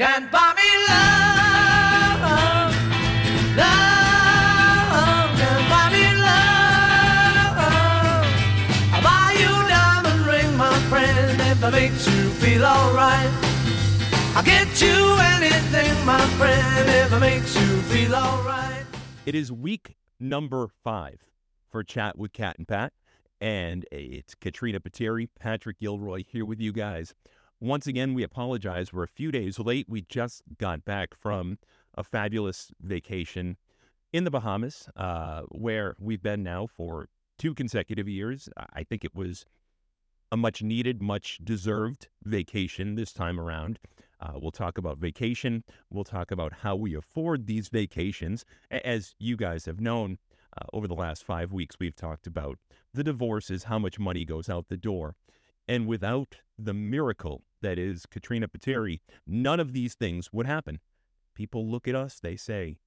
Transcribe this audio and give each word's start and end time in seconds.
Can't 0.00 0.30
buy 0.32 0.54
me 0.56 0.62
love, 0.88 2.22
love, 3.54 5.38
can't 5.38 5.68
buy 5.68 5.90
me 5.92 6.04
love. 6.16 7.58
I'll 8.94 9.02
buy 9.02 9.36
you 9.38 9.50
a 9.52 9.68
diamond 9.68 10.26
ring, 10.26 10.56
my 10.56 10.72
friend, 10.88 11.38
if 11.42 11.62
it 11.62 11.70
makes 11.72 12.06
you 12.06 12.30
feel 12.30 12.64
alright. 12.64 13.28
I'll 14.34 14.42
get 14.42 14.80
you 14.80 15.18
anything, 15.36 15.92
my 16.06 16.24
friend, 16.38 16.88
if 16.88 17.12
it 17.12 17.20
makes 17.20 17.54
you 17.54 17.82
feel 17.82 18.14
alright. 18.14 18.86
It 19.26 19.34
is 19.34 19.52
week 19.52 19.96
number 20.18 20.66
five 20.82 21.26
for 21.68 21.84
Chat 21.84 22.16
with 22.16 22.32
Kat 22.32 22.56
and 22.56 22.66
Pat, 22.66 22.94
and 23.38 23.84
it's 23.92 24.34
Katrina 24.34 24.80
Pateri, 24.80 25.28
Patrick 25.38 25.78
Gilroy 25.78 26.24
here 26.26 26.46
with 26.46 26.58
you 26.58 26.72
guys. 26.72 27.14
Once 27.62 27.86
again, 27.86 28.14
we 28.14 28.22
apologize. 28.22 28.90
We're 28.90 29.02
a 29.02 29.08
few 29.08 29.30
days 29.30 29.58
late. 29.58 29.84
We 29.86 30.00
just 30.00 30.42
got 30.56 30.82
back 30.82 31.14
from 31.14 31.58
a 31.94 32.02
fabulous 32.02 32.72
vacation 32.80 33.58
in 34.14 34.24
the 34.24 34.30
Bahamas, 34.30 34.88
uh, 34.96 35.42
where 35.50 35.94
we've 36.00 36.22
been 36.22 36.42
now 36.42 36.66
for 36.66 37.10
two 37.38 37.52
consecutive 37.52 38.08
years. 38.08 38.48
I 38.72 38.82
think 38.82 39.04
it 39.04 39.14
was 39.14 39.44
a 40.32 40.38
much 40.38 40.62
needed, 40.62 41.02
much 41.02 41.38
deserved 41.44 42.08
vacation 42.24 42.94
this 42.94 43.12
time 43.12 43.38
around. 43.38 43.78
Uh, 44.22 44.38
we'll 44.40 44.52
talk 44.52 44.78
about 44.78 44.96
vacation. 44.96 45.62
We'll 45.90 46.04
talk 46.04 46.30
about 46.30 46.54
how 46.62 46.76
we 46.76 46.94
afford 46.94 47.46
these 47.46 47.68
vacations. 47.68 48.46
As 48.70 49.14
you 49.18 49.36
guys 49.36 49.66
have 49.66 49.80
known, 49.80 50.16
uh, 50.56 50.64
over 50.72 50.88
the 50.88 50.94
last 50.94 51.24
five 51.24 51.52
weeks, 51.52 51.76
we've 51.78 51.94
talked 51.94 52.26
about 52.26 52.56
the 52.94 53.04
divorces, 53.04 53.64
how 53.64 53.78
much 53.78 53.98
money 53.98 54.24
goes 54.24 54.48
out 54.48 54.68
the 54.68 54.78
door. 54.78 55.14
And 55.68 55.86
without 55.86 56.36
the 56.58 56.74
miracle 56.74 57.42
that 57.62 57.78
is 57.78 58.06
Katrina 58.06 58.48
Pateri, 58.48 59.00
none 59.26 59.60
of 59.60 59.72
these 59.72 59.94
things 59.94 60.32
would 60.32 60.46
happen. 60.46 60.80
People 61.34 61.66
look 61.66 61.86
at 61.88 61.94
us, 61.94 62.18
they 62.20 62.36
say, 62.36 62.78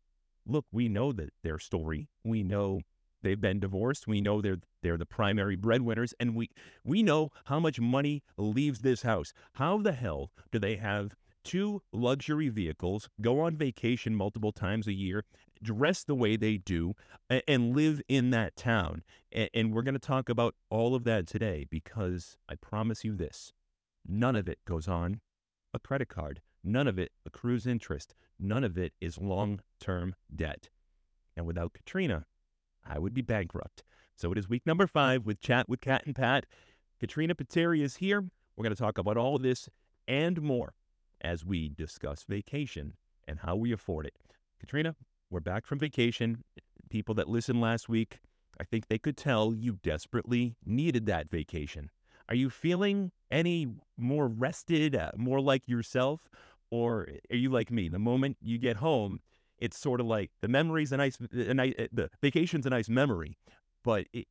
look, 0.45 0.65
we 0.71 0.87
know 0.89 1.11
that 1.13 1.31
their 1.43 1.59
story. 1.59 2.09
We 2.23 2.43
know 2.43 2.81
they've 3.21 3.39
been 3.39 3.59
divorced. 3.59 4.07
We 4.07 4.21
know 4.21 4.41
they're 4.41 4.59
they're 4.81 4.97
the 4.97 5.05
primary 5.05 5.55
breadwinners, 5.55 6.13
and 6.19 6.35
we 6.35 6.49
we 6.83 7.03
know 7.03 7.31
how 7.45 7.59
much 7.59 7.79
money 7.79 8.21
leaves 8.37 8.79
this 8.79 9.03
house. 9.03 9.33
How 9.53 9.77
the 9.77 9.93
hell 9.93 10.31
do 10.51 10.59
they 10.59 10.75
have 10.75 11.15
two 11.43 11.81
luxury 11.91 12.49
vehicles, 12.49 13.09
go 13.21 13.39
on 13.41 13.55
vacation 13.57 14.15
multiple 14.15 14.51
times 14.51 14.87
a 14.87 14.93
year, 14.93 15.23
dress 15.61 16.03
the 16.03 16.15
way 16.15 16.35
they 16.35 16.57
do, 16.57 16.93
a- 17.29 17.49
and 17.49 17.75
live 17.75 18.01
in 18.07 18.29
that 18.31 18.55
town? 18.55 19.03
A- 19.33 19.49
And 19.55 19.73
we're 19.73 19.81
going 19.83 19.93
to 19.93 19.99
talk 19.99 20.29
about 20.29 20.55
all 20.69 20.95
of 20.95 21.03
that 21.05 21.25
today 21.27 21.65
because 21.69 22.37
I 22.49 22.55
promise 22.55 23.03
you 23.03 23.15
this 23.15 23.53
none 24.07 24.35
of 24.35 24.47
it 24.47 24.59
goes 24.65 24.87
on 24.87 25.21
a 25.73 25.79
credit 25.79 26.09
card. 26.09 26.41
None 26.63 26.87
of 26.87 26.97
it 26.97 27.11
accrues 27.25 27.67
interest. 27.67 28.15
None 28.39 28.63
of 28.63 28.77
it 28.77 28.93
is 29.01 29.17
long 29.17 29.59
term 29.79 30.15
debt. 30.33 30.69
And 31.35 31.45
without 31.45 31.73
Katrina, 31.73 32.25
I 32.85 32.99
would 32.99 33.13
be 33.13 33.21
bankrupt. 33.21 33.83
So 34.15 34.31
it 34.31 34.37
is 34.37 34.47
week 34.47 34.65
number 34.65 34.87
five 34.87 35.25
with 35.25 35.41
Chat 35.41 35.67
with 35.67 35.81
Kat 35.81 36.03
and 36.05 36.15
Pat. 36.15 36.45
Katrina 36.99 37.35
Pateri 37.35 37.81
is 37.81 37.97
here. 37.97 38.23
We're 38.55 38.63
going 38.63 38.75
to 38.75 38.81
talk 38.81 38.97
about 38.97 39.17
all 39.17 39.37
this 39.39 39.67
and 40.07 40.41
more 40.41 40.73
as 41.21 41.43
we 41.43 41.69
discuss 41.69 42.23
vacation 42.23 42.93
and 43.27 43.39
how 43.39 43.55
we 43.55 43.71
afford 43.71 44.05
it. 44.05 44.13
Katrina, 44.59 44.95
we're 45.29 45.39
back 45.39 45.65
from 45.65 45.79
vacation. 45.79 46.43
People 46.89 47.15
that 47.15 47.27
listened 47.27 47.59
last 47.59 47.89
week, 47.89 48.19
I 48.59 48.63
think 48.63 48.87
they 48.87 48.99
could 48.99 49.17
tell 49.17 49.53
you 49.53 49.79
desperately 49.81 50.55
needed 50.65 51.07
that 51.07 51.31
vacation. 51.31 51.89
Are 52.33 52.35
you 52.35 52.49
feeling 52.49 53.11
any 53.29 53.67
more 53.95 54.27
rested, 54.27 54.95
uh, 54.95 55.11
more 55.15 55.39
like 55.39 55.67
yourself? 55.67 56.21
Or 56.71 57.07
eh, 57.07 57.17
are 57.29 57.35
you 57.37 57.51
like 57.51 57.69
me? 57.69 57.89
The 57.89 57.99
moment 57.99 58.37
you 58.41 58.57
get 58.57 58.77
home, 58.77 59.19
it's 59.59 59.77
sort 59.77 59.99
of 60.01 60.07
like 60.07 60.31
the 60.41 60.47
memory's 60.47 60.91
a 60.91 60.97
nice, 60.97 61.15
eh, 61.21 61.51
a 61.51 61.53
nice 61.53 61.75
eh, 61.77 61.89
the 61.93 62.09
vacation's 62.23 62.65
a 62.65 62.71
nice 62.71 62.89
memory, 62.89 63.37
but 63.83 64.07
it, 64.13 64.25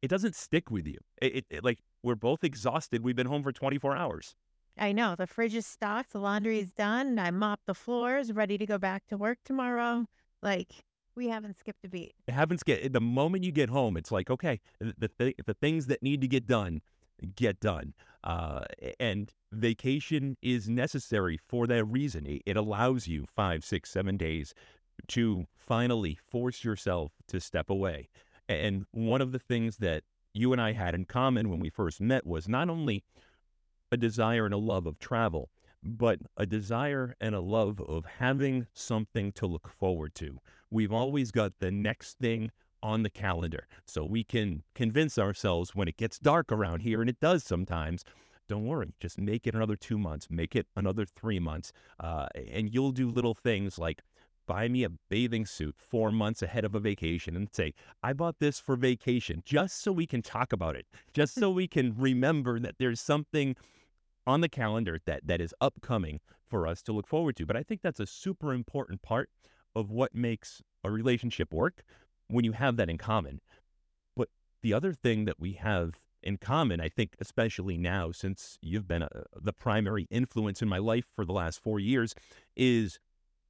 it 0.00 0.08
doesn't 0.08 0.34
stick 0.34 0.70
with 0.70 0.86
you. 0.86 0.96
It, 1.20 1.36
it, 1.36 1.44
it- 1.50 1.62
like 1.64 1.80
we're 2.02 2.14
both 2.14 2.42
exhausted. 2.42 3.04
We've 3.04 3.14
been 3.14 3.26
home 3.26 3.42
for 3.42 3.52
24 3.52 3.98
hours. 3.98 4.34
I 4.78 4.92
know 4.92 5.14
the 5.14 5.26
fridge 5.26 5.54
is 5.54 5.66
stocked, 5.66 6.14
the 6.14 6.20
laundry 6.20 6.58
is 6.58 6.72
done. 6.72 7.18
I 7.18 7.30
mopped 7.32 7.66
the 7.66 7.74
floors, 7.74 8.32
ready 8.32 8.56
to 8.56 8.64
go 8.64 8.78
back 8.78 9.06
to 9.08 9.18
work 9.18 9.36
tomorrow. 9.44 10.06
Like 10.42 10.70
we 11.14 11.28
haven't 11.28 11.58
skipped 11.58 11.84
a 11.84 11.88
beat. 11.90 12.14
It 12.26 12.32
happens 12.32 12.62
get 12.62 12.94
the 12.94 13.00
moment 13.02 13.44
you 13.44 13.52
get 13.52 13.68
home, 13.68 13.98
it's 13.98 14.10
like 14.10 14.30
okay, 14.30 14.58
the 14.80 14.94
the, 14.96 15.08
th- 15.08 15.36
the 15.46 15.52
things 15.52 15.84
that 15.88 16.02
need 16.02 16.22
to 16.22 16.28
get 16.28 16.46
done 16.46 16.80
get 17.34 17.60
done. 17.60 17.94
Uh, 18.24 18.64
and 19.00 19.32
vacation 19.50 20.36
is 20.42 20.68
necessary 20.68 21.38
for 21.48 21.66
that 21.66 21.84
reason. 21.84 22.40
It, 22.46 22.56
allows 22.56 23.06
you 23.08 23.26
five, 23.34 23.64
six, 23.64 23.90
seven 23.90 24.16
days 24.16 24.54
to 25.08 25.46
finally 25.56 26.18
force 26.30 26.64
yourself 26.64 27.12
to 27.28 27.40
step 27.40 27.68
away. 27.68 28.08
And 28.48 28.84
one 28.92 29.20
of 29.20 29.32
the 29.32 29.38
things 29.38 29.78
that 29.78 30.04
you 30.34 30.52
and 30.52 30.60
I 30.60 30.72
had 30.72 30.94
in 30.94 31.04
common 31.04 31.50
when 31.50 31.60
we 31.60 31.70
first 31.70 32.00
met 32.00 32.26
was 32.26 32.48
not 32.48 32.70
only 32.70 33.04
a 33.90 33.96
desire 33.96 34.44
and 34.44 34.54
a 34.54 34.58
love 34.58 34.86
of 34.86 34.98
travel, 34.98 35.50
but 35.82 36.20
a 36.36 36.46
desire 36.46 37.16
and 37.20 37.34
a 37.34 37.40
love 37.40 37.80
of 37.80 38.04
having 38.18 38.66
something 38.72 39.32
to 39.32 39.46
look 39.46 39.68
forward 39.68 40.14
to. 40.16 40.38
We've 40.70 40.92
always 40.92 41.30
got 41.30 41.58
the 41.58 41.70
next 41.70 42.18
thing 42.18 42.50
on 42.82 43.02
the 43.02 43.10
calendar 43.10 43.66
so 43.86 44.04
we 44.04 44.24
can 44.24 44.62
convince 44.74 45.18
ourselves 45.18 45.74
when 45.74 45.88
it 45.88 45.96
gets 45.96 46.18
dark 46.18 46.50
around 46.50 46.80
here, 46.80 47.00
and 47.00 47.10
it 47.10 47.20
does 47.20 47.44
sometimes. 47.44 48.04
Don't 48.48 48.66
worry, 48.66 48.92
just 49.00 49.18
make 49.18 49.46
it 49.46 49.54
another 49.54 49.76
two 49.76 49.96
months, 49.96 50.26
make 50.28 50.54
it 50.56 50.66
another 50.76 51.06
three 51.06 51.38
months, 51.38 51.72
uh, 52.00 52.26
and 52.34 52.74
you'll 52.74 52.92
do 52.92 53.08
little 53.08 53.34
things 53.34 53.78
like 53.78 54.02
buy 54.46 54.68
me 54.68 54.84
a 54.84 54.90
bathing 55.08 55.46
suit 55.46 55.76
four 55.78 56.10
months 56.10 56.42
ahead 56.42 56.64
of 56.64 56.74
a 56.74 56.80
vacation 56.80 57.36
and 57.36 57.48
say, 57.52 57.72
I 58.02 58.12
bought 58.12 58.40
this 58.40 58.58
for 58.58 58.76
vacation, 58.76 59.42
just 59.46 59.80
so 59.80 59.92
we 59.92 60.06
can 60.06 60.22
talk 60.22 60.52
about 60.52 60.76
it, 60.76 60.86
just 61.14 61.34
so 61.34 61.50
we 61.50 61.68
can 61.68 61.94
remember 61.96 62.58
that 62.60 62.74
there's 62.78 63.00
something 63.00 63.56
on 64.26 64.40
the 64.40 64.48
calendar 64.48 64.98
that 65.06 65.26
that 65.26 65.40
is 65.40 65.54
upcoming 65.60 66.20
for 66.48 66.66
us 66.66 66.82
to 66.82 66.92
look 66.92 67.06
forward 67.06 67.36
to. 67.36 67.46
But 67.46 67.56
I 67.56 67.62
think 67.62 67.80
that's 67.82 68.00
a 68.00 68.06
super 68.06 68.52
important 68.52 69.02
part 69.02 69.30
of 69.74 69.90
what 69.90 70.14
makes 70.14 70.62
a 70.84 70.90
relationship 70.90 71.52
work 71.52 71.84
when 72.32 72.44
you 72.44 72.52
have 72.52 72.76
that 72.76 72.90
in 72.90 72.98
common. 72.98 73.40
But 74.16 74.28
the 74.62 74.72
other 74.72 74.92
thing 74.92 75.24
that 75.26 75.38
we 75.38 75.52
have 75.52 76.00
in 76.22 76.36
common, 76.36 76.80
I 76.80 76.88
think, 76.88 77.14
especially 77.20 77.76
now 77.76 78.12
since 78.12 78.58
you've 78.62 78.86
been 78.86 79.02
a, 79.02 79.08
the 79.34 79.52
primary 79.52 80.06
influence 80.10 80.62
in 80.62 80.68
my 80.68 80.78
life 80.78 81.06
for 81.14 81.24
the 81.24 81.32
last 81.32 81.62
four 81.62 81.80
years, 81.80 82.14
is 82.56 82.98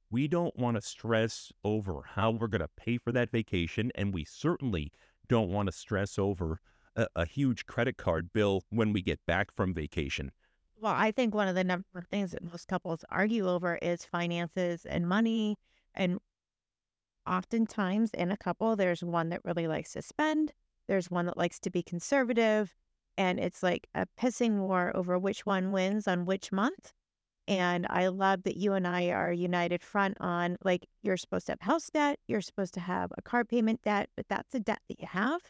we 0.09 0.27
don't 0.27 0.55
want 0.57 0.75
to 0.77 0.81
stress 0.81 1.51
over 1.63 2.01
how 2.15 2.31
we're 2.31 2.47
going 2.47 2.61
to 2.61 2.69
pay 2.77 2.97
for 2.97 3.11
that 3.11 3.31
vacation. 3.31 3.91
And 3.95 4.13
we 4.13 4.25
certainly 4.25 4.91
don't 5.27 5.49
want 5.49 5.67
to 5.67 5.71
stress 5.71 6.19
over 6.19 6.59
a, 6.95 7.07
a 7.15 7.25
huge 7.25 7.65
credit 7.65 7.97
card 7.97 8.31
bill 8.33 8.63
when 8.69 8.93
we 8.93 9.01
get 9.01 9.19
back 9.25 9.55
from 9.55 9.73
vacation. 9.73 10.31
Well, 10.79 10.93
I 10.95 11.11
think 11.11 11.33
one 11.33 11.47
of 11.47 11.55
the 11.55 11.63
number 11.63 11.85
of 11.95 12.07
things 12.07 12.31
that 12.31 12.43
most 12.43 12.67
couples 12.67 13.05
argue 13.09 13.47
over 13.47 13.79
is 13.81 14.03
finances 14.03 14.85
and 14.85 15.07
money. 15.07 15.57
And 15.95 16.19
oftentimes 17.27 18.11
in 18.13 18.31
a 18.31 18.37
couple, 18.37 18.75
there's 18.75 19.03
one 19.03 19.29
that 19.29 19.43
really 19.43 19.67
likes 19.67 19.93
to 19.93 20.01
spend, 20.01 20.53
there's 20.87 21.11
one 21.11 21.25
that 21.25 21.37
likes 21.37 21.59
to 21.59 21.69
be 21.69 21.83
conservative, 21.83 22.75
and 23.17 23.39
it's 23.39 23.63
like 23.63 23.87
a 23.93 24.07
pissing 24.19 24.59
war 24.59 24.91
over 24.95 25.17
which 25.17 25.45
one 25.45 25.71
wins 25.71 26.07
on 26.07 26.25
which 26.25 26.51
month. 26.51 26.93
And 27.47 27.85
I 27.89 28.07
love 28.07 28.43
that 28.43 28.57
you 28.57 28.73
and 28.73 28.87
I 28.87 29.09
are 29.09 29.31
united 29.31 29.83
front 29.83 30.17
on 30.19 30.57
like 30.63 30.87
you're 31.01 31.17
supposed 31.17 31.47
to 31.47 31.51
have 31.53 31.61
house 31.61 31.89
debt, 31.89 32.19
you're 32.27 32.41
supposed 32.41 32.73
to 32.75 32.79
have 32.79 33.11
a 33.17 33.21
car 33.21 33.43
payment 33.43 33.81
debt, 33.83 34.09
but 34.15 34.27
that's 34.29 34.55
a 34.55 34.59
debt 34.59 34.81
that 34.87 34.99
you 34.99 35.07
have. 35.09 35.41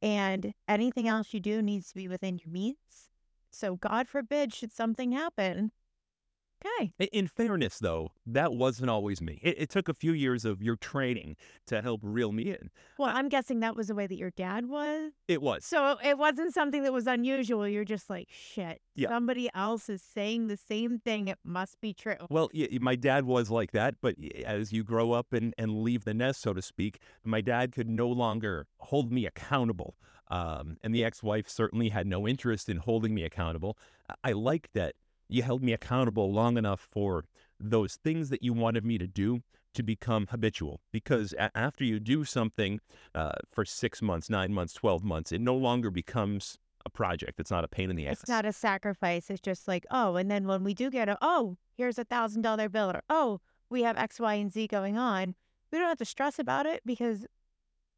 And 0.00 0.54
anything 0.66 1.06
else 1.06 1.32
you 1.32 1.40
do 1.40 1.62
needs 1.62 1.88
to 1.88 1.94
be 1.94 2.08
within 2.08 2.38
your 2.38 2.52
means. 2.52 3.10
So 3.50 3.76
God 3.76 4.08
forbid 4.08 4.52
should 4.52 4.72
something 4.72 5.12
happen. 5.12 5.72
Okay. 6.66 6.92
In 7.12 7.26
fairness, 7.28 7.78
though, 7.78 8.10
that 8.26 8.52
wasn't 8.54 8.88
always 8.90 9.20
me. 9.20 9.38
It, 9.42 9.56
it 9.58 9.70
took 9.70 9.88
a 9.88 9.94
few 9.94 10.12
years 10.12 10.44
of 10.44 10.62
your 10.62 10.76
training 10.76 11.36
to 11.66 11.82
help 11.82 12.00
reel 12.02 12.32
me 12.32 12.50
in. 12.50 12.70
Well, 12.98 13.10
I'm 13.14 13.28
guessing 13.28 13.60
that 13.60 13.76
was 13.76 13.88
the 13.88 13.94
way 13.94 14.06
that 14.06 14.16
your 14.16 14.30
dad 14.30 14.66
was. 14.68 15.12
It 15.28 15.42
was. 15.42 15.64
So 15.64 15.96
it 16.02 16.16
wasn't 16.18 16.54
something 16.54 16.82
that 16.82 16.92
was 16.92 17.06
unusual. 17.06 17.68
You're 17.68 17.84
just 17.84 18.08
like, 18.08 18.28
shit, 18.30 18.80
Yeah. 18.94 19.08
somebody 19.10 19.50
else 19.54 19.88
is 19.88 20.00
saying 20.02 20.46
the 20.46 20.56
same 20.56 20.98
thing. 20.98 21.28
It 21.28 21.38
must 21.44 21.80
be 21.80 21.92
true. 21.92 22.16
Well, 22.30 22.50
y- 22.54 22.68
y- 22.72 22.78
my 22.80 22.96
dad 22.96 23.24
was 23.26 23.50
like 23.50 23.72
that, 23.72 23.96
but 24.00 24.16
as 24.46 24.72
you 24.72 24.84
grow 24.84 25.12
up 25.12 25.32
and, 25.32 25.54
and 25.58 25.82
leave 25.82 26.04
the 26.04 26.14
nest, 26.14 26.40
so 26.40 26.54
to 26.54 26.62
speak, 26.62 26.98
my 27.24 27.40
dad 27.40 27.72
could 27.72 27.88
no 27.88 28.08
longer 28.08 28.66
hold 28.78 29.12
me 29.12 29.26
accountable. 29.26 29.96
Um, 30.28 30.78
and 30.82 30.94
the 30.94 31.04
ex 31.04 31.22
wife 31.22 31.48
certainly 31.50 31.90
had 31.90 32.06
no 32.06 32.26
interest 32.26 32.70
in 32.70 32.78
holding 32.78 33.14
me 33.14 33.24
accountable. 33.24 33.76
I- 34.08 34.14
I 34.24 34.32
like 34.32 34.70
that 34.72 34.94
you 35.28 35.42
held 35.42 35.62
me 35.62 35.72
accountable 35.72 36.32
long 36.32 36.56
enough 36.56 36.86
for 36.90 37.24
those 37.60 37.96
things 37.96 38.28
that 38.30 38.42
you 38.42 38.52
wanted 38.52 38.84
me 38.84 38.98
to 38.98 39.06
do 39.06 39.42
to 39.74 39.82
become 39.82 40.26
habitual. 40.30 40.80
Because 40.92 41.32
a- 41.34 41.56
after 41.56 41.84
you 41.84 42.00
do 42.00 42.24
something 42.24 42.80
uh, 43.14 43.32
for 43.50 43.64
six 43.64 44.00
months, 44.00 44.30
nine 44.30 44.52
months, 44.52 44.72
12 44.74 45.04
months, 45.04 45.32
it 45.32 45.40
no 45.40 45.54
longer 45.54 45.90
becomes 45.90 46.58
a 46.86 46.90
project. 46.90 47.40
It's 47.40 47.50
not 47.50 47.64
a 47.64 47.68
pain 47.68 47.90
in 47.90 47.96
the 47.96 48.06
ass. 48.06 48.20
It's 48.20 48.28
not 48.28 48.44
a 48.44 48.52
sacrifice. 48.52 49.30
It's 49.30 49.40
just 49.40 49.66
like, 49.66 49.86
oh, 49.90 50.16
and 50.16 50.30
then 50.30 50.46
when 50.46 50.64
we 50.64 50.74
do 50.74 50.90
get 50.90 51.08
a, 51.08 51.16
oh, 51.22 51.56
here's 51.76 51.98
a 51.98 52.04
thousand 52.04 52.42
dollar 52.42 52.68
bill, 52.68 52.90
or 52.90 53.02
oh, 53.08 53.40
we 53.70 53.82
have 53.82 53.96
X, 53.96 54.20
Y, 54.20 54.34
and 54.34 54.52
Z 54.52 54.66
going 54.68 54.98
on. 54.98 55.34
We 55.72 55.78
don't 55.78 55.88
have 55.88 55.98
to 55.98 56.04
stress 56.04 56.38
about 56.38 56.66
it 56.66 56.82
because 56.84 57.26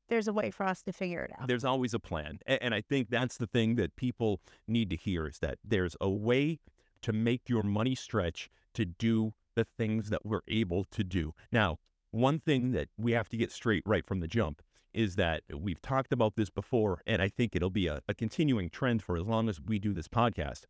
there's 0.08 0.29
a 0.29 0.32
way 0.32 0.50
for 0.50 0.64
us 0.64 0.82
to 0.82 0.93
figure 0.93 1.22
it 1.22 1.32
out. 1.38 1.49
There's 1.49 1.64
always 1.64 1.93
a 1.93 1.99
plan. 1.99 2.38
And 2.46 2.75
I 2.75 2.81
think 2.81 3.11
that's 3.11 3.37
the 3.38 3.46
thing 3.46 3.75
that 3.75 3.96
people 3.96 4.40
need 4.69 4.88
to 4.90 4.96
hear 4.96 5.26
is 5.26 5.40
that 5.40 5.58
there's 5.64 5.96
a 6.00 6.08
way 6.08 6.61
to 7.06 7.12
make 7.12 7.49
your 7.49 7.62
money 7.62 7.94
stretch 7.94 8.50
to 8.75 8.85
do 8.85 9.32
the 9.55 9.64
things 9.79 10.11
that 10.11 10.26
we're 10.26 10.41
able 10.49 10.82
to 10.82 11.05
do. 11.05 11.32
Now, 11.53 11.79
one 12.11 12.41
thing 12.41 12.73
that 12.73 12.88
we 12.99 13.12
have 13.12 13.29
to 13.29 13.37
get 13.37 13.53
straight 13.53 13.85
right 13.87 14.05
from 14.05 14.19
the 14.19 14.26
jump 14.26 14.61
is 14.93 15.14
that 15.14 15.44
we've 15.56 15.81
talked 15.81 16.12
about 16.12 16.35
this 16.35 16.50
before, 16.50 17.03
and 17.06 17.23
I 17.23 17.29
think 17.29 17.55
it'll 17.55 17.70
be 17.70 17.87
a, 17.87 18.00
a 18.08 18.14
continuing 18.14 18.70
trend 18.70 19.05
for 19.05 19.17
as 19.17 19.23
long 19.23 19.49
as 19.49 19.61
we 19.61 19.79
do 19.79 19.94
this 19.94 20.08
podcast, 20.08 20.64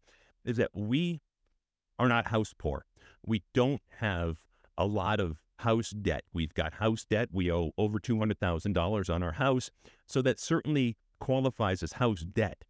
is 0.45 0.59
that 0.59 0.73
we 0.75 1.23
are 1.99 2.09
not 2.09 2.27
house 2.27 2.53
poor. 2.59 2.85
We 3.25 3.43
don't 3.55 3.81
have 4.01 4.37
a 4.77 4.85
lot 4.85 5.21
of 5.21 5.39
house 5.61 5.89
debt. 5.89 6.25
We've 6.35 6.53
got 6.53 6.75
house 6.75 7.07
debt. 7.09 7.31
We 7.33 7.51
owe 7.51 7.71
over 7.79 7.99
$200,000 7.99 9.15
on 9.15 9.23
our 9.23 9.33
house. 9.33 9.71
So 10.05 10.21
that 10.21 10.39
certainly 10.39 10.99
qualifies 11.19 11.83
as 11.83 11.95
house 11.95 12.21
debt. 12.21 12.63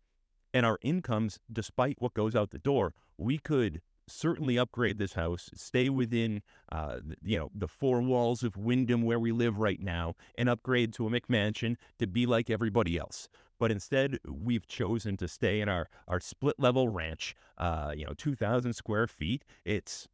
And 0.57 0.65
our 0.65 0.79
incomes, 0.81 1.39
despite 1.53 2.01
what 2.01 2.15
goes 2.15 2.35
out 2.35 2.51
the 2.51 2.59
door, 2.59 2.95
we 3.19 3.37
could 3.37 3.83
certainly 4.09 4.59
upgrade 4.59 4.97
this 4.97 5.13
house, 5.13 5.51
stay 5.55 5.91
within, 5.91 6.41
uh, 6.73 7.01
you 7.23 7.37
know, 7.39 7.51
the 7.55 7.69
four 7.69 8.01
walls 8.01 8.43
of 8.43 8.57
Wyndham 8.57 9.03
where 9.03 9.21
we 9.21 9.33
live 9.33 9.59
right 9.59 9.79
now, 9.79 10.15
and 10.39 10.49
upgrade 10.49 10.95
to 10.95 11.07
a 11.07 11.11
McMansion 11.11 11.77
to 11.99 12.07
be 12.07 12.25
like 12.25 12.49
everybody 12.49 12.97
else. 12.97 13.29
But 13.59 13.71
instead, 13.71 14.19
we've 14.27 14.67
chosen 14.67 15.19
to 15.19 15.29
stay 15.29 15.61
in 15.61 15.69
our 15.69 15.91
our 16.09 16.21
split 16.21 16.59
level 16.59 16.89
ranch. 16.89 17.35
Uh, 17.59 17.93
you 17.95 18.07
know, 18.07 18.15
two 18.17 18.35
thousand 18.35 18.73
square 18.73 19.07
feet. 19.07 19.45
It's 19.67 20.09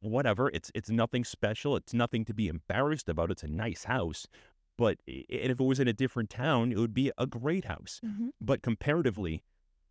whatever. 0.00 0.50
It's 0.52 0.72
it's 0.74 0.90
nothing 0.90 1.22
special. 1.22 1.76
It's 1.76 1.94
nothing 1.94 2.24
to 2.24 2.34
be 2.34 2.48
embarrassed 2.48 3.08
about. 3.08 3.30
It's 3.30 3.44
a 3.44 3.48
nice 3.48 3.84
house. 3.84 4.26
But 4.76 4.98
and 5.06 5.50
if 5.52 5.60
it 5.60 5.64
was 5.64 5.78
in 5.78 5.86
a 5.86 5.92
different 5.92 6.30
town, 6.30 6.72
it 6.72 6.78
would 6.78 6.94
be 6.94 7.12
a 7.16 7.28
great 7.28 7.66
house. 7.66 8.00
Mhm. 8.04 8.30
But 8.40 8.60
comparatively, 8.62 9.44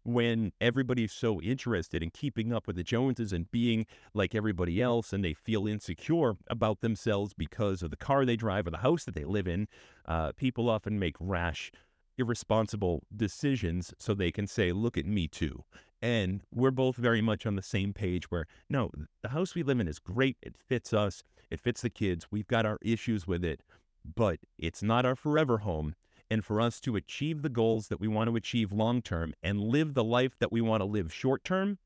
when 0.04 0.52
everybody's 0.60 1.12
so 1.12 1.42
interested 1.42 2.04
in 2.04 2.10
keeping 2.10 2.54
up 2.54 2.68
with 2.68 2.76
the 2.76 2.84
Joneses 2.84 3.34
and 3.34 3.50
being 3.52 3.86
like 4.14 4.36
everybody 4.36 4.82
else, 4.82 5.14
and 5.14 5.24
they 5.24 5.34
feel 5.34 5.68
insecure 5.68 6.34
about 6.48 6.82
themselves 6.82 7.34
because 7.34 7.82
of 7.82 7.90
the 7.90 7.98
car 7.98 8.26
they 8.26 8.36
drive 8.36 8.68
or 8.68 8.72
the 8.72 8.78
house 8.78 9.06
that 9.06 9.16
they 9.16 9.24
live 9.24 9.48
in, 9.48 9.68
uh, 10.06 10.32
people 10.34 10.70
often 10.70 11.00
make 11.00 11.16
rash, 11.20 11.72
irresponsible 12.18 13.04
decisions 13.16 13.94
so 13.98 14.14
they 14.14 14.32
can 14.32 14.48
say, 14.48 14.72
Look 14.72 14.98
at 14.98 15.06
me 15.06 15.28
too. 15.28 15.64
And 16.02 16.42
we're 16.54 16.72
both 16.72 16.98
very 16.98 17.22
much 17.22 17.46
on 17.46 17.56
the 17.56 17.62
same 17.62 17.94
page 17.94 18.30
where, 18.30 18.46
no, 18.70 18.92
the 19.22 19.30
house 19.30 19.56
we 19.56 19.64
live 19.64 19.80
in 19.80 19.88
is 19.88 20.00
great. 20.00 20.36
It 20.42 20.58
fits 20.58 20.92
us, 20.92 21.24
it 21.50 21.62
fits 21.62 21.82
the 21.82 21.90
kids. 21.90 22.28
We've 22.30 22.48
got 22.48 22.66
our 22.66 22.78
issues 22.82 23.26
with 23.26 23.46
it, 23.46 23.62
but 24.04 24.40
it's 24.58 24.84
not 24.84 25.06
our 25.06 25.16
forever 25.16 25.60
home. 25.60 25.96
And 26.34 26.44
for 26.44 26.60
us 26.60 26.80
to 26.80 26.96
achieve 26.96 27.44
the 27.44 27.50
goals 27.50 27.90
that 27.90 28.00
we 28.00 28.08
want 28.08 28.28
to 28.28 28.36
achieve 28.36 28.72
long 28.72 29.04
term 29.04 29.36
and 29.44 29.62
live 29.62 29.94
the 29.94 30.04
life 30.04 30.36
that 30.40 30.52
we 30.52 30.62
want 30.62 30.82
to 30.82 30.86
live 30.86 31.14
short 31.14 31.44
term, 31.44 31.78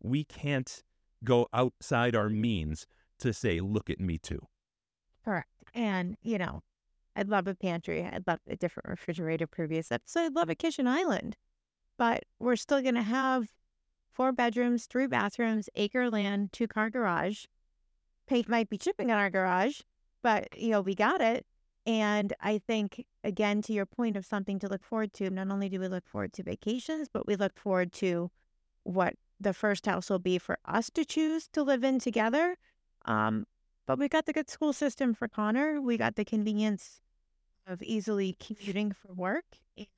we 0.00 0.24
can't 0.24 0.82
go 1.22 1.46
outside 1.52 2.16
our 2.16 2.30
means 2.30 2.86
to 3.18 3.34
say, 3.34 3.60
look 3.60 3.90
at 3.90 4.00
me 4.00 4.16
too. 4.16 4.46
Correct. 5.22 5.50
And, 5.74 6.16
you 6.22 6.38
know, 6.38 6.62
I'd 7.14 7.28
love 7.28 7.46
a 7.46 7.54
pantry. 7.54 8.02
I'd 8.02 8.26
love 8.26 8.38
a 8.48 8.56
different 8.56 8.88
refrigerator 8.88 9.46
previous 9.46 9.92
episode. 9.92 10.20
I'd 10.20 10.36
love 10.36 10.48
a 10.48 10.54
kitchen 10.54 10.86
island. 10.86 11.36
But 11.98 12.22
we're 12.40 12.56
still 12.56 12.80
going 12.80 12.94
to 12.94 13.02
have 13.02 13.44
four 14.10 14.32
bedrooms, 14.32 14.86
three 14.86 15.06
bathrooms, 15.06 15.68
acre 15.76 16.08
land, 16.08 16.54
two 16.54 16.66
car 16.66 16.88
garage. 16.88 17.44
Paint 18.26 18.48
might 18.48 18.70
be 18.70 18.78
chipping 18.78 19.10
on 19.10 19.18
our 19.18 19.28
garage, 19.28 19.80
but, 20.22 20.48
you 20.56 20.70
know, 20.70 20.80
we 20.80 20.94
got 20.94 21.20
it. 21.20 21.44
And 21.84 22.32
I 22.40 22.58
think, 22.58 23.06
again, 23.24 23.60
to 23.62 23.72
your 23.72 23.86
point 23.86 24.16
of 24.16 24.24
something 24.24 24.58
to 24.60 24.68
look 24.68 24.84
forward 24.84 25.12
to, 25.14 25.30
not 25.30 25.50
only 25.50 25.68
do 25.68 25.80
we 25.80 25.88
look 25.88 26.06
forward 26.06 26.32
to 26.34 26.42
vacations, 26.42 27.08
but 27.12 27.26
we 27.26 27.34
look 27.34 27.58
forward 27.58 27.92
to 27.94 28.30
what 28.84 29.14
the 29.40 29.52
first 29.52 29.86
house 29.86 30.08
will 30.08 30.20
be 30.20 30.38
for 30.38 30.58
us 30.64 30.90
to 30.90 31.04
choose 31.04 31.48
to 31.48 31.62
live 31.62 31.82
in 31.82 31.98
together. 31.98 32.56
Um, 33.04 33.46
but 33.86 33.98
we 33.98 34.08
got 34.08 34.26
the 34.26 34.32
good 34.32 34.48
school 34.48 34.72
system 34.72 35.12
for 35.12 35.26
Connor. 35.26 35.80
We 35.80 35.96
got 35.96 36.14
the 36.14 36.24
convenience 36.24 37.00
of 37.66 37.82
easily 37.82 38.36
commuting 38.38 38.92
for 38.92 39.12
work, 39.12 39.44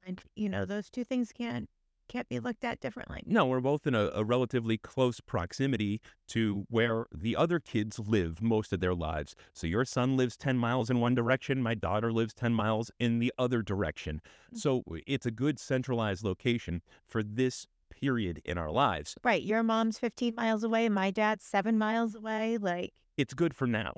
and 0.06 0.20
you 0.34 0.48
know 0.48 0.64
those 0.64 0.88
two 0.88 1.04
things 1.04 1.32
can't 1.32 1.68
can't 2.14 2.28
be 2.28 2.38
looked 2.38 2.64
at 2.64 2.80
differently. 2.80 3.24
No, 3.26 3.44
we're 3.46 3.60
both 3.60 3.88
in 3.88 3.94
a, 3.94 4.10
a 4.14 4.22
relatively 4.22 4.78
close 4.78 5.18
proximity 5.18 6.00
to 6.28 6.64
where 6.70 7.06
the 7.12 7.34
other 7.34 7.58
kids 7.58 7.98
live 7.98 8.40
most 8.40 8.72
of 8.72 8.78
their 8.78 8.94
lives. 8.94 9.34
So 9.52 9.66
your 9.66 9.84
son 9.84 10.16
lives 10.16 10.36
10 10.36 10.56
miles 10.56 10.90
in 10.90 11.00
one 11.00 11.16
direction, 11.16 11.60
my 11.60 11.74
daughter 11.74 12.12
lives 12.12 12.32
10 12.32 12.54
miles 12.54 12.92
in 13.00 13.18
the 13.18 13.32
other 13.36 13.62
direction. 13.62 14.20
Mm. 14.54 14.58
So 14.58 14.84
it's 15.08 15.26
a 15.26 15.32
good 15.32 15.58
centralized 15.58 16.22
location 16.22 16.82
for 17.04 17.24
this 17.24 17.66
period 17.90 18.40
in 18.44 18.58
our 18.58 18.70
lives. 18.70 19.16
Right, 19.24 19.42
your 19.42 19.62
mom's 19.62 19.98
fifteen 19.98 20.34
miles 20.36 20.64
away, 20.64 20.88
my 20.88 21.10
dad's 21.10 21.44
seven 21.44 21.78
miles 21.78 22.14
away. 22.14 22.58
Like, 22.58 22.92
It's 23.16 23.34
good 23.34 23.54
for 23.54 23.66
now. 23.66 23.92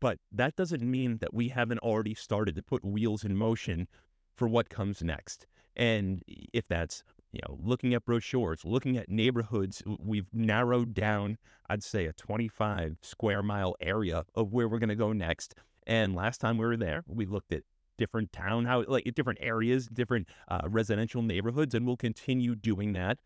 But 0.00 0.18
that 0.32 0.54
doesn't 0.56 0.82
mean 0.82 1.18
that 1.18 1.34
we 1.34 1.48
haven't 1.48 1.78
already 1.78 2.14
started 2.14 2.54
to 2.56 2.62
put 2.62 2.84
wheels 2.84 3.24
in 3.24 3.36
motion 3.36 3.88
for 4.36 4.46
what 4.48 4.68
comes 4.68 5.02
next. 5.02 5.46
And 5.76 6.22
if 6.26 6.66
that's, 6.68 7.04
you 7.36 7.42
know, 7.46 7.58
looking 7.62 7.92
at 7.92 8.06
brochures, 8.06 8.64
looking 8.64 8.96
at 8.96 9.10
neighborhoods, 9.10 9.82
we've 9.98 10.32
narrowed 10.32 10.94
down, 10.94 11.36
I'd 11.68 11.82
say, 11.82 12.06
a 12.06 12.12
25 12.14 12.96
square 13.02 13.42
mile 13.42 13.76
area 13.78 14.24
of 14.34 14.54
where 14.54 14.66
we're 14.66 14.78
going 14.78 14.88
to 14.88 14.94
go 14.94 15.12
next. 15.12 15.54
And 15.86 16.14
last 16.14 16.40
time 16.40 16.56
we 16.56 16.64
were 16.64 16.78
there, 16.78 17.04
we 17.06 17.26
looked 17.26 17.52
at 17.52 17.64
different 17.98 18.32
townhouse, 18.32 18.86
like 18.88 19.04
different 19.14 19.40
areas, 19.42 19.86
different 19.86 20.28
uh, 20.48 20.62
residential 20.66 21.20
neighborhoods, 21.20 21.74
and 21.74 21.86
we'll 21.86 21.98
continue 21.98 22.54
doing 22.54 22.94
that 22.94 23.18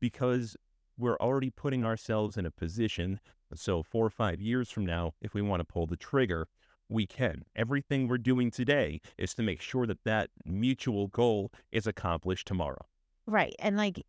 because 0.00 0.56
we're 0.96 1.18
already 1.18 1.50
putting 1.50 1.84
ourselves 1.84 2.38
in 2.38 2.46
a 2.46 2.50
position 2.50 3.20
so, 3.54 3.82
four 3.82 4.06
or 4.06 4.10
five 4.10 4.40
years 4.40 4.70
from 4.70 4.86
now, 4.86 5.12
if 5.20 5.34
we 5.34 5.42
want 5.42 5.60
to 5.60 5.64
pull 5.64 5.86
the 5.86 5.96
trigger, 5.96 6.48
we 6.88 7.06
can. 7.06 7.44
Everything 7.54 8.08
we're 8.08 8.16
doing 8.16 8.50
today 8.50 9.02
is 9.18 9.34
to 9.34 9.42
make 9.42 9.60
sure 9.60 9.86
that 9.86 10.04
that 10.04 10.30
mutual 10.46 11.08
goal 11.08 11.52
is 11.70 11.86
accomplished 11.86 12.46
tomorrow. 12.46 12.86
Right, 13.26 13.54
and 13.58 13.76
like, 13.76 14.04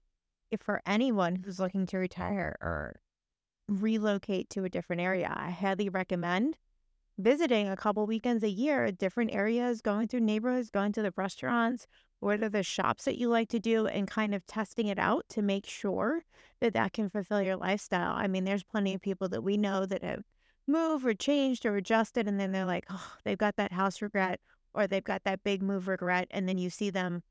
if 0.52 0.62
for 0.62 0.82
anyone 0.86 1.36
who's 1.36 1.60
looking 1.60 1.86
to 1.88 1.98
retire 1.98 2.56
or 2.62 3.00
relocate 3.68 4.50
to 4.52 4.64
a 4.64 4.70
different 4.70 5.02
area, 5.02 5.34
I 5.36 5.50
highly 5.50 5.90
recommend 5.90 6.58
visiting 7.18 7.70
a 7.70 7.76
couple 7.76 8.06
weekends 8.06 8.44
a 8.44 8.50
year 8.50 8.92
different 8.92 9.34
areas, 9.34 9.82
going 9.82 10.08
through 10.08 10.22
neighborhoods, 10.22 10.70
going 10.70 10.92
to 10.94 11.02
the 11.02 11.14
restaurants, 11.16 11.88
what 12.20 12.42
are 12.42 12.50
the 12.50 12.64
shops 12.64 13.06
that 13.06 13.18
you 13.18 13.30
like 13.30 13.50
to 13.50 13.60
do, 13.60 13.86
and 13.88 14.08
kind 14.08 14.34
of 14.34 14.46
testing 14.48 14.88
it 14.88 14.98
out 14.98 15.26
to 15.30 15.42
make 15.42 15.66
sure 15.66 16.24
that 16.62 16.74
that 16.74 16.94
can 16.94 17.10
fulfill 17.10 17.42
your 17.42 17.58
lifestyle. 17.58 18.14
I 18.16 18.28
mean, 18.28 18.46
there's 18.46 18.64
plenty 18.64 18.94
of 18.94 19.02
people 19.02 19.30
that 19.30 19.44
we 19.44 19.58
know 19.58 19.86
that 19.86 20.04
have 20.04 20.24
moved 20.68 21.06
or 21.06 21.14
changed 21.14 21.66
or 21.66 21.76
adjusted, 21.76 22.28
and 22.28 22.40
then 22.40 22.52
they're 22.52 22.66
like, 22.66 22.86
oh, 22.90 23.14
they've 23.26 23.38
got 23.38 23.58
that 23.58 23.74
house 23.74 24.02
regret 24.02 24.40
or 24.74 24.88
they've 24.88 25.04
got 25.04 25.24
that 25.26 25.44
big 25.44 25.62
move 25.62 25.88
regret, 25.88 26.28
and 26.32 26.48
then 26.48 26.58
you 26.58 26.70
see 26.70 26.90
them 26.90 27.22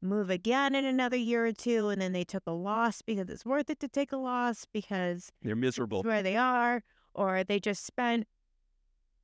move 0.00 0.30
again 0.30 0.74
in 0.74 0.84
another 0.84 1.16
year 1.16 1.46
or 1.46 1.52
two, 1.52 1.88
and 1.88 2.00
then 2.00 2.12
they 2.12 2.24
took 2.24 2.44
a 2.46 2.52
loss 2.52 3.02
because 3.02 3.28
it's 3.28 3.44
worth 3.44 3.68
it 3.70 3.80
to 3.80 3.88
take 3.88 4.12
a 4.12 4.16
loss 4.16 4.66
because 4.72 5.30
They're 5.42 5.56
miserable. 5.56 6.02
where 6.02 6.22
they 6.22 6.36
are, 6.36 6.82
or 7.14 7.42
they 7.44 7.58
just 7.58 7.84
spent 7.84 8.26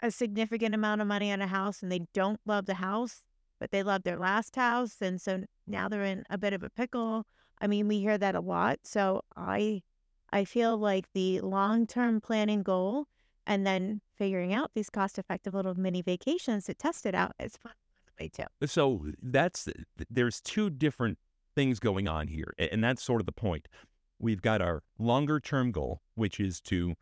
a 0.00 0.10
significant 0.10 0.74
amount 0.74 1.00
of 1.00 1.06
money 1.06 1.30
on 1.32 1.40
a 1.40 1.46
house 1.46 1.82
and 1.82 1.90
they 1.90 2.00
don't 2.12 2.40
love 2.44 2.66
the 2.66 2.74
house, 2.74 3.22
but 3.60 3.70
they 3.70 3.82
love 3.82 4.02
their 4.02 4.18
last 4.18 4.56
house. 4.56 4.96
And 5.00 5.20
so 5.20 5.44
now 5.66 5.88
they're 5.88 6.04
in 6.04 6.24
a 6.28 6.36
bit 6.36 6.52
of 6.52 6.62
a 6.62 6.70
pickle. 6.70 7.24
I 7.60 7.66
mean, 7.68 7.86
we 7.88 8.00
hear 8.00 8.18
that 8.18 8.34
a 8.34 8.40
lot. 8.40 8.80
So 8.82 9.22
I 9.36 9.82
I 10.32 10.44
feel 10.44 10.76
like 10.76 11.06
the 11.14 11.40
long 11.40 11.86
term 11.86 12.20
planning 12.20 12.64
goal 12.64 13.06
and 13.46 13.64
then 13.64 14.00
figuring 14.18 14.52
out 14.52 14.72
these 14.74 14.90
cost 14.90 15.18
effective 15.18 15.54
little 15.54 15.74
mini 15.76 16.02
vacations 16.02 16.64
to 16.64 16.74
test 16.74 17.06
it 17.06 17.14
out 17.14 17.32
is 17.38 17.56
fun 17.56 17.72
way 18.18 18.28
too. 18.28 18.44
So, 18.66 19.06
that's 19.22 19.68
there's 20.10 20.40
two 20.40 20.70
different 20.70 21.18
things 21.54 21.78
going 21.78 22.08
on 22.08 22.28
here. 22.28 22.54
And 22.58 22.82
that's 22.82 23.02
sort 23.02 23.20
of 23.20 23.26
the 23.26 23.32
point. 23.32 23.68
We've 24.18 24.42
got 24.42 24.60
our 24.60 24.82
longer 24.98 25.40
term 25.40 25.72
goal, 25.72 26.02
which 26.14 26.40
is 26.40 26.60
to 26.62 26.94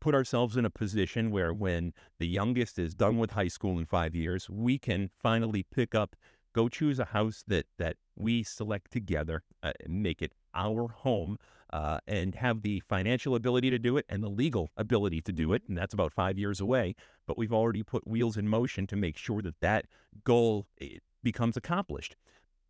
put 0.00 0.14
ourselves 0.14 0.56
in 0.56 0.64
a 0.64 0.70
position 0.70 1.30
where 1.30 1.52
when 1.52 1.92
the 2.18 2.26
youngest 2.26 2.78
is 2.78 2.94
done 2.94 3.18
with 3.18 3.32
high 3.32 3.48
school 3.48 3.78
in 3.78 3.84
five 3.84 4.14
years, 4.14 4.48
we 4.48 4.78
can 4.78 5.10
finally 5.20 5.64
pick 5.74 5.94
up, 5.94 6.14
go 6.52 6.68
choose 6.68 6.98
a 6.98 7.06
house 7.06 7.42
that 7.48 7.66
that 7.78 7.96
we 8.16 8.42
select 8.42 8.90
together, 8.90 9.42
uh, 9.62 9.72
and 9.84 10.02
make 10.02 10.22
it 10.22 10.32
our 10.54 10.88
home, 10.88 11.38
uh, 11.72 11.98
and 12.06 12.34
have 12.34 12.62
the 12.62 12.80
financial 12.80 13.34
ability 13.34 13.70
to 13.70 13.78
do 13.78 13.96
it 13.96 14.06
and 14.08 14.22
the 14.22 14.28
legal 14.28 14.70
ability 14.76 15.20
to 15.22 15.32
do 15.32 15.52
it. 15.52 15.62
And 15.68 15.76
that's 15.76 15.94
about 15.94 16.12
five 16.12 16.38
years 16.38 16.60
away. 16.60 16.94
But 17.26 17.38
we've 17.38 17.52
already 17.52 17.82
put 17.82 18.06
wheels 18.06 18.36
in 18.36 18.48
motion 18.48 18.86
to 18.88 18.96
make 18.96 19.16
sure 19.16 19.42
that 19.42 19.60
that 19.60 19.86
goal 20.24 20.66
becomes 21.22 21.56
accomplished. 21.56 22.16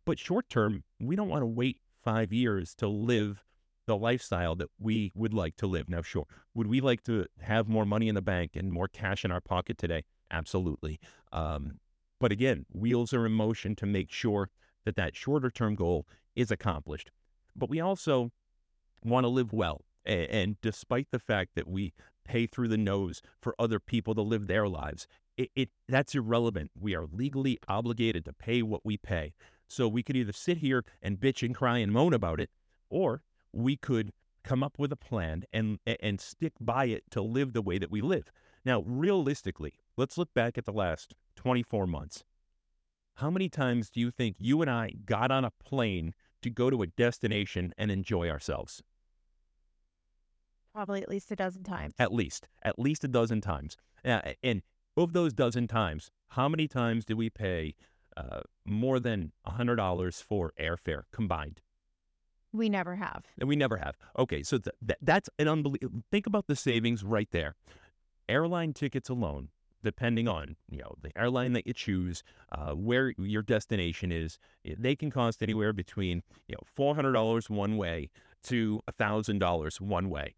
But 0.05 0.19
short 0.19 0.49
term, 0.49 0.83
we 0.99 1.15
don't 1.15 1.29
want 1.29 1.43
to 1.43 1.47
wait 1.47 1.81
five 2.03 2.33
years 2.33 2.73
to 2.75 2.87
live 2.87 3.43
the 3.85 3.97
lifestyle 3.97 4.55
that 4.55 4.69
we 4.79 5.11
would 5.15 5.33
like 5.33 5.55
to 5.57 5.67
live. 5.67 5.89
Now, 5.89 6.01
sure, 6.01 6.25
would 6.53 6.67
we 6.67 6.79
like 6.79 7.03
to 7.03 7.25
have 7.41 7.67
more 7.67 7.85
money 7.85 8.07
in 8.07 8.15
the 8.15 8.21
bank 8.21 8.51
and 8.55 8.71
more 8.71 8.87
cash 8.87 9.25
in 9.25 9.31
our 9.31 9.41
pocket 9.41 9.77
today? 9.77 10.03
Absolutely. 10.29 10.99
Um, 11.31 11.79
but 12.19 12.31
again, 12.31 12.65
wheels 12.71 13.13
are 13.13 13.25
in 13.25 13.31
motion 13.31 13.75
to 13.77 13.85
make 13.85 14.11
sure 14.11 14.49
that 14.85 14.95
that 14.95 15.15
shorter 15.15 15.49
term 15.49 15.75
goal 15.75 16.05
is 16.35 16.51
accomplished. 16.51 17.11
But 17.55 17.69
we 17.69 17.79
also 17.79 18.31
want 19.03 19.23
to 19.23 19.29
live 19.29 19.53
well. 19.53 19.81
And, 20.05 20.29
and 20.29 20.61
despite 20.61 21.07
the 21.11 21.19
fact 21.19 21.51
that 21.55 21.67
we 21.67 21.93
pay 22.25 22.45
through 22.45 22.67
the 22.67 22.77
nose 22.77 23.21
for 23.41 23.55
other 23.57 23.79
people 23.79 24.15
to 24.15 24.21
live 24.21 24.47
their 24.47 24.67
lives, 24.67 25.07
it, 25.37 25.49
it 25.55 25.69
that's 25.87 26.15
irrelevant. 26.15 26.71
We 26.79 26.95
are 26.95 27.05
legally 27.05 27.59
obligated 27.67 28.25
to 28.25 28.33
pay 28.33 28.61
what 28.61 28.85
we 28.85 28.97
pay. 28.97 29.33
So 29.67 29.87
we 29.87 30.03
could 30.03 30.15
either 30.15 30.33
sit 30.33 30.57
here 30.57 30.83
and 31.01 31.19
bitch 31.19 31.45
and 31.45 31.55
cry 31.55 31.77
and 31.77 31.91
moan 31.91 32.13
about 32.13 32.39
it, 32.39 32.49
or 32.89 33.23
we 33.53 33.77
could 33.77 34.11
come 34.43 34.63
up 34.63 34.79
with 34.79 34.91
a 34.91 34.97
plan 34.97 35.43
and 35.53 35.79
and 35.85 36.19
stick 36.19 36.53
by 36.59 36.85
it 36.85 37.03
to 37.11 37.21
live 37.21 37.53
the 37.53 37.61
way 37.61 37.77
that 37.77 37.91
we 37.91 38.01
live. 38.01 38.31
Now, 38.65 38.81
realistically, 38.81 39.73
let's 39.95 40.17
look 40.17 40.33
back 40.33 40.57
at 40.57 40.65
the 40.65 40.73
last 40.73 41.13
24 41.35 41.87
months. 41.87 42.25
How 43.15 43.29
many 43.29 43.49
times 43.49 43.89
do 43.89 43.99
you 43.99 44.11
think 44.11 44.35
you 44.39 44.61
and 44.61 44.69
I 44.69 44.93
got 45.05 45.31
on 45.31 45.45
a 45.45 45.51
plane 45.51 46.13
to 46.41 46.49
go 46.49 46.69
to 46.69 46.81
a 46.81 46.87
destination 46.87 47.73
and 47.77 47.91
enjoy 47.91 48.29
ourselves? 48.29 48.81
Probably 50.73 51.01
at 51.01 51.09
least 51.09 51.31
a 51.31 51.35
dozen 51.35 51.63
times. 51.63 51.95
At 51.99 52.13
least, 52.13 52.47
at 52.63 52.79
least 52.79 53.03
a 53.03 53.07
dozen 53.07 53.41
times. 53.41 53.75
Uh, 54.05 54.21
and 54.43 54.61
of 54.95 55.13
those 55.13 55.33
dozen 55.33 55.67
times, 55.67 56.11
how 56.29 56.47
many 56.47 56.67
times 56.67 57.05
do 57.05 57.15
we 57.15 57.29
pay 57.29 57.75
uh, 58.15 58.41
more 58.65 58.99
than 58.99 59.31
$100 59.47 60.23
for 60.23 60.53
airfare 60.59 61.03
combined? 61.11 61.61
We 62.51 62.69
never 62.69 62.95
have. 62.95 63.23
And 63.39 63.47
we 63.47 63.55
never 63.55 63.77
have. 63.77 63.95
Okay, 64.17 64.43
so 64.43 64.57
th- 64.57 64.75
th- 64.85 64.99
that's 65.01 65.29
an 65.37 65.47
unbelievable. 65.47 66.01
Think 66.11 66.27
about 66.27 66.47
the 66.47 66.55
savings 66.55 67.03
right 67.03 67.29
there. 67.31 67.55
Airline 68.27 68.73
tickets 68.73 69.09
alone, 69.09 69.49
depending 69.83 70.27
on 70.27 70.55
you 70.69 70.79
know 70.79 70.95
the 71.01 71.15
airline 71.17 71.53
that 71.53 71.67
you 71.67 71.73
choose, 71.73 72.23
uh, 72.51 72.71
where 72.71 73.13
your 73.17 73.43
destination 73.43 74.11
is, 74.11 74.39
they 74.65 74.95
can 74.95 75.11
cost 75.11 75.43
anywhere 75.43 75.73
between 75.73 76.23
you 76.47 76.55
know 76.55 76.61
four 76.65 76.95
hundred 76.95 77.13
dollars 77.13 77.49
one 77.49 77.77
way 77.77 78.09
to 78.43 78.81
thousand 78.97 79.39
dollars 79.39 79.79
one 79.79 80.09
way. 80.09 80.33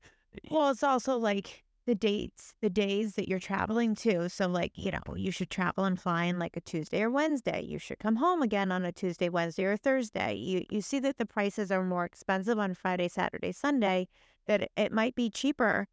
Well, 0.49 0.69
it's 0.69 0.83
also 0.83 1.17
like 1.17 1.63
the 1.85 1.95
dates, 1.95 2.53
the 2.61 2.69
days 2.69 3.15
that 3.15 3.27
you're 3.27 3.39
traveling 3.39 3.95
to. 3.95 4.29
So, 4.29 4.47
like, 4.47 4.73
you 4.75 4.91
know, 4.91 5.15
you 5.15 5.31
should 5.31 5.49
travel 5.49 5.83
and 5.83 5.99
fly 5.99 6.25
in 6.25 6.39
like 6.39 6.55
a 6.55 6.61
Tuesday 6.61 7.01
or 7.01 7.09
Wednesday. 7.09 7.61
You 7.61 7.79
should 7.79 7.99
come 7.99 8.17
home 8.17 8.41
again 8.41 8.71
on 8.71 8.85
a 8.85 8.91
Tuesday, 8.91 9.29
Wednesday, 9.29 9.65
or 9.65 9.77
Thursday. 9.77 10.35
You 10.35 10.63
you 10.69 10.81
see 10.81 10.99
that 10.99 11.17
the 11.17 11.25
prices 11.25 11.71
are 11.71 11.83
more 11.83 12.05
expensive 12.05 12.59
on 12.59 12.73
Friday, 12.75 13.07
Saturday, 13.07 13.51
Sunday. 13.51 14.07
That 14.47 14.69
it 14.77 14.91
might 14.91 15.15
be 15.15 15.29
cheaper, 15.29 15.87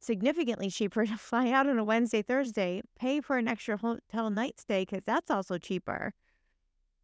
significantly 0.00 0.70
cheaper 0.70 1.06
to 1.06 1.16
fly 1.16 1.50
out 1.50 1.68
on 1.68 1.78
a 1.78 1.84
Wednesday, 1.84 2.22
Thursday, 2.22 2.82
pay 2.98 3.20
for 3.20 3.38
an 3.38 3.48
extra 3.48 3.76
hotel 3.76 4.30
night 4.30 4.58
stay 4.58 4.82
because 4.82 5.02
that's 5.06 5.30
also 5.30 5.58
cheaper. 5.58 6.12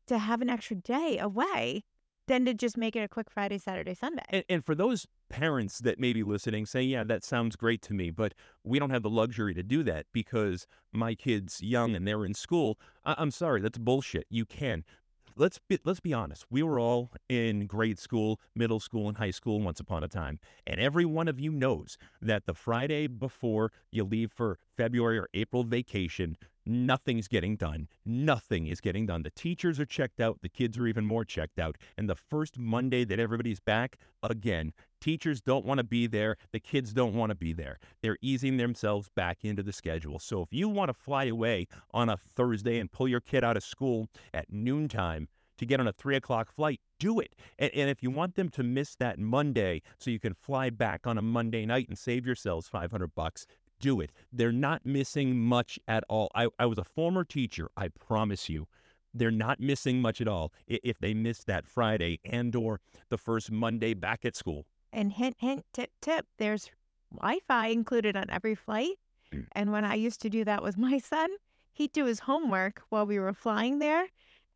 To 0.09 0.19
have 0.19 0.41
an 0.41 0.49
extra 0.49 0.77
day 0.77 1.19
away 1.19 1.83
than 2.29 2.45
to 2.45 2.55
just 2.55 2.77
make 2.77 2.95
it 2.95 3.01
a 3.01 3.09
quick 3.09 3.31
Friday, 3.31 3.59
Saturday, 3.59 3.95
Sunday. 3.95 4.23
And, 4.31 4.45
and, 4.49 4.65
for 4.65 4.75
those 4.75 5.07
parents 5.29 5.79
that 5.81 5.99
may 5.99 6.13
be 6.13 6.23
listening, 6.23 6.67
say, 6.67 6.83
yeah, 6.83 7.05
that 7.05 7.25
sounds 7.25 7.57
great 7.57 7.83
to 7.83 7.95
me, 7.95 8.11
but 8.11 8.35
we 8.65 8.79
don't 8.79 8.91
have 8.91 9.03
the 9.03 9.11
luxury 9.11 9.55
to 9.55 9.63
do 9.63 9.83
that 9.85 10.07
because 10.13 10.67
my 10.93 11.15
kid's 11.15 11.61
young 11.61 11.95
and 11.95 12.07
they're 12.07 12.25
in 12.25 12.35
school. 12.35 12.79
I- 13.05 13.17
I'm 13.19 13.31
sorry, 13.31 13.61
that's 13.61 13.79
bullshit. 13.79 14.27
You 14.31 14.45
can. 14.45 14.85
Let's 15.39 15.59
be, 15.59 15.79
let's 15.85 16.01
be 16.01 16.15
honest. 16.15 16.47
We 16.49 16.63
were 16.63 16.81
all 16.81 17.11
in 17.29 17.67
grade 17.67 17.99
school, 17.99 18.41
middle 18.55 18.81
school, 18.81 19.07
and 19.07 19.19
high 19.19 19.33
school 19.33 19.61
once 19.61 19.81
upon 19.81 20.03
a 20.03 20.09
time. 20.09 20.39
And 20.67 20.81
every 20.81 21.05
one 21.05 21.29
of 21.29 21.39
you 21.39 21.53
knows 21.53 21.99
that 22.23 22.47
the 22.47 22.55
Friday 22.55 23.07
before 23.07 23.71
you 23.91 24.05
leave 24.05 24.33
for 24.33 24.59
February 24.79 25.19
or 25.19 25.29
April 25.35 25.63
vacation, 25.63 26.39
nothing's 26.65 27.29
getting 27.29 27.57
done. 27.57 27.87
Nothing 28.03 28.67
is 28.67 28.81
getting 28.81 29.05
done. 29.05 29.25
The 29.25 29.31
teachers 29.31 29.79
are 29.79 29.85
checked 29.85 30.21
out. 30.21 30.41
The 30.41 30.49
kids 30.49 30.79
are 30.79 30.87
even 30.87 31.05
more 31.05 31.25
checked 31.25 31.59
out. 31.59 31.77
And 31.99 32.09
the 32.09 32.17
first 32.17 32.59
Monday 32.59 33.05
that 33.05 33.21
everybody's 33.21 33.61
back, 33.61 33.99
again, 34.23 34.73
teachers 35.07 35.41
don't 35.41 35.65
want 35.65 35.79
to 35.79 35.85
be 35.85 36.09
there. 36.09 36.37
The 36.51 36.59
kids 36.59 36.93
don't 36.93 37.15
want 37.15 37.31
to 37.31 37.37
be 37.37 37.53
there. 37.53 37.79
They're 38.03 38.19
easing 38.23 38.57
themselves 38.57 39.09
back 39.15 39.45
into 39.45 39.63
the 39.63 39.73
schedule. 39.73 40.19
So 40.19 40.43
if 40.43 40.49
you 40.51 40.69
want 40.69 40.89
to 40.89 40.95
fly 40.95 41.27
away 41.27 41.69
on 41.93 42.09
a 42.09 42.17
Thursday 42.17 42.81
and 42.81 42.91
pull 42.91 43.07
your 43.07 43.21
kid 43.21 43.45
out 43.45 43.57
of 43.57 43.63
school 43.63 44.09
at 44.35 44.53
noontime, 44.53 45.29
to 45.59 45.65
get 45.65 45.79
on 45.81 45.87
a 45.87 45.93
three 45.93 46.17
o'clock 46.17 46.53
flight, 46.53 46.81
do 46.99 47.21
it. 47.21 47.35
And, 47.59 47.71
and, 47.73 47.89
if 47.89 48.03
you 48.03 48.11
want 48.11 48.35
them 48.35 48.51
to 48.51 48.63
miss 48.63 48.95
that 48.97 49.19
Monday 49.19 49.81
so 49.97 50.11
you 50.11 50.19
can 50.19 50.35
fly 50.35 50.69
back 50.69 51.07
on 51.07 51.17
a 51.17 51.23
Monday 51.23 51.65
night 51.65 51.89
and 51.89 51.97
save 51.97 52.27
yourselves 52.27 52.69
500 52.69 53.15
bucks, 53.15 53.47
do 53.81 54.01
it. 54.01 54.11
They're 54.31 54.53
not 54.53 54.85
missing 54.85 55.39
much 55.39 55.79
at 55.89 56.05
all. 56.11 56.31
I, 56.35 56.49
I 56.59 56.67
was 56.67 56.77
a 56.77 56.85
former 56.85 57.25
teacher. 57.25 57.71
I 57.75 57.89
promise 57.89 58.51
you, 58.51 58.67
they're 59.15 59.31
not 59.31 59.61
missing 59.61 60.03
much 60.03 60.21
at 60.21 60.29
all 60.29 60.53
if 60.67 60.99
they 60.99 61.15
miss 61.15 61.45
that 61.45 61.67
Friday 61.67 62.21
and 62.23 62.55
or 62.55 62.81
the 63.09 63.17
first 63.17 63.51
Monday 63.51 63.95
back 63.95 64.27
at 64.27 64.37
school. 64.37 64.67
And 64.93 65.13
hint, 65.13 65.37
hint, 65.39 65.65
tip, 65.73 65.91
tip, 66.01 66.27
there's 66.39 66.71
Wi-Fi 67.15 67.69
included 67.69 68.17
on 68.17 68.31
every 68.31 68.55
flight. 68.55 68.99
Mm. 69.33 69.47
And 69.53 69.73
when 69.73 69.85
I 69.85 69.95
used 69.95 70.21
to 70.23 70.31
do 70.31 70.45
that 70.45 70.63
with 70.63 70.79
my 70.89 70.99
son, 70.99 71.31
he'd 71.73 71.93
do 71.93 72.07
his 72.07 72.21
homework 72.21 72.83
while 72.89 73.07
we 73.07 73.19
were 73.19 73.35
flying 73.35 73.79
there. 73.79 74.09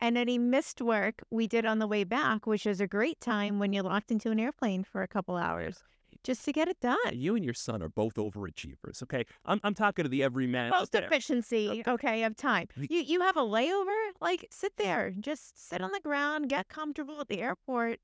And 0.02 0.16
any 0.16 0.38
missed 0.38 0.80
work 0.80 1.22
we 1.30 1.46
did 1.46 1.66
on 1.66 1.78
the 1.78 1.86
way 1.86 2.04
back, 2.04 2.46
which 2.46 2.64
is 2.64 2.80
a 2.80 2.86
great 2.86 3.20
time 3.20 3.58
when 3.58 3.74
you're 3.74 3.84
locked 3.84 4.10
into 4.10 4.30
an 4.30 4.40
airplane 4.40 4.82
for 4.82 5.02
a 5.02 5.08
couple 5.08 5.36
hours 5.36 5.82
just 6.22 6.44
to 6.44 6.52
get 6.52 6.68
it 6.68 6.80
done. 6.80 6.96
You 7.12 7.34
and 7.36 7.44
your 7.44 7.54
son 7.54 7.82
are 7.82 7.88
both 7.88 8.14
overachievers. 8.14 9.02
Okay, 9.02 9.24
I'm 9.44 9.60
I'm 9.62 9.74
talking 9.74 10.04
to 10.04 10.08
the 10.08 10.22
everyman. 10.22 10.70
Most 10.70 10.94
efficiency. 10.94 11.82
Okay, 11.86 12.24
of 12.24 12.36
time. 12.36 12.68
You 12.76 13.00
you 13.00 13.20
have 13.20 13.36
a 13.36 13.42
layover. 13.42 14.10
Like 14.20 14.46
sit 14.50 14.76
there, 14.76 15.12
just 15.18 15.68
sit 15.68 15.80
on 15.80 15.92
the 15.92 16.00
ground, 16.00 16.48
get 16.48 16.68
comfortable 16.68 17.20
at 17.20 17.28
the 17.28 17.40
airport. 17.40 18.00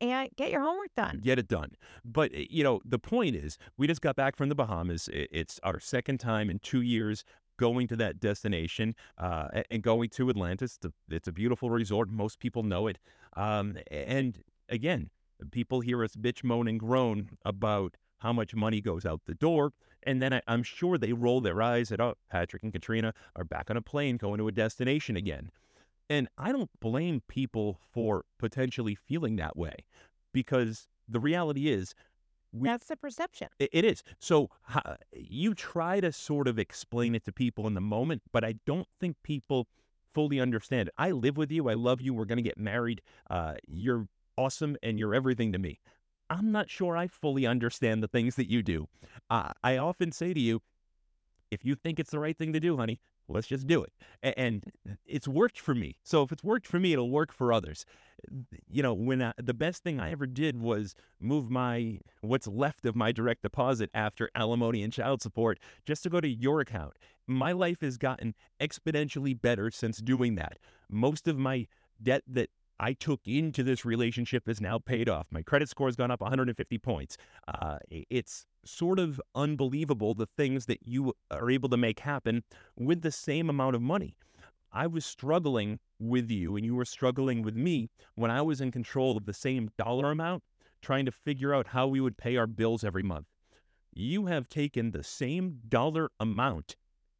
And 0.00 0.28
get 0.36 0.50
your 0.50 0.60
homework 0.60 0.94
done. 0.96 1.20
Get 1.22 1.38
it 1.38 1.48
done. 1.48 1.72
But, 2.04 2.30
eh, 2.32 2.46
you 2.48 2.62
know, 2.62 2.80
the 2.84 2.98
point 2.98 3.34
is, 3.34 3.58
we 3.76 3.86
just 3.86 4.00
got 4.00 4.16
back 4.16 4.36
from 4.36 4.48
the 4.48 4.54
Bahamas. 4.54 5.08
It's 5.12 5.58
our 5.62 5.80
second 5.80 6.18
time 6.18 6.50
in 6.50 6.60
two 6.60 6.82
years 6.82 7.24
going 7.58 7.88
to 7.88 7.96
that 7.96 8.20
destination 8.20 8.94
uh, 9.18 9.48
and 9.70 9.82
going 9.82 10.08
to 10.10 10.30
Atlantis. 10.30 10.78
It's 11.10 11.28
a, 11.28 11.32
beautiful 11.32 11.70
resort. 11.70 12.08
Most 12.08 12.38
people 12.38 12.62
know 12.62 12.86
it. 12.86 12.98
Um, 13.36 13.76
and 13.90 14.38
again, 14.68 15.10
people 15.50 15.80
hear 15.80 16.02
us 16.02 16.16
bitch, 16.16 16.42
moan, 16.42 16.68
and 16.68 16.80
groan 16.80 17.30
about 17.44 17.96
how 18.18 18.32
much 18.32 18.54
money 18.54 18.80
goes 18.80 19.04
out 19.04 19.20
the 19.26 19.34
door. 19.34 19.72
And 20.04 20.22
then 20.22 20.32
I, 20.32 20.42
am 20.48 20.62
sure 20.62 20.96
they 20.96 21.12
roll 21.12 21.40
their 21.40 21.60
eyes 21.60 21.92
at, 21.92 22.00
oh, 22.00 22.14
Patrick 22.30 22.62
and 22.62 22.72
Katrina 22.72 23.12
are 23.36 23.44
back 23.44 23.70
on 23.70 23.76
a 23.76 23.82
plane 23.82 24.16
going 24.16 24.38
to 24.38 24.48
a 24.48 24.52
destination 24.52 25.16
again. 25.16 25.50
And 26.10 26.28
I 26.38 26.52
don't 26.52 26.70
blame 26.80 27.22
people 27.28 27.78
for 27.92 28.24
potentially 28.38 28.94
feeling 28.94 29.36
that 29.36 29.56
way 29.56 29.84
because 30.32 30.86
the 31.08 31.20
reality 31.20 31.68
is, 31.68 31.94
we, 32.52 32.66
that's 32.68 32.86
the 32.86 32.96
perception. 32.96 33.48
it, 33.58 33.68
it 33.72 33.84
is. 33.84 34.02
So 34.18 34.48
uh, 34.74 34.94
you 35.12 35.54
try 35.54 36.00
to 36.00 36.12
sort 36.12 36.48
of 36.48 36.58
explain 36.58 37.14
it 37.14 37.24
to 37.26 37.32
people 37.32 37.66
in 37.66 37.74
the 37.74 37.80
moment, 37.80 38.22
but 38.32 38.42
I 38.44 38.54
don't 38.64 38.88
think 38.98 39.16
people 39.22 39.68
fully 40.14 40.40
understand 40.40 40.88
it. 40.88 40.94
I 40.96 41.10
live 41.10 41.36
with 41.36 41.52
you. 41.52 41.68
I 41.68 41.74
love 41.74 42.00
you. 42.00 42.14
We're 42.14 42.24
going 42.24 42.38
to 42.38 42.42
get 42.42 42.58
married. 42.58 43.02
Uh, 43.28 43.54
you're 43.66 44.08
awesome 44.38 44.76
and 44.82 44.98
you're 44.98 45.14
everything 45.14 45.52
to 45.52 45.58
me. 45.58 45.80
I'm 46.30 46.52
not 46.52 46.70
sure 46.70 46.96
I 46.96 47.06
fully 47.06 47.46
understand 47.46 48.02
the 48.02 48.08
things 48.08 48.36
that 48.36 48.50
you 48.50 48.62
do. 48.62 48.88
Uh, 49.28 49.52
I 49.62 49.76
often 49.76 50.12
say 50.12 50.32
to 50.32 50.40
you, 50.40 50.60
if 51.50 51.64
you 51.64 51.74
think 51.74 51.98
it's 51.98 52.10
the 52.10 52.18
right 52.18 52.36
thing 52.36 52.52
to 52.52 52.60
do, 52.60 52.76
honey, 52.76 53.00
let's 53.28 53.46
just 53.46 53.66
do 53.66 53.82
it. 53.82 53.92
And 54.22 54.64
it's 55.06 55.28
worked 55.28 55.60
for 55.60 55.74
me. 55.74 55.96
So 56.02 56.22
if 56.22 56.32
it's 56.32 56.44
worked 56.44 56.66
for 56.66 56.80
me, 56.80 56.92
it'll 56.92 57.10
work 57.10 57.32
for 57.32 57.52
others. 57.52 57.84
You 58.68 58.82
know, 58.82 58.94
when 58.94 59.22
I, 59.22 59.32
the 59.36 59.54
best 59.54 59.82
thing 59.82 60.00
I 60.00 60.10
ever 60.10 60.26
did 60.26 60.60
was 60.60 60.94
move 61.20 61.50
my 61.50 62.00
what's 62.20 62.46
left 62.46 62.84
of 62.84 62.96
my 62.96 63.12
direct 63.12 63.42
deposit 63.42 63.90
after 63.94 64.30
alimony 64.34 64.82
and 64.82 64.92
child 64.92 65.22
support 65.22 65.58
just 65.86 66.02
to 66.02 66.10
go 66.10 66.20
to 66.20 66.28
your 66.28 66.60
account. 66.60 66.94
My 67.26 67.52
life 67.52 67.80
has 67.82 67.98
gotten 67.98 68.34
exponentially 68.60 69.40
better 69.40 69.70
since 69.70 69.98
doing 69.98 70.34
that. 70.36 70.58
Most 70.90 71.28
of 71.28 71.38
my 71.38 71.66
debt 72.02 72.22
that 72.26 72.50
I 72.80 72.92
took 72.92 73.20
into 73.26 73.64
this 73.64 73.84
relationship 73.84 74.48
is 74.48 74.60
now 74.60 74.78
paid 74.78 75.08
off. 75.08 75.26
My 75.30 75.42
credit 75.42 75.68
score 75.68 75.88
has 75.88 75.96
gone 75.96 76.12
up 76.12 76.20
150 76.20 76.78
points. 76.78 77.16
Uh, 77.48 77.78
it's 77.90 78.46
sort 78.64 79.00
of 79.00 79.20
unbelievable 79.34 80.14
the 80.14 80.28
things 80.36 80.66
that 80.66 80.80
you 80.84 81.14
are 81.30 81.50
able 81.50 81.68
to 81.70 81.76
make 81.76 82.00
happen 82.00 82.44
with 82.76 83.02
the 83.02 83.10
same 83.10 83.50
amount 83.50 83.74
of 83.74 83.82
money. 83.82 84.14
I 84.72 84.86
was 84.86 85.04
struggling 85.04 85.80
with 85.98 86.30
you 86.30 86.54
and 86.54 86.64
you 86.64 86.74
were 86.74 86.84
struggling 86.84 87.42
with 87.42 87.56
me 87.56 87.90
when 88.14 88.30
I 88.30 88.42
was 88.42 88.60
in 88.60 88.70
control 88.70 89.16
of 89.16 89.24
the 89.24 89.34
same 89.34 89.70
dollar 89.76 90.10
amount, 90.12 90.44
trying 90.80 91.06
to 91.06 91.12
figure 91.12 91.54
out 91.54 91.68
how 91.68 91.88
we 91.88 92.00
would 92.00 92.16
pay 92.16 92.36
our 92.36 92.46
bills 92.46 92.84
every 92.84 93.02
month. 93.02 93.26
You 93.92 94.26
have 94.26 94.48
taken 94.48 94.92
the 94.92 95.02
same 95.02 95.58
dollar 95.68 96.10
amount 96.20 96.76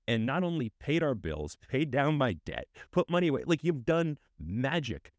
and 0.07 0.25
not 0.25 0.45
only 0.45 0.73
paid 0.79 1.03
our 1.03 1.15
bills, 1.15 1.57
paid 1.69 1.91
down 1.91 2.17
my 2.17 2.35
debt, 2.45 2.69
put 2.93 3.11
money 3.11 3.29
away. 3.29 3.43
Like 3.45 3.65
you've 3.65 3.85
done 3.85 4.19
magic 4.38 5.12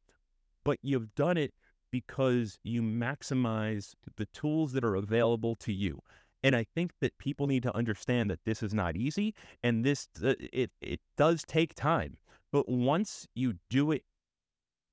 but 0.69 0.77
you've 0.83 1.15
done 1.15 1.35
it 1.35 1.51
because 1.91 2.59
you 2.63 2.83
maximize 2.83 3.95
the 4.17 4.27
tools 4.27 4.71
that 4.73 4.83
are 4.83 4.93
available 4.93 5.55
to 5.55 5.73
you. 5.73 5.99
And 6.43 6.55
I 6.55 6.63
think 6.75 6.91
that 7.01 7.17
people 7.17 7.47
need 7.47 7.63
to 7.63 7.75
understand 7.75 8.29
that 8.29 8.45
this 8.45 8.61
is 8.61 8.71
not 8.71 8.95
easy 8.95 9.33
and 9.63 9.83
this 9.83 10.07
uh, 10.23 10.35
it 10.53 10.69
it 10.79 10.99
does 11.17 11.41
take 11.41 11.73
time. 11.73 12.17
But 12.51 12.69
once 12.69 13.27
you 13.33 13.55
do 13.71 13.91
it 13.91 14.03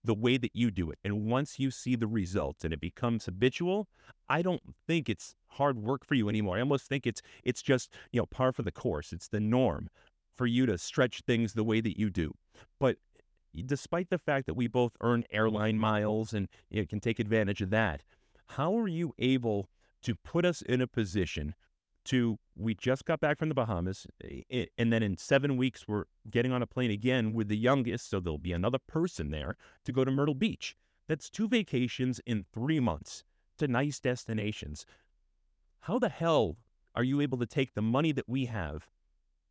the 0.03 0.15
way 0.15 0.39
that 0.39 0.57
you 0.57 0.71
do 0.71 0.91
it 0.91 0.99
and 1.05 1.27
once 1.27 1.59
you 1.59 1.71
see 1.71 1.95
the 1.95 2.07
results 2.07 2.65
and 2.65 2.73
it 2.73 2.81
becomes 2.81 3.27
habitual, 3.27 3.87
I 4.31 4.41
don't 4.41 4.63
think 4.87 5.11
it's 5.11 5.35
hard 5.49 5.77
work 5.77 6.07
for 6.07 6.15
you 6.15 6.31
anymore. 6.31 6.57
I 6.57 6.61
almost 6.61 6.89
think 6.89 7.07
it's 7.07 7.21
it's 7.45 7.61
just, 7.61 7.93
you 8.13 8.21
know, 8.23 8.27
par 8.27 8.55
for 8.55 8.63
the 8.63 8.73
course. 8.73 9.13
It's 9.13 9.29
the 9.29 9.41
norm 9.41 9.91
for 10.39 10.47
you 10.47 10.65
to 10.65 10.79
stretch 10.79 11.21
things 11.27 11.53
the 11.53 11.65
way 11.65 11.83
that 11.83 11.99
you 11.99 12.09
do. 12.09 12.33
But 12.81 12.97
despite 13.63 14.11
the 14.11 14.19
fact 14.19 14.47
that 14.47 14.55
we 14.55 14.67
both 14.67 14.97
earn 15.01 15.25
airline 15.31 15.79
miles 15.79 16.33
and 16.33 16.49
you 16.71 16.81
know, 16.81 16.87
can 16.87 17.01
take 17.01 17.19
advantage 17.19 17.63
of 17.63 17.71
that, 17.71 18.03
how 18.51 18.77
are 18.79 18.89
you 18.89 19.15
able 19.19 19.69
to 20.03 20.15
put 20.15 20.45
us 20.45 20.63
in 20.63 20.81
a 20.81 20.87
position 20.87 21.55
to 22.07 22.39
we 22.57 22.75
just 22.75 23.05
got 23.05 23.21
back 23.21 23.39
from 23.39 23.49
the 23.49 23.55
Bahamas, 23.55 24.07
eh, 24.23 24.43
eh, 24.51 24.67
and 24.79 24.93
then 24.93 25.03
in 25.03 25.17
seven 25.17 25.57
weeks 25.57 25.87
we're 25.89 26.05
getting 26.31 26.53
on 26.53 26.63
a 26.63 26.67
plane 26.67 26.91
again 26.91 27.33
with 27.33 27.49
the 27.49 27.57
youngest, 27.57 28.09
so 28.09 28.21
there'll 28.21 28.39
be 28.39 28.53
another 28.53 28.79
person 28.79 29.31
there 29.31 29.57
to 29.85 29.93
go 29.93 30.05
to 30.05 30.11
Myrtle 30.11 30.35
Beach. 30.35 30.77
That's 31.09 31.29
two 31.29 31.49
vacations 31.49 32.21
in 32.25 32.45
three 32.53 32.81
months 32.81 33.25
to 33.59 33.69
nice 33.69 33.99
destinations. 34.01 34.87
How 35.81 35.99
the 35.99 36.09
hell 36.09 36.57
are 36.95 37.05
you 37.05 37.21
able 37.21 37.39
to 37.39 37.47
take 37.47 37.75
the 37.75 37.83
money 37.83 38.13
that 38.13 38.29
we 38.29 38.47
have, 38.47 38.89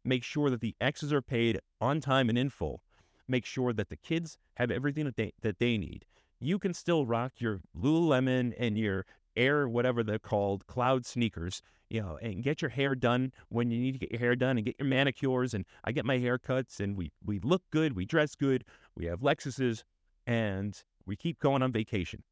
make 0.03 0.23
sure 0.23 0.49
that 0.49 0.61
the 0.61 0.75
X's 0.79 1.13
are 1.13 1.21
paid 1.21 1.59
on 1.81 1.99
time 1.99 2.29
and 2.29 2.37
in 2.37 2.49
full, 2.49 2.81
make 3.27 3.45
sure 3.45 3.73
that 3.73 3.89
the 3.89 3.97
kids 3.97 4.37
have 4.55 4.71
everything 4.71 5.05
that 5.05 5.15
they 5.15 5.33
that 5.41 5.59
they 5.59 5.77
need? 5.77 6.05
You 6.39 6.59
can 6.59 6.73
still 6.73 7.05
rock 7.05 7.33
your 7.39 7.61
Lululemon 7.77 8.53
and 8.57 8.77
your 8.77 9.05
Air, 9.37 9.67
whatever 9.67 10.01
they're 10.01 10.17
called, 10.17 10.65
cloud 10.65 11.05
sneakers, 11.05 11.61
you 11.89 12.01
know, 12.01 12.17
and 12.21 12.41
get 12.41 12.61
your 12.61 12.69
hair 12.69 12.95
done 12.95 13.33
when 13.49 13.69
you 13.69 13.79
need 13.79 13.91
to 13.91 13.99
get 13.99 14.11
your 14.11 14.19
hair 14.19 14.35
done 14.35 14.57
and 14.57 14.65
get 14.65 14.75
your 14.79 14.87
manicures. 14.87 15.53
And 15.53 15.65
I 15.83 15.91
get 15.91 16.05
my 16.05 16.17
haircuts 16.17 16.79
and 16.79 16.95
we, 16.95 17.11
we 17.23 17.39
look 17.39 17.63
good, 17.71 17.95
we 17.95 18.05
dress 18.05 18.35
good, 18.35 18.63
we 18.95 19.05
have 19.05 19.19
Lexuses, 19.19 19.83
and 20.25 20.81
we 21.05 21.15
keep 21.15 21.39
going 21.39 21.61
on 21.61 21.71
vacation. 21.71 22.23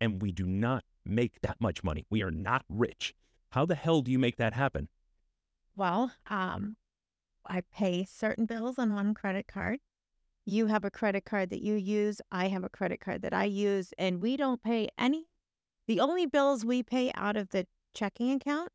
And 0.00 0.20
we 0.20 0.32
do 0.32 0.46
not 0.46 0.84
make 1.04 1.40
that 1.42 1.60
much 1.60 1.82
money. 1.82 2.04
We 2.10 2.22
are 2.22 2.30
not 2.30 2.64
rich. 2.68 3.14
How 3.50 3.64
the 3.64 3.74
hell 3.74 4.02
do 4.02 4.10
you 4.10 4.18
make 4.18 4.36
that 4.36 4.52
happen? 4.52 4.88
Well, 5.76 6.12
um, 6.28 6.76
I 7.46 7.62
pay 7.72 8.04
certain 8.04 8.46
bills 8.46 8.78
on 8.78 8.94
one 8.94 9.14
credit 9.14 9.46
card. 9.46 9.78
You 10.48 10.68
have 10.68 10.82
a 10.82 10.90
credit 10.90 11.26
card 11.26 11.50
that 11.50 11.60
you 11.60 11.74
use. 11.74 12.22
I 12.32 12.48
have 12.48 12.64
a 12.64 12.70
credit 12.70 13.00
card 13.00 13.20
that 13.20 13.34
I 13.34 13.44
use, 13.44 13.92
and 13.98 14.22
we 14.22 14.34
don't 14.34 14.62
pay 14.62 14.88
any 14.96 15.26
the 15.86 16.00
only 16.00 16.24
bills 16.24 16.64
we 16.64 16.82
pay 16.82 17.12
out 17.14 17.36
of 17.36 17.50
the 17.50 17.66
checking 17.92 18.32
account 18.32 18.70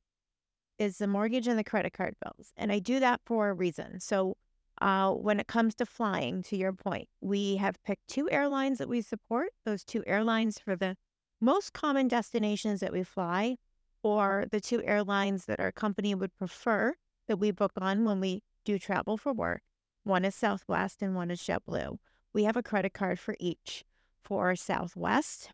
is 0.77 1.00
the 1.00 1.08
mortgage 1.08 1.48
and 1.48 1.58
the 1.58 1.63
credit 1.63 1.94
card 1.94 2.13
bills. 2.24 2.53
And 2.56 2.72
I 2.72 2.77
do 2.77 3.00
that 3.00 3.22
for 3.25 3.50
a 3.50 3.53
reason. 3.56 4.00
So, 4.00 4.38
uh, 4.82 5.13
when 5.13 5.39
it 5.39 5.48
comes 5.48 5.74
to 5.75 5.86
flying, 5.88 6.44
to 6.44 6.56
your 6.56 6.74
point, 6.74 7.10
we 7.22 7.56
have 7.56 7.82
picked 7.84 8.08
two 8.08 8.30
airlines 8.30 8.77
that 8.77 8.88
we 8.88 9.01
support. 9.01 9.50
Those 9.65 9.84
two 9.84 10.03
airlines 10.06 10.60
for 10.60 10.75
the 10.75 10.96
most 11.42 11.74
common 11.74 12.08
destinations 12.08 12.82
that 12.82 12.94
we 12.94 13.01
fly, 13.01 13.58
or 14.03 14.46
the 14.51 14.62
two 14.62 14.84
airlines 14.84 15.46
that 15.46 15.60
our 15.60 15.72
company 15.72 16.13
would 16.13 16.38
prefer 16.38 16.94
that 17.27 17.38
we 17.38 17.50
book 17.50 17.72
on 17.77 18.06
when 18.06 18.20
we 18.20 18.44
do 18.63 18.77
travel 18.77 19.18
for 19.18 19.34
work. 19.34 19.63
One 20.03 20.25
is 20.25 20.36
Southwest 20.36 21.01
and 21.01 21.15
one 21.15 21.31
is 21.31 21.41
JetBlue. 21.41 21.98
We 22.33 22.43
have 22.43 22.57
a 22.57 22.63
credit 22.63 22.93
card 22.93 23.19
for 23.19 23.36
each. 23.39 23.86
For 24.22 24.55
Southwest, 24.55 25.51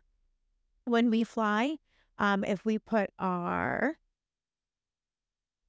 when 0.84 1.10
we 1.10 1.24
fly, 1.24 1.78
um, 2.18 2.44
if 2.44 2.64
we 2.64 2.78
put 2.78 3.10
our 3.18 3.96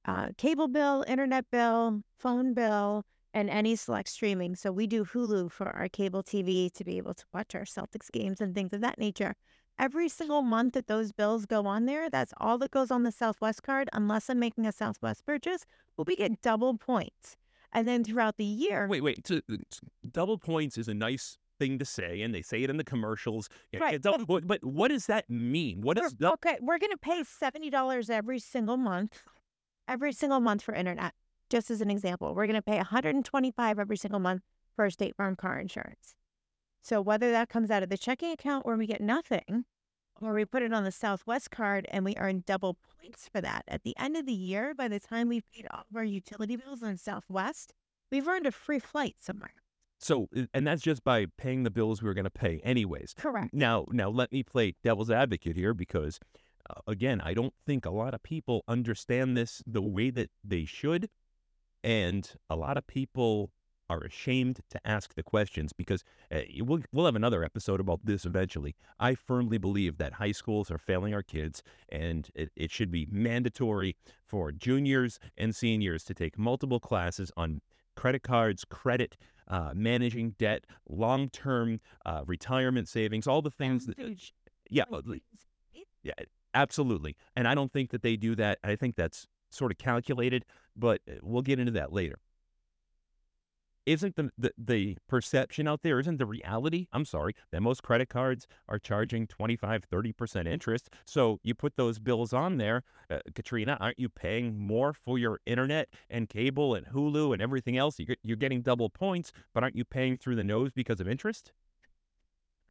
uh, 0.04 0.28
cable 0.38 0.68
bill, 0.68 1.04
internet 1.08 1.50
bill, 1.50 2.02
phone 2.18 2.54
bill, 2.54 3.04
and 3.34 3.48
any 3.48 3.76
select 3.76 4.08
streaming. 4.08 4.54
So 4.54 4.70
we 4.70 4.86
do 4.86 5.04
Hulu 5.04 5.50
for 5.50 5.68
our 5.70 5.88
cable 5.88 6.22
TV 6.22 6.72
to 6.72 6.84
be 6.84 6.98
able 6.98 7.14
to 7.14 7.24
watch 7.32 7.54
our 7.54 7.62
Celtics 7.62 8.10
games 8.10 8.40
and 8.40 8.54
things 8.54 8.72
of 8.72 8.80
that 8.82 8.98
nature. 8.98 9.34
Every 9.78 10.08
single 10.08 10.42
month 10.42 10.74
that 10.74 10.86
those 10.86 11.12
bills 11.12 11.46
go 11.46 11.66
on 11.66 11.86
there, 11.86 12.10
that's 12.10 12.34
all 12.36 12.58
that 12.58 12.70
goes 12.70 12.90
on 12.90 13.04
the 13.04 13.12
Southwest 13.12 13.62
card, 13.62 13.88
unless 13.92 14.28
I'm 14.28 14.38
making 14.38 14.66
a 14.66 14.72
Southwest 14.72 15.24
purchase, 15.24 15.64
but 15.96 16.06
we 16.06 16.14
get 16.14 16.42
double 16.42 16.76
points. 16.76 17.36
And 17.72 17.88
then 17.88 18.04
throughout 18.04 18.36
the 18.36 18.44
year. 18.44 18.86
Wait, 18.88 19.02
wait. 19.02 19.26
So, 19.26 19.40
uh, 19.50 19.56
double 20.10 20.38
points 20.38 20.76
is 20.76 20.88
a 20.88 20.94
nice 20.94 21.38
thing 21.58 21.78
to 21.78 21.84
say, 21.84 22.20
and 22.22 22.34
they 22.34 22.42
say 22.42 22.62
it 22.62 22.70
in 22.70 22.76
the 22.76 22.84
commercials. 22.84 23.48
Right. 23.78 24.00
But, 24.02 24.46
but 24.46 24.64
what 24.64 24.88
does 24.88 25.06
that 25.06 25.30
mean? 25.30 25.80
What 25.80 25.96
is 25.98 26.14
we're, 26.20 26.30
okay? 26.32 26.58
We're 26.60 26.78
going 26.78 26.92
to 26.92 26.98
pay 26.98 27.22
seventy 27.24 27.70
dollars 27.70 28.10
every 28.10 28.38
single 28.40 28.76
month, 28.76 29.22
every 29.88 30.12
single 30.12 30.40
month 30.40 30.62
for 30.62 30.74
internet. 30.74 31.14
Just 31.48 31.70
as 31.70 31.80
an 31.80 31.90
example, 31.90 32.34
we're 32.34 32.46
going 32.46 32.56
to 32.56 32.62
pay 32.62 32.76
one 32.76 32.86
hundred 32.86 33.14
and 33.14 33.24
twenty-five 33.24 33.78
every 33.78 33.96
single 33.96 34.20
month 34.20 34.42
for 34.74 34.90
State 34.90 35.16
Farm 35.16 35.36
car 35.36 35.58
insurance. 35.58 36.14
So 36.82 37.00
whether 37.00 37.30
that 37.30 37.48
comes 37.48 37.70
out 37.70 37.82
of 37.82 37.90
the 37.90 37.98
checking 37.98 38.32
account 38.32 38.64
or 38.66 38.76
we 38.76 38.86
get 38.86 39.00
nothing, 39.00 39.64
or 40.22 40.34
we 40.34 40.44
put 40.44 40.62
it 40.62 40.72
on 40.72 40.84
the 40.84 40.92
Southwest 40.92 41.50
card 41.50 41.86
and 41.90 42.04
we 42.04 42.14
earn 42.16 42.44
double 42.46 42.76
points 43.00 43.28
for 43.28 43.40
that. 43.40 43.64
At 43.68 43.82
the 43.82 43.94
end 43.98 44.16
of 44.16 44.26
the 44.26 44.32
year, 44.32 44.74
by 44.74 44.88
the 44.88 45.00
time 45.00 45.28
we've 45.28 45.44
paid 45.52 45.66
all 45.70 45.84
of 45.90 45.96
our 45.96 46.04
utility 46.04 46.56
bills 46.56 46.82
on 46.82 46.96
Southwest, 46.96 47.74
we've 48.10 48.26
earned 48.28 48.46
a 48.46 48.52
free 48.52 48.78
flight 48.78 49.16
somewhere. 49.20 49.54
So, 49.98 50.28
and 50.52 50.66
that's 50.66 50.82
just 50.82 51.04
by 51.04 51.26
paying 51.38 51.62
the 51.62 51.70
bills 51.70 52.02
we 52.02 52.08
were 52.08 52.14
going 52.14 52.24
to 52.24 52.30
pay 52.30 52.60
anyways. 52.64 53.14
Correct. 53.16 53.54
Now, 53.54 53.86
now 53.90 54.08
let 54.08 54.32
me 54.32 54.42
play 54.42 54.74
devil's 54.82 55.10
advocate 55.10 55.54
here 55.54 55.74
because, 55.74 56.18
uh, 56.68 56.80
again, 56.88 57.20
I 57.20 57.34
don't 57.34 57.54
think 57.66 57.86
a 57.86 57.90
lot 57.90 58.12
of 58.12 58.22
people 58.22 58.64
understand 58.66 59.36
this 59.36 59.62
the 59.64 59.82
way 59.82 60.10
that 60.10 60.30
they 60.42 60.64
should, 60.64 61.08
and 61.84 62.28
a 62.50 62.56
lot 62.56 62.76
of 62.76 62.86
people 62.88 63.52
are 63.88 64.00
ashamed 64.00 64.60
to 64.70 64.80
ask 64.84 65.14
the 65.14 65.22
questions 65.22 65.72
because 65.72 66.04
uh, 66.30 66.40
we'll, 66.60 66.80
we'll 66.92 67.06
have 67.06 67.16
another 67.16 67.44
episode 67.44 67.80
about 67.80 68.04
this 68.04 68.24
eventually. 68.24 68.74
I 68.98 69.14
firmly 69.14 69.58
believe 69.58 69.98
that 69.98 70.14
high 70.14 70.32
schools 70.32 70.70
are 70.70 70.78
failing 70.78 71.14
our 71.14 71.22
kids, 71.22 71.62
and 71.88 72.28
it, 72.34 72.50
it 72.56 72.70
should 72.70 72.90
be 72.90 73.06
mandatory 73.10 73.96
for 74.24 74.52
juniors 74.52 75.18
and 75.36 75.54
seniors 75.54 76.04
to 76.04 76.14
take 76.14 76.38
multiple 76.38 76.80
classes 76.80 77.30
on 77.36 77.60
credit 77.96 78.22
cards, 78.22 78.64
credit, 78.64 79.16
uh, 79.48 79.72
managing 79.74 80.34
debt, 80.38 80.64
long 80.88 81.28
term 81.28 81.80
uh, 82.06 82.22
retirement 82.26 82.88
savings, 82.88 83.26
all 83.26 83.42
the 83.42 83.50
things 83.50 83.86
that. 83.86 83.98
Yeah, 84.70 84.84
yeah, 86.02 86.12
absolutely. 86.54 87.16
And 87.36 87.46
I 87.46 87.54
don't 87.54 87.72
think 87.72 87.90
that 87.90 88.02
they 88.02 88.16
do 88.16 88.34
that. 88.36 88.58
I 88.64 88.76
think 88.76 88.96
that's 88.96 89.26
sort 89.50 89.70
of 89.70 89.78
calculated, 89.78 90.46
but 90.74 91.02
uh, 91.08 91.16
we'll 91.22 91.42
get 91.42 91.58
into 91.58 91.72
that 91.72 91.92
later 91.92 92.18
isn't 93.86 94.16
the, 94.16 94.30
the, 94.38 94.52
the 94.56 94.98
perception 95.08 95.66
out 95.68 95.82
there, 95.82 95.98
isn't 96.00 96.18
the 96.18 96.26
reality, 96.26 96.86
I'm 96.92 97.04
sorry, 97.04 97.34
that 97.50 97.62
most 97.62 97.82
credit 97.82 98.08
cards 98.08 98.46
are 98.68 98.78
charging 98.78 99.26
25, 99.26 99.88
30% 99.90 100.48
interest. 100.48 100.90
So 101.04 101.40
you 101.42 101.54
put 101.54 101.76
those 101.76 101.98
bills 101.98 102.32
on 102.32 102.58
there, 102.58 102.82
uh, 103.10 103.18
Katrina, 103.34 103.76
aren't 103.80 103.98
you 103.98 104.08
paying 104.08 104.58
more 104.58 104.92
for 104.92 105.18
your 105.18 105.40
internet 105.46 105.88
and 106.10 106.28
cable 106.28 106.74
and 106.74 106.86
Hulu 106.86 107.32
and 107.32 107.42
everything 107.42 107.76
else? 107.76 107.98
You're, 107.98 108.16
you're 108.22 108.36
getting 108.36 108.62
double 108.62 108.90
points, 108.90 109.32
but 109.54 109.62
aren't 109.62 109.76
you 109.76 109.84
paying 109.84 110.16
through 110.16 110.36
the 110.36 110.44
nose 110.44 110.70
because 110.72 111.00
of 111.00 111.08
interest? 111.08 111.52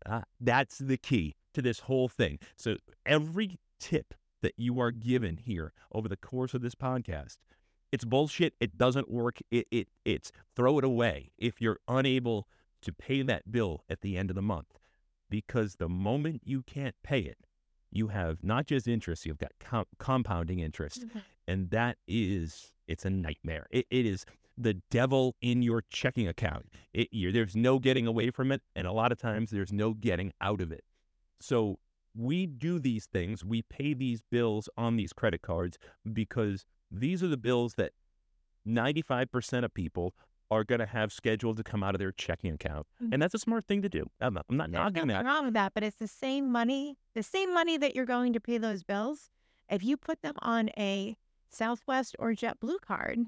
Uh, 0.05 0.21
that's 0.39 0.77
the 0.79 0.97
key 0.97 1.35
to 1.53 1.61
this 1.61 1.81
whole 1.81 2.07
thing. 2.07 2.39
So 2.55 2.77
every 3.05 3.59
tip 3.79 4.13
that 4.41 4.53
you 4.57 4.79
are 4.79 4.91
given 4.91 5.37
here 5.37 5.73
over 5.91 6.07
the 6.07 6.17
course 6.17 6.53
of 6.53 6.61
this 6.61 6.75
podcast 6.75 7.37
it's 7.91 8.05
bullshit. 8.05 8.53
It 8.59 8.77
doesn't 8.77 9.09
work. 9.09 9.39
It, 9.51 9.67
it 9.71 9.87
it's 10.05 10.31
throw 10.55 10.77
it 10.79 10.83
away 10.83 11.31
if 11.37 11.61
you're 11.61 11.79
unable 11.87 12.47
to 12.81 12.91
pay 12.91 13.21
that 13.23 13.51
bill 13.51 13.83
at 13.89 14.01
the 14.01 14.17
end 14.17 14.29
of 14.29 14.35
the 14.35 14.41
month, 14.41 14.79
because 15.29 15.75
the 15.75 15.89
moment 15.89 16.41
you 16.45 16.63
can't 16.63 16.95
pay 17.03 17.19
it, 17.19 17.37
you 17.91 18.07
have 18.07 18.43
not 18.43 18.65
just 18.65 18.87
interest, 18.87 19.25
you've 19.25 19.37
got 19.37 19.51
com- 19.59 19.85
compounding 19.99 20.59
interest, 20.59 21.07
mm-hmm. 21.07 21.19
and 21.47 21.69
that 21.71 21.97
is 22.07 22.73
it's 22.87 23.05
a 23.05 23.09
nightmare. 23.09 23.67
It, 23.69 23.85
it 23.91 24.05
is 24.05 24.25
the 24.57 24.75
devil 24.89 25.35
in 25.41 25.61
your 25.61 25.83
checking 25.89 26.27
account. 26.27 26.67
It, 26.93 27.09
there's 27.33 27.55
no 27.55 27.79
getting 27.79 28.07
away 28.07 28.31
from 28.31 28.51
it, 28.51 28.61
and 28.75 28.87
a 28.87 28.91
lot 28.91 29.11
of 29.11 29.19
times 29.19 29.51
there's 29.51 29.71
no 29.71 29.93
getting 29.93 30.33
out 30.41 30.61
of 30.61 30.71
it. 30.71 30.83
So 31.39 31.79
we 32.15 32.45
do 32.45 32.79
these 32.79 33.05
things. 33.05 33.43
We 33.45 33.61
pay 33.61 33.93
these 33.93 34.21
bills 34.21 34.69
on 34.77 34.97
these 34.97 35.13
credit 35.13 35.41
cards 35.41 35.77
because 36.11 36.65
these 36.91 37.23
are 37.23 37.27
the 37.27 37.37
bills 37.37 37.75
that 37.75 37.93
95% 38.67 39.63
of 39.63 39.73
people 39.73 40.13
are 40.49 40.63
going 40.65 40.79
to 40.79 40.85
have 40.85 41.13
scheduled 41.13 41.57
to 41.57 41.63
come 41.63 41.81
out 41.81 41.95
of 41.95 41.99
their 41.99 42.11
checking 42.11 42.53
account. 42.53 42.85
Mm-hmm. 43.01 43.13
And 43.13 43.21
that's 43.21 43.33
a 43.33 43.39
smart 43.39 43.65
thing 43.65 43.81
to 43.83 43.89
do. 43.89 44.05
I'm 44.19 44.33
not, 44.33 44.45
I'm 44.49 44.57
not 44.57 44.69
knocking 44.69 45.07
that. 45.07 45.23
wrong 45.23 45.45
with 45.45 45.53
that, 45.53 45.73
but 45.73 45.83
it's 45.83 45.95
the 45.95 46.07
same 46.07 46.51
money, 46.51 46.97
the 47.15 47.23
same 47.23 47.53
money 47.53 47.77
that 47.77 47.95
you're 47.95 48.05
going 48.05 48.33
to 48.33 48.39
pay 48.41 48.57
those 48.57 48.83
bills. 48.83 49.29
If 49.69 49.83
you 49.83 49.95
put 49.95 50.21
them 50.21 50.35
on 50.39 50.69
a 50.77 51.15
Southwest 51.49 52.17
or 52.19 52.31
JetBlue 52.31 52.81
card, 52.81 53.19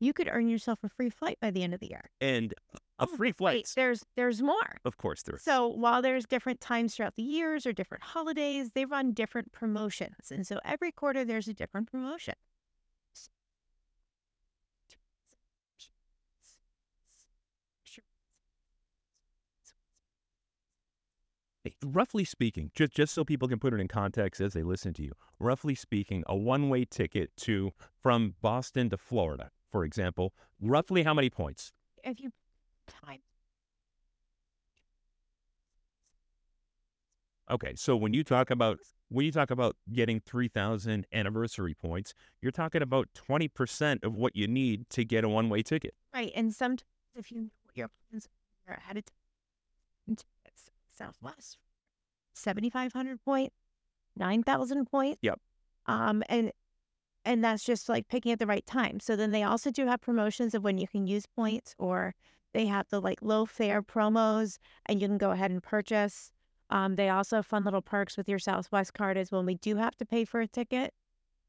you 0.00 0.14
could 0.14 0.28
earn 0.30 0.48
yourself 0.48 0.78
a 0.82 0.88
free 0.88 1.10
flight 1.10 1.38
by 1.40 1.50
the 1.50 1.62
end 1.62 1.74
of 1.74 1.80
the 1.80 1.88
year. 1.88 2.10
And 2.20 2.54
a 2.98 3.04
Oh, 3.04 3.06
free 3.06 3.34
Wait, 3.40 3.72
there's 3.74 4.04
there's 4.16 4.40
more. 4.40 4.78
Of 4.84 4.96
course, 4.98 5.22
there. 5.22 5.36
So 5.38 5.66
while 5.66 6.00
there's 6.00 6.26
different 6.26 6.60
times 6.60 6.94
throughout 6.94 7.16
the 7.16 7.22
years 7.22 7.66
or 7.66 7.72
different 7.72 8.04
holidays, 8.04 8.70
they 8.74 8.84
run 8.84 9.12
different 9.12 9.50
promotions. 9.52 10.30
And 10.30 10.46
so 10.46 10.60
every 10.64 10.92
quarter 10.92 11.24
there's 11.24 11.48
a 11.48 11.54
different 11.54 11.90
promotion. 11.90 12.34
Roughly 21.82 22.24
speaking, 22.24 22.70
just 22.74 22.92
just 22.92 23.14
so 23.14 23.24
people 23.24 23.48
can 23.48 23.58
put 23.58 23.72
it 23.72 23.80
in 23.80 23.88
context 23.88 24.40
as 24.40 24.52
they 24.52 24.62
listen 24.62 24.92
to 24.94 25.02
you. 25.02 25.12
Roughly 25.38 25.74
speaking, 25.74 26.22
a 26.26 26.36
one-way 26.36 26.84
ticket 26.84 27.30
to 27.38 27.72
from 28.02 28.34
Boston 28.42 28.90
to 28.90 28.98
Florida, 28.98 29.50
for 29.70 29.84
example, 29.84 30.34
roughly 30.60 31.04
how 31.04 31.14
many 31.14 31.30
points? 31.30 31.72
If 32.02 32.20
you 32.20 32.32
time 32.86 33.20
Okay, 37.50 37.74
so 37.76 37.94
when 37.94 38.14
you 38.14 38.24
talk 38.24 38.50
about 38.50 38.78
when 39.10 39.26
you 39.26 39.32
talk 39.32 39.50
about 39.50 39.76
getting 39.92 40.18
3000 40.20 41.06
anniversary 41.12 41.74
points, 41.74 42.14
you're 42.40 42.50
talking 42.50 42.82
about 42.82 43.08
20% 43.14 44.02
of 44.02 44.14
what 44.14 44.34
you 44.34 44.48
need 44.48 44.88
to 44.90 45.04
get 45.04 45.24
a 45.24 45.28
one-way 45.28 45.62
ticket. 45.62 45.94
right, 46.14 46.32
and 46.34 46.54
sometimes 46.54 46.84
if 47.14 47.30
you 47.30 47.42
know 47.42 47.50
what 47.64 47.76
your 47.76 47.88
plans 48.10 48.28
are 48.66 48.74
ahead 48.74 48.96
of 48.96 49.04
time, 49.04 50.16
Southwest, 50.96 51.58
seventy 52.34 52.70
five 52.70 52.92
hundred 52.92 53.22
point, 53.24 53.52
nine 54.16 54.42
thousand 54.42 54.86
point. 54.86 55.18
Yep. 55.22 55.40
Um, 55.86 56.22
and 56.28 56.52
and 57.24 57.42
that's 57.42 57.64
just 57.64 57.88
like 57.88 58.08
picking 58.08 58.32
at 58.32 58.38
the 58.38 58.46
right 58.46 58.66
time. 58.66 59.00
So 59.00 59.16
then 59.16 59.30
they 59.30 59.42
also 59.42 59.70
do 59.70 59.86
have 59.86 60.00
promotions 60.00 60.54
of 60.54 60.62
when 60.62 60.78
you 60.78 60.86
can 60.86 61.06
use 61.06 61.26
points, 61.26 61.74
or 61.78 62.14
they 62.52 62.66
have 62.66 62.88
the 62.90 63.00
like 63.00 63.18
low 63.22 63.46
fare 63.46 63.82
promos, 63.82 64.58
and 64.86 65.00
you 65.00 65.08
can 65.08 65.18
go 65.18 65.30
ahead 65.30 65.50
and 65.50 65.62
purchase. 65.62 66.30
Um, 66.70 66.96
they 66.96 67.08
also 67.08 67.36
have 67.36 67.46
fun 67.46 67.64
little 67.64 67.82
perks 67.82 68.16
with 68.16 68.28
your 68.28 68.38
Southwest 68.38 68.94
card 68.94 69.16
is 69.16 69.30
when 69.30 69.46
we 69.46 69.54
do 69.56 69.76
have 69.76 69.96
to 69.96 70.06
pay 70.06 70.24
for 70.24 70.40
a 70.40 70.48
ticket. 70.48 70.92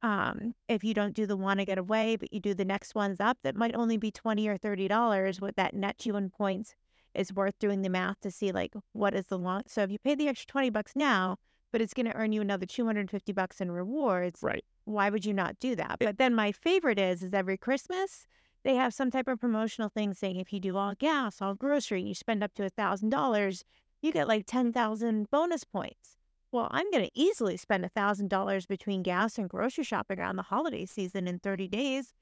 Um, 0.01 0.53
if 0.67 0.83
you 0.83 0.93
don't 0.93 1.15
do 1.15 1.25
the 1.25 1.37
one 1.37 1.57
to 1.57 1.65
get 1.65 1.77
away, 1.77 2.15
but 2.15 2.31
you 2.33 2.39
do 2.39 2.53
the 2.53 2.65
next 2.65 2.95
ones 2.95 3.19
up, 3.19 3.37
that 3.43 3.55
might 3.55 3.75
only 3.75 3.97
be 3.97 4.11
twenty 4.11 4.47
or 4.47 4.57
thirty 4.57 4.87
dollars. 4.87 5.41
What 5.41 5.55
that 5.55 5.73
net 5.73 6.05
you 6.05 6.15
in 6.15 6.29
points 6.29 6.75
is 7.15 7.33
worth 7.33 7.57
doing 7.59 7.81
the 7.81 7.89
math 7.89 8.19
to 8.21 8.31
see 8.31 8.51
like 8.51 8.73
what 8.93 9.13
is 9.15 9.25
the 9.25 9.37
long. 9.37 9.63
So 9.67 9.81
if 9.83 9.91
you 9.91 9.99
pay 9.99 10.15
the 10.15 10.27
extra 10.27 10.47
twenty 10.47 10.69
bucks 10.69 10.93
now, 10.95 11.37
but 11.71 11.81
it's 11.81 11.93
going 11.93 12.05
to 12.05 12.15
earn 12.15 12.31
you 12.31 12.41
another 12.41 12.65
two 12.65 12.85
hundred 12.85 13.01
and 13.01 13.11
fifty 13.11 13.31
bucks 13.33 13.61
in 13.61 13.71
rewards, 13.71 14.41
Right. 14.43 14.63
why 14.85 15.09
would 15.09 15.25
you 15.25 15.33
not 15.33 15.59
do 15.59 15.75
that? 15.75 15.97
But 15.99 16.17
then 16.17 16.33
my 16.35 16.51
favorite 16.51 16.99
is 16.99 17.23
is 17.23 17.33
every 17.33 17.57
Christmas 17.57 18.27
they 18.63 18.75
have 18.75 18.95
some 18.95 19.11
type 19.11 19.27
of 19.27 19.39
promotional 19.39 19.89
thing 19.89 20.13
saying 20.15 20.37
if 20.37 20.51
you 20.51 20.59
do 20.59 20.75
all 20.75 20.95
gas, 20.97 21.39
all 21.39 21.53
grocery, 21.53 22.01
you 22.01 22.15
spend 22.15 22.43
up 22.43 22.53
to 22.55 22.65
a 22.65 22.69
thousand 22.69 23.09
dollars, 23.09 23.63
you 24.01 24.11
get 24.11 24.27
like 24.27 24.45
ten 24.47 24.73
thousand 24.73 25.29
bonus 25.29 25.63
points. 25.63 26.17
Well, 26.51 26.67
I'm 26.71 26.89
going 26.89 27.03
to 27.05 27.11
easily 27.13 27.57
spend 27.57 27.85
a 27.85 27.89
thousand 27.89 28.29
dollars 28.29 28.65
between 28.65 29.03
gas 29.03 29.37
and 29.37 29.49
grocery 29.49 29.83
shopping 29.83 30.19
around 30.19 30.37
the 30.37 30.43
holiday 30.43 30.85
season 30.85 31.27
in 31.27 31.37
30 31.37 31.67
days. 31.67 32.13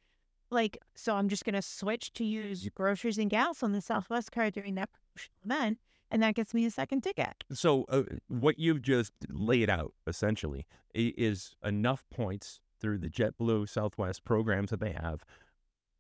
Like, 0.54 0.78
so 0.96 1.16
I'm 1.16 1.28
just 1.30 1.44
going 1.46 1.56
to 1.56 1.62
switch 1.62 2.14
to 2.14 2.24
use 2.24 2.70
groceries 2.76 3.18
and 3.18 3.30
gas 3.30 3.64
on 3.64 3.72
the 3.74 3.82
Southwest 3.82 4.32
card 4.32 4.54
during 4.54 4.76
that 4.76 4.90
promotional 4.92 5.38
event, 5.44 5.80
and 6.12 6.22
that 6.22 6.36
gets 6.36 6.54
me 6.54 6.66
a 6.66 6.72
second 6.72 7.02
ticket. 7.02 7.44
So 7.52 7.86
uh, 7.90 8.04
what 8.28 8.60
you've 8.60 8.82
just 8.84 9.14
laid 9.30 9.70
out 9.70 9.94
essentially 10.06 10.66
is 10.94 11.56
enough 11.64 12.06
points 12.12 12.62
through 12.80 13.00
the 13.00 13.10
JetBlue 13.10 13.68
Southwest 13.68 14.24
programs 14.26 14.70
that 14.70 14.80
they 14.80 14.92
have 14.92 15.24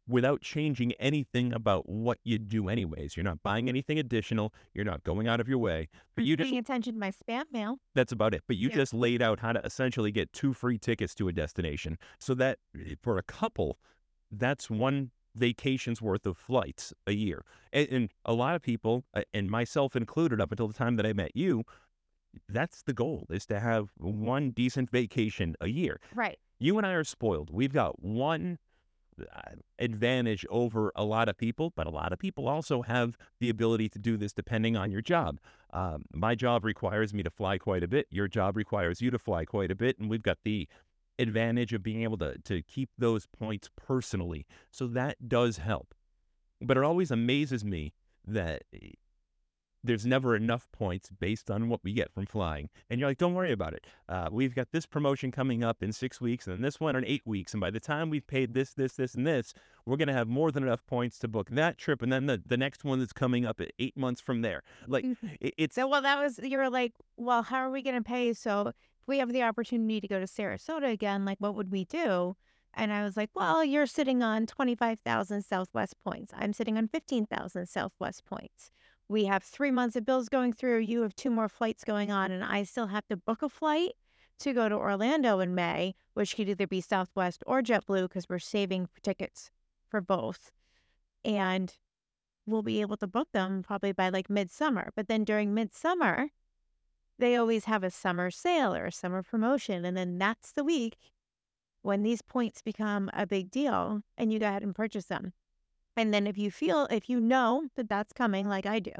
without 0.05 0.41
changing 0.41 0.91
anything 0.93 1.53
about 1.53 1.87
what 1.87 2.19
you 2.25 2.37
do 2.37 2.67
anyways. 2.67 3.15
You're 3.15 3.23
not 3.23 3.41
buying 3.41 3.69
anything 3.69 3.97
additional, 3.97 4.53
you're 4.73 4.83
not 4.83 5.05
going 5.05 5.29
out 5.29 5.39
of 5.39 5.47
your 5.47 5.59
way, 5.59 5.87
but 6.13 6.25
you 6.25 6.35
just 6.35 6.49
paying 6.49 6.59
attention 6.59 6.93
to 6.95 6.99
my 6.99 7.11
spam 7.11 7.45
mail. 7.53 7.79
that's 7.95 8.11
about 8.11 8.33
it. 8.33 8.43
But 8.45 8.57
you 8.57 8.67
Yeah. 8.67 8.75
just 8.75 8.93
laid 8.93 9.21
out 9.21 9.39
how 9.39 9.53
to 9.53 9.65
essentially 9.65 10.11
get 10.11 10.33
two 10.33 10.51
free 10.53 10.77
tickets 10.77 11.15
to 11.15 11.29
a 11.29 11.31
destination. 11.31 11.97
So 12.19 12.33
that 12.35 12.59
eh, 12.77 12.95
for 13.01 13.17
a 13.17 13.23
couple, 13.23 13.79
that's 14.39 14.69
one 14.69 15.11
vacation's 15.35 16.01
worth 16.01 16.25
of 16.25 16.37
flights 16.37 16.93
a 17.07 17.11
year. 17.11 17.43
And, 17.71 17.87
and 17.89 18.09
a 18.25 18.33
lot 18.33 18.55
of 18.55 18.61
people, 18.61 19.03
uh, 19.13 19.23
and 19.33 19.49
myself 19.49 19.95
included, 19.95 20.39
up 20.39 20.51
until 20.51 20.67
the 20.67 20.73
time 20.73 20.95
that 20.97 21.05
I 21.05 21.13
met 21.13 21.35
you, 21.35 21.63
that's 22.49 22.83
the 22.83 22.93
goal 22.93 23.27
is 23.29 23.45
to 23.47 23.59
have 23.59 23.89
one 23.97 24.51
decent 24.51 24.89
vacation 24.89 25.55
a 25.61 25.67
year. 25.67 25.99
Right. 26.15 26.39
You 26.59 26.77
and 26.77 26.87
I 26.87 26.91
are 26.93 27.03
spoiled. 27.03 27.49
We've 27.51 27.73
got 27.73 28.01
one 28.01 28.57
uh, 29.19 29.41
advantage 29.77 30.45
over 30.49 30.91
a 30.95 31.03
lot 31.03 31.29
of 31.29 31.37
people, 31.37 31.71
but 31.75 31.85
a 31.85 31.91
lot 31.91 32.11
of 32.13 32.19
people 32.19 32.47
also 32.47 32.81
have 32.81 33.17
the 33.39 33.49
ability 33.49 33.89
to 33.89 33.99
do 33.99 34.17
this 34.17 34.33
depending 34.33 34.75
on 34.75 34.91
your 34.91 35.01
job. 35.01 35.39
Um, 35.71 36.05
my 36.11 36.35
job 36.35 36.63
requires 36.63 37.13
me 37.13 37.21
to 37.23 37.29
fly 37.29 37.57
quite 37.57 37.83
a 37.83 37.87
bit. 37.87 38.07
Your 38.09 38.27
job 38.27 38.57
requires 38.57 39.01
you 39.01 39.11
to 39.11 39.19
fly 39.19 39.45
quite 39.45 39.71
a 39.71 39.75
bit, 39.75 39.99
and 39.99 40.09
we've 40.09 40.23
got 40.23 40.39
the 40.43 40.67
advantage 41.19 41.73
of 41.73 41.83
being 41.83 42.03
able 42.03 42.17
to 42.17 42.37
to 42.39 42.61
keep 42.61 42.89
those 42.97 43.27
points 43.27 43.69
personally. 43.75 44.45
So 44.71 44.87
that 44.87 45.29
does 45.29 45.57
help. 45.57 45.93
But 46.61 46.77
it 46.77 46.83
always 46.83 47.11
amazes 47.11 47.63
me 47.63 47.93
that 48.25 48.63
eh, 48.73 48.91
there's 49.83 50.05
never 50.05 50.35
enough 50.35 50.67
points 50.71 51.09
based 51.19 51.51
on 51.51 51.67
what 51.67 51.81
we 51.83 51.91
get 51.91 52.11
from 52.13 52.25
flying. 52.25 52.69
And 52.89 52.99
you're 52.99 53.09
like, 53.09 53.17
don't 53.17 53.33
worry 53.33 53.51
about 53.51 53.73
it. 53.73 53.85
Uh, 54.07 54.29
we've 54.31 54.55
got 54.55 54.71
this 54.71 54.85
promotion 54.85 55.29
coming 55.29 55.63
up 55.63 55.83
in 55.83 55.91
six 55.91 56.21
weeks, 56.21 56.47
and 56.47 56.55
then 56.55 56.61
this 56.61 56.79
one 56.79 56.95
in 56.95 57.05
eight 57.05 57.23
weeks. 57.25 57.53
And 57.53 57.59
by 57.59 57.69
the 57.69 57.81
time 57.81 58.09
we've 58.09 58.25
paid 58.25 58.53
this, 58.53 58.73
this, 58.73 58.93
this, 58.93 59.13
and 59.13 59.27
this, 59.27 59.53
we're 59.85 59.97
going 59.97 60.07
to 60.07 60.13
have 60.13 60.29
more 60.29 60.51
than 60.51 60.63
enough 60.63 60.85
points 60.85 61.19
to 61.19 61.27
book 61.27 61.49
that 61.51 61.77
trip. 61.77 62.01
And 62.01 62.13
then 62.13 62.27
the, 62.27 62.41
the 62.45 62.55
next 62.55 62.85
one 62.85 62.99
that's 62.99 63.11
coming 63.11 63.45
up 63.45 63.59
at 63.59 63.71
eight 63.77 63.97
months 63.97 64.21
from 64.21 64.41
there. 64.41 64.63
Like, 64.87 65.05
it, 65.41 65.53
it's 65.57 65.75
So, 65.75 65.87
well, 65.87 66.01
that 66.01 66.17
was, 66.17 66.39
you 66.41 66.57
were 66.57 66.69
like, 66.69 66.93
well, 67.17 67.43
how 67.43 67.57
are 67.57 67.71
we 67.71 67.81
going 67.81 67.97
to 67.97 68.01
pay? 68.01 68.31
So, 68.33 68.71
we 69.07 69.19
have 69.19 69.31
the 69.31 69.43
opportunity 69.43 70.01
to 70.01 70.07
go 70.07 70.19
to 70.19 70.25
Sarasota 70.25 70.91
again, 70.91 71.25
like, 71.25 71.39
what 71.39 71.55
would 71.55 71.71
we 71.71 71.85
do? 71.85 72.35
And 72.73 72.91
I 72.91 73.03
was 73.03 73.15
like, 73.15 73.29
well, 73.35 73.63
you're 73.63 73.85
sitting 73.85 74.23
on 74.23 74.47
25,000 74.47 75.43
Southwest 75.43 75.95
points. 76.03 76.33
I'm 76.35 76.53
sitting 76.53 76.77
on 76.77 76.87
15,000 76.87 77.67
Southwest 77.67 78.25
points. 78.25 78.71
We 79.07 79.25
have 79.25 79.43
three 79.43 79.69
months 79.69 79.95
of 79.95 80.05
bills 80.05 80.29
going 80.29 80.53
through. 80.53 80.79
You 80.79 81.01
have 81.03 81.15
two 81.15 81.29
more 81.29 81.49
flights 81.49 81.83
going 81.83 82.09
on, 82.11 82.31
and 82.31 82.43
I 82.43 82.63
still 82.63 82.87
have 82.87 83.07
to 83.07 83.17
book 83.17 83.43
a 83.43 83.49
flight 83.49 83.91
to 84.39 84.53
go 84.53 84.67
to 84.67 84.75
Orlando 84.75 85.39
in 85.39 85.53
May, 85.53 85.93
which 86.13 86.35
could 86.35 86.49
either 86.49 86.65
be 86.65 86.81
Southwest 86.81 87.43
or 87.45 87.61
JetBlue 87.61 88.03
because 88.03 88.27
we're 88.27 88.39
saving 88.39 88.89
tickets 89.03 89.51
for 89.87 90.01
both. 90.01 90.51
And 91.23 91.73
we'll 92.45 92.63
be 92.63 92.81
able 92.81 92.97
to 92.97 93.07
book 93.07 93.29
them 93.33 93.63
probably 93.63 93.91
by 93.91 94.09
like 94.09 94.29
midsummer. 94.29 94.91
But 94.95 95.07
then 95.07 95.23
during 95.23 95.53
midsummer, 95.53 96.29
they 97.19 97.35
always 97.35 97.65
have 97.65 97.83
a 97.83 97.91
summer 97.91 98.31
sale 98.31 98.73
or 98.73 98.85
a 98.85 98.91
summer 98.91 99.23
promotion. 99.23 99.85
And 99.85 99.95
then 99.95 100.17
that's 100.17 100.51
the 100.51 100.63
week 100.63 100.97
when 101.81 102.03
these 102.03 102.21
points 102.21 102.61
become 102.61 103.09
a 103.13 103.27
big 103.27 103.51
deal 103.51 104.01
and 104.17 104.31
you 104.31 104.39
go 104.39 104.47
ahead 104.47 104.63
and 104.63 104.75
purchase 104.75 105.05
them. 105.05 105.33
And 105.95 106.13
then 106.13 106.25
if 106.25 106.37
you 106.37 106.49
feel, 106.49 106.87
if 106.89 107.09
you 107.09 107.19
know 107.19 107.67
that 107.75 107.89
that's 107.89 108.13
coming, 108.13 108.47
like 108.47 108.65
I 108.65 108.79
do, 108.79 108.93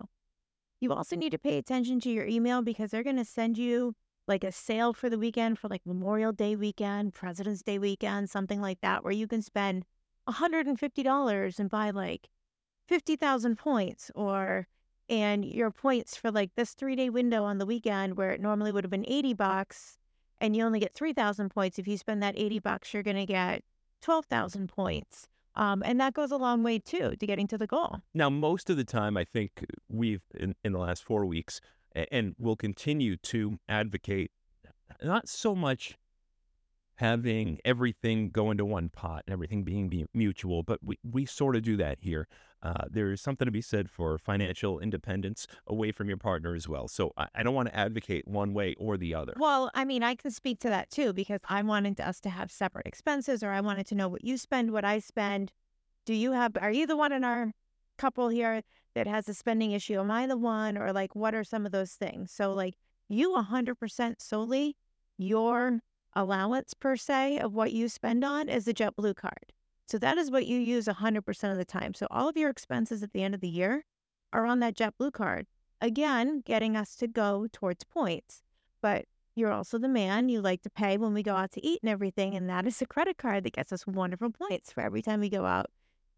you 0.80 0.92
also 0.94 1.16
need 1.16 1.32
to 1.32 1.40
pay 1.40 1.58
attention 1.58 2.00
to 2.02 2.10
your 2.10 2.28
email 2.28 2.62
because 2.62 2.92
they're 2.92 3.04
going 3.04 3.16
to 3.16 3.26
send 3.26 3.58
you 3.58 3.96
like 4.28 4.44
a 4.44 4.52
sale 4.52 4.94
for 4.94 5.10
the 5.10 5.18
weekend 5.18 5.58
for 5.58 5.68
like 5.68 5.82
Memorial 5.86 6.32
Day 6.32 6.56
weekend, 6.56 7.14
President's 7.14 7.64
Day 7.64 7.80
weekend, 7.80 8.30
something 8.30 8.62
like 8.62 8.82
that, 8.82 9.04
where 9.04 9.14
you 9.14 9.28
can 9.28 9.42
spend 9.42 9.86
$150 10.30 11.60
and 11.60 11.70
buy 11.70 11.90
like 11.90 12.30
50,000 12.88 13.58
points 13.58 14.12
or 14.16 14.68
and 15.10 15.46
your 15.46 15.72
points 15.72 16.16
for 16.16 16.32
like 16.32 16.52
this 16.56 16.74
3-day 16.76 17.10
window 17.10 17.44
on 17.44 17.58
the 17.58 17.66
weekend 17.66 18.18
where 18.18 18.32
it 18.32 18.42
normally 18.42 18.72
would 18.72 18.84
have 18.84 18.92
been 18.92 19.06
80 19.08 19.34
bucks 19.34 19.98
and 20.40 20.56
you 20.56 20.64
only 20.64 20.80
get 20.80 20.94
3,000 20.94 21.50
points 21.50 21.80
if 21.80 21.88
you 21.88 21.98
spend 21.98 22.24
that 22.24 22.36
80 22.38 22.60
bucks 22.60 22.94
you're 22.94 23.04
going 23.04 23.18
to 23.18 23.26
get 23.26 23.64
12,000 24.02 24.68
points. 24.68 25.28
Um, 25.56 25.84
and 25.86 26.00
that 26.00 26.14
goes 26.14 26.32
a 26.32 26.38
long 26.38 26.64
way 26.64 26.80
too 26.80 27.16
to 27.16 27.28
getting 27.28 27.48
to 27.48 27.58
the 27.58 27.68
goal. 27.68 28.00
Now, 28.14 28.30
most 28.30 28.70
of 28.70 28.78
the 28.78 28.84
time, 28.84 29.18
I 29.18 29.24
think 29.24 29.66
we've 29.88 30.24
in, 30.34 30.56
in 30.64 30.74
the 30.74 30.80
last 30.80 31.04
four 31.04 31.26
weeks, 31.26 31.62
and 31.96 32.36
will 32.40 32.56
continue 32.56 33.18
to 33.18 33.60
advocate 33.70 34.32
not 35.04 35.30
so 35.30 35.54
much 35.54 35.96
having 36.96 37.60
everything 37.66 38.30
go 38.30 38.52
into 38.52 38.66
one 38.66 38.90
pot 38.90 39.24
and 39.28 39.34
everything 39.34 39.64
being 39.64 40.08
mutual, 40.14 40.64
but 40.64 40.80
we, 40.84 40.98
we 41.04 41.26
sort 41.26 41.56
of 41.56 41.64
do 41.64 41.78
that 41.78 41.98
here. 42.02 42.28
Uh, 42.64 42.86
there 42.90 43.12
is 43.12 43.22
something 43.22 43.46
to 43.46 43.52
be 43.52 43.62
said 43.62 43.90
for 43.90 44.18
financial 44.18 44.80
independence 44.80 45.46
away 45.68 45.92
from 45.92 46.08
your 46.08 46.18
partner 46.18 46.56
as 46.56 46.68
well. 46.68 46.88
So 46.88 47.12
I, 47.18 47.28
I 47.36 47.44
don't 47.44 47.54
want 47.54 47.68
to 47.68 47.76
advocate 47.76 48.26
one 48.26 48.54
way 48.54 48.74
or 48.80 48.96
the 48.98 49.14
other. 49.14 49.34
Well, 49.38 49.70
I 49.74 49.84
mean, 49.84 50.02
I 50.02 50.16
can 50.16 50.32
speak 50.32 50.60
to 50.62 50.70
that 50.70 50.90
too 50.90 51.12
because 51.12 51.42
I 51.50 51.62
wanted 51.62 52.00
us 52.00 52.22
to 52.22 52.30
have 52.30 52.52
separate 52.52 52.88
expenses 52.88 53.44
or 53.44 53.52
I 53.52 53.60
wanted 53.60 53.86
to 53.88 53.96
know 53.96 54.08
what 54.08 54.24
you 54.24 54.38
spend, 54.38 54.72
what 54.72 54.86
I 54.86 55.00
spend. 55.00 55.52
Do 56.06 56.14
you 56.14 56.32
have, 56.32 56.56
are 56.60 56.72
you 56.72 56.88
the 56.88 56.96
one 56.96 57.12
in 57.12 57.26
our 57.26 57.52
couple 57.98 58.30
here 58.30 58.62
that 58.96 59.08
has 59.08 59.28
a 59.28 59.34
spending 59.34 59.74
issue? 59.74 60.00
Am 60.00 60.10
I 60.10 60.26
the 60.26 60.38
one? 60.38 60.78
Or 60.78 60.94
like, 60.94 61.16
what 61.16 61.36
are 61.36 61.44
some 61.44 61.66
of 61.66 61.74
those 61.74 61.92
things? 61.92 62.32
So, 62.32 62.54
like, 62.54 62.76
you 63.10 63.32
100% 63.32 64.22
solely, 64.22 64.78
your 65.18 65.82
allowance 66.16 66.74
per 66.74 66.96
se 66.96 67.40
of 67.40 67.54
what 67.54 67.74
you 67.74 67.90
spend 67.90 68.24
on 68.24 68.48
is 68.48 68.66
the 68.66 68.74
JetBlue 68.74 69.16
card. 69.16 69.54
So 69.88 69.98
that 70.00 70.18
is 70.18 70.32
what 70.32 70.46
you 70.46 70.60
use 70.60 70.88
100% 70.88 71.52
of 71.52 71.58
the 71.58 71.66
time. 71.66 71.94
So 71.94 72.08
all 72.10 72.28
of 72.28 72.38
your 72.38 72.50
expenses 72.50 73.04
at 73.04 73.12
the 73.14 73.24
end 73.24 73.36
of 73.36 73.42
the 73.42 73.50
year 73.50 73.86
are 74.32 74.46
on 74.46 74.60
that 74.60 74.76
JetBlue 74.76 75.14
card. 75.14 75.48
Again, 75.82 76.42
getting 76.46 76.76
us 76.76 76.96
to 76.96 77.08
go 77.08 77.48
towards 77.52 77.84
points. 77.84 78.42
But 78.82 79.06
you're 79.36 79.52
also 79.52 79.78
the 79.78 79.90
man. 79.90 80.30
You 80.30 80.42
like 80.42 80.62
to 80.64 80.70
pay 80.70 80.98
when 80.98 81.14
we 81.14 81.24
go 81.24 81.36
out 81.36 81.52
to 81.54 81.66
eat 81.66 81.80
and 81.84 81.90
everything. 81.90 82.36
And 82.36 82.50
that 82.50 82.66
is 82.68 82.82
a 82.82 82.86
credit 82.86 83.18
card 83.18 83.44
that 83.44 83.54
gets 83.54 83.74
us 83.74 83.86
wonderful 83.86 84.32
points 84.32 84.72
for 84.72 84.82
every 84.82 85.02
time 85.02 85.20
we 85.20 85.30
go 85.30 85.46
out 85.46 85.68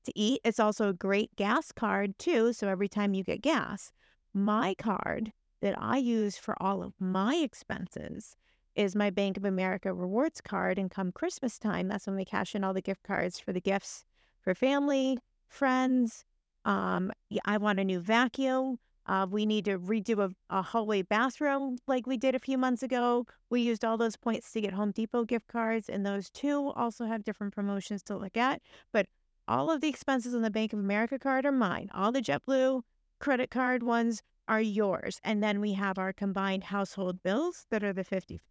to 0.05 0.11
eat. 0.15 0.41
It's 0.43 0.59
also 0.59 0.89
a 0.89 0.93
great 0.93 1.35
gas 1.35 1.71
card, 1.71 2.17
too. 2.19 2.53
So 2.53 2.67
every 2.67 2.87
time 2.87 3.13
you 3.13 3.23
get 3.23 3.41
gas, 3.41 3.91
my 4.33 4.75
card 4.77 5.31
that 5.61 5.75
I 5.81 5.97
use 5.97 6.37
for 6.37 6.55
all 6.61 6.83
of 6.83 6.93
my 6.99 7.35
expenses 7.35 8.35
is 8.75 8.95
my 8.95 9.09
Bank 9.09 9.37
of 9.37 9.45
America 9.45 9.93
rewards 9.93 10.41
card. 10.41 10.77
And 10.77 10.91
come 10.91 11.11
Christmas 11.11 11.57
time, 11.57 11.87
that's 11.87 12.07
when 12.07 12.15
we 12.15 12.25
cash 12.25 12.55
in 12.55 12.63
all 12.63 12.73
the 12.73 12.81
gift 12.81 13.03
cards 13.03 13.39
for 13.39 13.53
the 13.53 13.61
gifts 13.61 14.05
for 14.41 14.53
family, 14.53 15.17
friends. 15.47 16.25
Um, 16.65 17.11
I 17.45 17.57
want 17.57 17.79
a 17.79 17.83
new 17.83 17.99
vacuum. 17.99 18.79
Uh, 19.07 19.27
we 19.29 19.45
need 19.45 19.65
to 19.65 19.77
redo 19.77 20.19
a, 20.19 20.55
a 20.55 20.61
hallway 20.61 21.03
bathroom 21.03 21.77
like 21.87 22.07
we 22.07 22.17
did 22.17 22.33
a 22.33 22.39
few 22.39 22.57
months 22.57 22.81
ago. 22.81 23.25
We 23.49 23.61
used 23.61 23.85
all 23.85 23.97
those 23.97 24.17
points 24.17 24.51
to 24.51 24.61
get 24.61 24.73
Home 24.73 24.91
Depot 24.91 25.25
gift 25.25 25.47
cards, 25.47 25.89
and 25.89 26.05
those 26.05 26.29
too 26.29 26.71
also 26.75 27.05
have 27.05 27.23
different 27.23 27.53
promotions 27.53 28.01
to 28.03 28.17
look 28.17 28.35
at. 28.35 28.61
But 28.91 29.07
all 29.47 29.69
of 29.69 29.81
the 29.81 29.89
expenses 29.89 30.33
on 30.33 30.41
the 30.41 30.49
Bank 30.49 30.73
of 30.73 30.79
America 30.79 31.19
card 31.19 31.45
are 31.45 31.51
mine. 31.51 31.89
All 31.93 32.11
the 32.11 32.21
JetBlue 32.21 32.81
credit 33.19 33.51
card 33.51 33.83
ones 33.83 34.23
are 34.47 34.61
yours. 34.61 35.19
And 35.23 35.43
then 35.43 35.61
we 35.61 35.73
have 35.73 35.97
our 35.97 36.13
combined 36.13 36.65
household 36.65 37.21
bills 37.23 37.65
that 37.69 37.83
are 37.83 37.93
the 37.93 38.03
50 38.03 38.41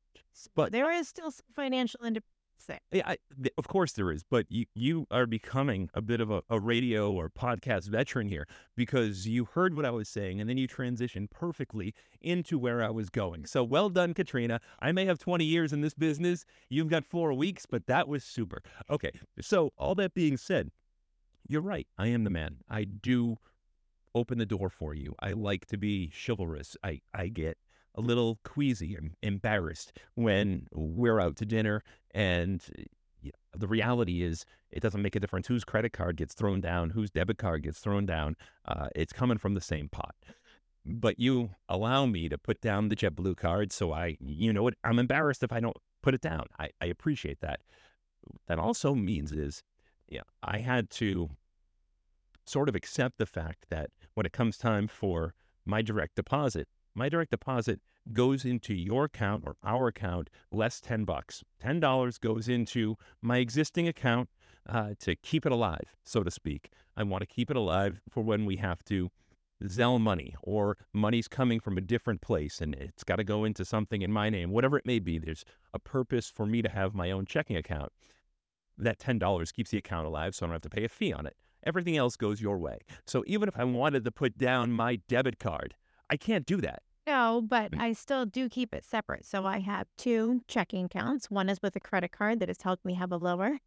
But 0.55 0.73
there 0.73 0.91
is 0.91 1.09
still 1.09 1.31
some 1.31 1.47
financial 1.55 2.01
independence 2.01 2.35
there. 2.67 2.81
Yeah, 2.93 3.03
I, 3.07 3.19
th- 3.43 3.55
of 3.59 3.69
course 3.69 3.93
there 3.93 4.11
is, 4.11 4.23
but 4.23 4.47
you 4.49 4.67
you 4.75 5.07
are 5.11 5.27
becoming 5.27 5.91
a 5.95 6.01
bit 6.01 6.21
of 6.21 6.31
a, 6.31 6.43
a 6.49 6.59
radio 6.59 7.13
or 7.13 7.29
podcast 7.29 7.89
veteran 7.89 8.29
here 8.29 8.47
because 8.77 9.27
you 9.27 9.45
heard 9.45 9.77
what 9.77 9.85
I 9.85 9.91
was 9.91 10.09
saying 10.09 10.41
and 10.41 10.49
then 10.49 10.57
you 10.57 10.67
transitioned 10.67 11.31
perfectly 11.31 11.95
into 12.21 12.59
where 12.59 12.83
I 12.83 12.91
was 12.91 13.11
going. 13.11 13.47
So 13.47 13.63
well 13.63 13.91
done, 13.91 14.15
Katrina. 14.15 14.61
I 14.81 14.93
may 14.93 15.05
have 15.05 15.19
20 15.19 15.45
years 15.45 15.73
in 15.73 15.81
this 15.81 15.95
business. 15.95 16.45
You've 16.69 16.89
got 16.89 17.05
four 17.05 17.33
weeks, 17.35 17.67
but 17.67 17.87
that 17.87 18.09
was 18.09 18.25
super. 18.25 18.63
Okay, 18.89 19.11
so 19.41 19.73
all 19.77 19.95
that 19.97 20.15
being 20.15 20.37
said, 20.37 20.71
you're 21.47 21.61
right. 21.61 21.87
I 21.99 22.09
am 22.09 22.25
the 22.25 22.31
man. 22.31 22.59
I 22.71 22.85
do 22.85 23.37
open 24.15 24.39
the 24.39 24.47
door 24.47 24.71
for 24.71 24.95
you. 24.95 25.15
I 25.21 25.33
like 25.33 25.67
to 25.67 25.77
be 25.77 26.11
chivalrous. 26.25 26.77
I, 26.83 27.01
I 27.13 27.29
get 27.29 27.59
a 27.95 28.01
little 28.01 28.39
queasy 28.45 28.95
and 28.95 29.15
embarrassed 29.23 29.93
when 30.15 30.67
we're 30.73 31.21
out 31.21 31.37
to 31.37 31.45
dinner 31.45 31.83
and 32.13 32.63
the 33.57 33.69
reality 33.69 34.23
is 34.23 34.45
it 34.71 34.81
doesn't 34.81 35.03
make 35.03 35.17
a 35.17 35.21
difference 35.21 35.47
whose 35.47 35.65
credit 35.65 35.93
card 35.93 36.17
gets 36.17 36.35
thrown 36.35 36.61
down 36.61 36.91
whose 36.91 37.11
debit 37.11 37.39
card 37.39 37.63
gets 37.63 37.79
thrown 37.79 38.05
down 38.05 38.37
uh, 38.67 38.89
it's 38.95 39.13
coming 39.13 39.39
from 39.39 39.55
the 39.55 39.61
same 39.61 39.89
pot. 39.89 40.15
But 40.87 41.19
you 41.19 41.51
allow 41.69 42.05
me 42.05 42.29
to 42.29 42.37
put 42.37 42.61
down 42.61 42.89
the 42.89 42.97
jetblue 42.97 43.37
card 43.37 43.73
so 43.73 43.93
i 43.93 44.17
you 44.21 44.53
know 44.53 44.63
what 44.63 44.75
i'm 44.85 44.99
embarrassed 44.99 45.43
if 45.43 45.53
i 45.53 45.61
don't 45.61 45.77
put 46.03 46.15
it 46.15 46.21
down. 46.21 46.47
I, 46.59 46.69
I 46.83 46.87
appreciate 46.87 47.41
that. 47.41 47.61
That 48.47 48.59
also 48.59 48.95
means 48.95 49.33
is 49.33 49.63
yeah 50.09 50.23
i 50.43 50.59
had 50.59 50.91
to 50.91 51.31
sort 52.47 52.69
of 52.69 52.75
accept 52.75 53.19
the 53.19 53.27
fact 53.27 53.67
that 53.71 53.91
when 54.15 54.27
it 54.27 54.33
comes 54.33 54.59
time 54.59 54.87
for 54.87 55.35
my 55.65 55.81
direct 55.81 56.15
deposit 56.17 56.69
my 56.95 57.09
direct 57.09 57.31
deposit 57.31 57.81
goes 58.13 58.45
into 58.45 58.75
your 58.75 59.05
account 59.05 59.45
or 59.47 59.57
our 59.65 59.89
account 59.89 60.31
less 60.53 60.81
10 60.81 61.05
bucks. 61.05 61.43
$10 61.63 62.21
goes 62.21 62.49
into 62.49 62.97
my 63.23 63.39
existing 63.39 63.89
account 63.89 64.29
uh, 64.69 64.91
to 65.01 65.17
keep 65.17 65.47
it 65.47 65.53
alive, 65.53 65.97
so 66.05 66.23
to 66.23 66.31
speak. 66.31 66.71
I 66.97 67.03
want 67.03 67.23
to 67.23 67.27
keep 67.27 67.51
it 67.51 67.57
alive 67.57 68.01
for 68.09 68.23
when 68.23 68.45
we 68.45 68.57
have 68.57 68.85
to 68.85 69.11
Zelle 69.63 70.01
money 70.01 70.35
or 70.43 70.77
money's 70.93 71.29
coming 71.29 71.61
from 71.61 71.79
a 71.79 71.81
different 71.81 72.21
place 72.21 72.61
and 72.61 72.75
it's 72.75 73.05
got 73.05 73.17
to 73.17 73.25
go 73.25 73.45
into 73.45 73.65
something 73.65 74.03
in 74.03 74.13
my 74.13 74.29
name, 74.29 74.51
whatever 74.51 74.77
it 74.77 74.87
may 74.87 74.99
be. 74.99 75.19
There's 75.19 75.45
a 75.73 75.79
purpose 75.79 76.29
for 76.29 76.45
me 76.45 76.61
to 76.63 76.69
have 76.69 76.95
my 76.95 77.11
own 77.11 77.25
checking 77.25 77.57
account. 77.57 77.93
That 78.77 78.99
$10 78.99 79.53
keeps 79.53 79.71
the 79.71 79.79
account 79.79 80.07
alive 80.07 80.35
so 80.35 80.45
I 80.45 80.47
don't 80.49 80.55
have 80.55 80.63
to 80.63 80.71
pay 80.71 80.85
a 80.85 80.89
fee 80.89 81.13
on 81.13 81.27
it. 81.27 81.37
Everything 81.65 81.97
else 81.97 82.17
goes 82.17 82.43
your 82.43 82.59
way. 82.59 82.81
So 83.07 83.25
even 83.27 83.49
if 83.49 83.59
I 83.59 83.65
wanted 83.65 84.05
to 84.05 84.11
put 84.11 84.37
down 84.37 84.73
my 84.73 84.97
debit 85.09 85.39
card, 85.39 85.75
I 86.11 86.17
can't 86.17 86.47
do 86.47 86.61
that. 86.61 86.83
No, 87.07 87.43
but 87.47 87.73
I 87.79 87.93
still 87.93 88.25
do 88.25 88.49
keep 88.49 88.75
it 88.75 88.85
separate. 88.85 89.27
So 89.27 89.45
I 89.45 89.59
have 89.59 89.87
two 89.99 90.41
checking 90.49 90.87
accounts. 90.87 91.31
One 91.31 91.49
is 91.49 91.61
with 91.63 91.77
a 91.77 91.81
credit 91.81 92.13
card 92.13 92.41
that 92.41 92.49
has 92.49 92.63
helped 92.63 92.85
me 92.85 92.95
have 92.95 93.13
a 93.13 93.19
lower 93.19 93.59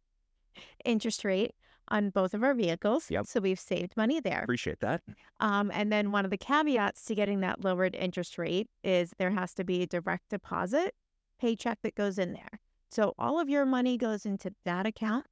interest 0.84 1.24
rate 1.24 1.54
on 1.88 2.10
both 2.10 2.34
of 2.34 2.42
our 2.42 2.54
vehicles. 2.54 3.10
Yep. 3.10 3.26
So 3.26 3.40
we've 3.40 3.60
saved 3.60 3.96
money 3.96 4.20
there. 4.20 4.42
Appreciate 4.42 4.80
that. 4.80 5.02
Um, 5.40 5.70
and 5.72 5.92
then 5.92 6.10
one 6.10 6.24
of 6.24 6.30
the 6.30 6.36
caveats 6.36 7.04
to 7.06 7.14
getting 7.14 7.40
that 7.40 7.64
lowered 7.64 7.94
interest 7.94 8.38
rate 8.38 8.68
is 8.82 9.12
there 9.18 9.30
has 9.30 9.54
to 9.54 9.64
be 9.64 9.82
a 9.82 9.86
direct 9.86 10.28
deposit 10.30 10.94
paycheck 11.40 11.78
that 11.82 11.94
goes 11.94 12.18
in 12.18 12.32
there. 12.32 12.60
So 12.90 13.14
all 13.18 13.38
of 13.38 13.48
your 13.48 13.64
money 13.64 13.96
goes 13.96 14.26
into 14.26 14.52
that 14.64 14.86
account 14.86 15.26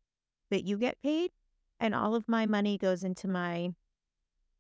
that 0.51 0.65
you 0.65 0.79
get 0.79 1.01
paid, 1.03 1.33
and 1.81 1.95
all 1.95 2.15
of 2.15 2.29
my 2.29 2.47
money 2.47 2.79
goes 2.79 3.03
into 3.03 3.27
my 3.27 3.71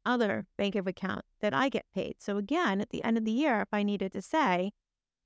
other 0.07 0.47
bank 0.57 0.75
of 0.75 0.87
account 0.87 1.25
that 1.41 1.53
I 1.53 1.69
get 1.69 1.85
paid. 1.95 2.17
So 2.19 2.39
again, 2.39 2.81
at 2.81 2.91
the 2.91 3.05
end 3.05 3.19
of 3.19 3.25
the 3.25 3.33
year, 3.33 3.61
if 3.61 3.69
I 3.73 3.83
needed 3.83 4.13
to 4.13 4.23
say, 4.23 4.73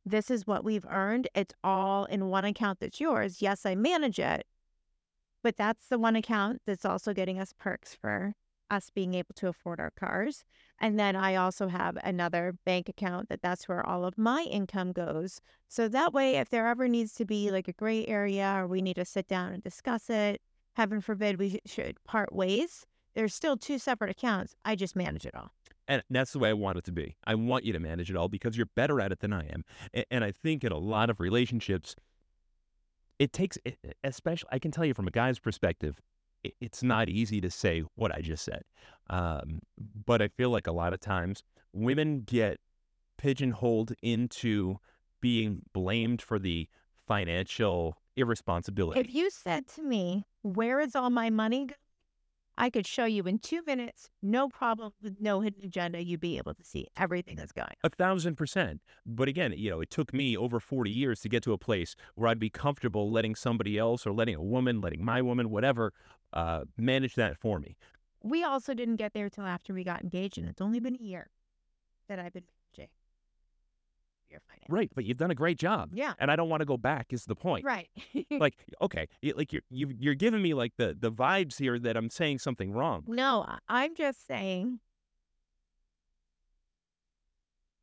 this 0.05 0.31
is 0.31 0.47
what 0.47 0.65
we've 0.65 0.87
earned, 0.89 1.29
it's 1.35 1.55
all 1.63 2.07
in 2.07 2.29
one 2.29 2.45
account 2.45 2.81
that's 2.81 3.01
yours. 3.01 3.43
Yes, 3.43 3.67
I 3.67 3.75
manage 3.75 4.19
it, 4.19 4.47
but 5.43 5.57
that's 5.57 5.87
the 5.89 5.99
one 5.99 6.17
account 6.17 6.63
that's 6.67 6.85
also 6.85 7.13
getting 7.13 7.39
us 7.39 7.53
perks 7.59 7.95
for 7.95 8.33
us 8.71 8.89
being 8.89 9.15
able 9.15 9.35
to 9.35 9.49
afford 9.49 9.81
our 9.81 9.91
cars. 9.91 10.45
And 10.79 10.99
then 10.99 11.17
I 11.17 11.35
also 11.35 11.69
have 11.69 11.99
another 12.03 12.55
bank 12.65 12.89
account 12.89 13.29
that 13.29 13.43
that's 13.43 13.69
where 13.69 13.85
all 13.85 14.05
of 14.05 14.17
my 14.17 14.43
income 14.43 14.93
goes. 14.93 15.41
So 15.69 15.89
that 15.89 16.13
way, 16.13 16.37
if 16.37 16.49
there 16.49 16.69
ever 16.69 16.89
needs 16.89 17.13
to 17.15 17.25
be 17.25 17.51
like 17.51 17.69
a 17.69 17.73
gray 17.73 18.07
area 18.07 18.55
or 18.57 18.67
we 18.67 18.81
need 18.81 18.95
to 18.95 19.05
sit 19.05 19.27
down 19.27 19.53
and 19.53 19.63
discuss 19.63 20.09
it, 20.09 20.41
heaven 20.75 21.01
forbid 21.01 21.39
we 21.39 21.61
should 21.67 22.03
part 22.05 22.33
ways, 22.33 22.87
there's 23.15 23.35
still 23.35 23.57
two 23.57 23.79
separate 23.79 24.11
accounts. 24.11 24.55
I 24.65 24.77
just 24.77 24.97
manage 24.97 25.27
it 25.27 25.35
all. 25.35 25.51
And 25.89 26.03
that's 26.09 26.33
the 26.33 26.39
way 26.39 26.51
I 26.51 26.53
want 26.53 26.79
it 26.79 26.85
to 26.85 26.93
be. 26.93 27.17
I 27.27 27.35
want 27.35 27.65
you 27.65 27.73
to 27.73 27.81
manage 27.81 28.11
it 28.11 28.17
all 28.17 28.29
because 28.29 28.57
you're 28.57 28.71
better 28.77 29.01
at 29.01 29.11
it 29.11 29.21
than 29.21 29.33
I 29.33 29.47
am. 29.49 29.65
And 30.11 30.23
I 30.23 30.31
think 30.31 30.63
in 30.63 30.71
a 30.71 30.79
lot 30.79 31.11
of 31.11 31.19
relationships, 31.19 31.97
it 33.19 33.33
takes, 33.33 33.59
especially, 34.05 34.49
I 34.53 34.61
can 34.61 34.71
tell 34.71 34.85
you 34.85 34.95
from 34.95 35.09
a 35.09 35.11
guy's 35.11 35.41
perspective, 35.41 36.01
it's 36.61 36.83
not 36.83 37.09
easy 37.09 37.41
to 37.41 37.51
say 37.51 37.83
what 37.97 38.15
I 38.15 38.21
just 38.21 38.45
said. 38.45 38.63
Um, 39.11 39.61
but 40.07 40.23
I 40.23 40.29
feel 40.29 40.51
like 40.51 40.69
a 40.69 40.73
lot 40.73 40.93
of 40.93 41.01
times 41.01 41.43
women 41.73 42.21
get 42.21 42.61
pigeonholed 43.19 43.93
into 44.01 44.79
being 45.21 45.63
blamed 45.73 46.23
for 46.23 46.39
the 46.39 46.69
financial 47.07 47.99
irresponsibility. 48.17 49.01
If 49.01 49.13
you 49.13 49.29
said 49.31 49.67
to 49.75 49.83
me, 49.83 50.25
Where 50.43 50.81
is 50.81 50.95
all 50.95 51.11
my 51.11 51.31
money 51.31 51.69
I 52.61 52.69
could 52.69 52.87
show 52.87 53.07
you 53.07 53.23
in 53.23 53.39
two 53.39 53.63
minutes, 53.67 54.11
no 54.21 54.51
problem, 54.51 54.93
with 55.03 55.17
no 55.19 55.41
hidden 55.41 55.65
agenda. 55.65 56.05
You'd 56.05 56.21
be 56.21 56.37
able 56.37 56.53
to 56.53 56.63
see 56.63 56.89
everything 56.95 57.37
that's 57.37 57.53
going 57.53 57.69
on. 57.69 57.75
A 57.85 57.89
thousand 57.89 58.37
percent. 58.37 58.83
But 59.07 59.29
again, 59.29 59.55
you 59.57 59.71
know, 59.71 59.81
it 59.81 59.89
took 59.89 60.13
me 60.13 60.37
over 60.37 60.61
40 60.61 60.91
years 60.91 61.21
to 61.23 61.31
get 61.31 61.43
to 61.45 61.55
a 61.55 61.59
place 61.59 61.97
where 62.17 62.29
I'd 62.29 62.39
be 62.39 62.51
comfortable 62.51 63.11
letting 63.11 63.35
somebody 63.35 63.79
else 63.79 64.07
or 64.07 64.13
letting 64.13 64.35
a 64.35 64.43
woman, 64.43 64.83
letting 64.83 65.03
my 65.03 65.23
woman, 65.23 65.49
whatever, 65.49 65.95
uh, 66.35 66.65
manage 66.77 67.15
that 67.15 67.39
for 67.39 67.59
me. 67.59 67.79
We 68.23 68.45
also 68.45 68.75
didn't 68.75 68.97
get 68.97 69.15
there 69.15 69.31
till 69.31 69.47
after 69.47 69.73
we 69.73 69.83
got 69.83 70.03
engaged, 70.03 70.37
and 70.37 70.47
it's 70.47 70.61
only 70.61 70.81
been 70.81 70.97
a 70.97 71.03
year 71.03 71.31
that 72.09 72.19
I've 72.19 72.35
been 72.35 72.45
your 74.31 74.41
finance. 74.49 74.67
Right, 74.69 74.91
but 74.95 75.05
you've 75.05 75.17
done 75.17 75.31
a 75.31 75.35
great 75.35 75.59
job. 75.59 75.91
Yeah. 75.93 76.15
And 76.19 76.31
I 76.31 76.37
don't 76.37 76.49
want 76.49 76.61
to 76.61 76.67
go 76.67 76.77
back. 76.77 77.13
Is 77.13 77.25
the 77.25 77.35
point? 77.35 77.65
Right. 77.65 77.89
like, 78.31 78.57
okay, 78.83 79.09
like 79.35 79.53
you're 79.53 79.63
you, 79.71 79.93
you're 79.99 80.15
giving 80.15 80.43
me 80.43 80.55
like 80.55 80.73
the 80.77 80.97
the 80.99 81.11
vibes 81.11 81.59
here 81.59 81.79
that 81.79 81.97
I'm 81.97 82.11
saying 82.11 82.39
something 82.39 82.73
wrong. 82.73 83.05
No, 83.07 83.47
I'm 83.69 83.95
just 83.95 84.27
saying 84.27 84.81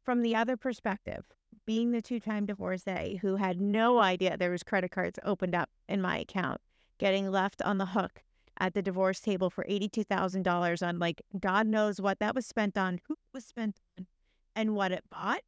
from 0.03 0.21
the 0.21 0.35
other 0.35 0.55
perspective, 0.55 1.25
being 1.65 1.91
the 1.91 2.01
two-time 2.01 2.45
divorcee 2.45 3.19
who 3.21 3.35
had 3.35 3.59
no 3.59 3.99
idea 3.99 4.37
there 4.37 4.51
was 4.51 4.63
credit 4.63 4.89
cards 4.89 5.19
opened 5.23 5.53
up 5.53 5.69
in 5.89 6.01
my 6.01 6.17
account, 6.19 6.61
getting 6.97 7.29
left 7.29 7.61
on 7.61 7.77
the 7.77 7.87
hook 7.87 8.23
at 8.59 8.73
the 8.73 8.81
divorce 8.81 9.19
table 9.19 9.49
for 9.49 9.65
$82,000 9.65 10.87
on 10.87 10.99
like 10.99 11.21
God 11.39 11.67
knows 11.67 12.01
what 12.01 12.19
that 12.19 12.35
was 12.35 12.45
spent 12.45 12.77
on, 12.77 12.99
who 13.07 13.15
was 13.33 13.45
spent 13.45 13.79
on, 13.97 14.07
and 14.55 14.75
what 14.75 14.91
it 14.91 15.03
bought. 15.11 15.41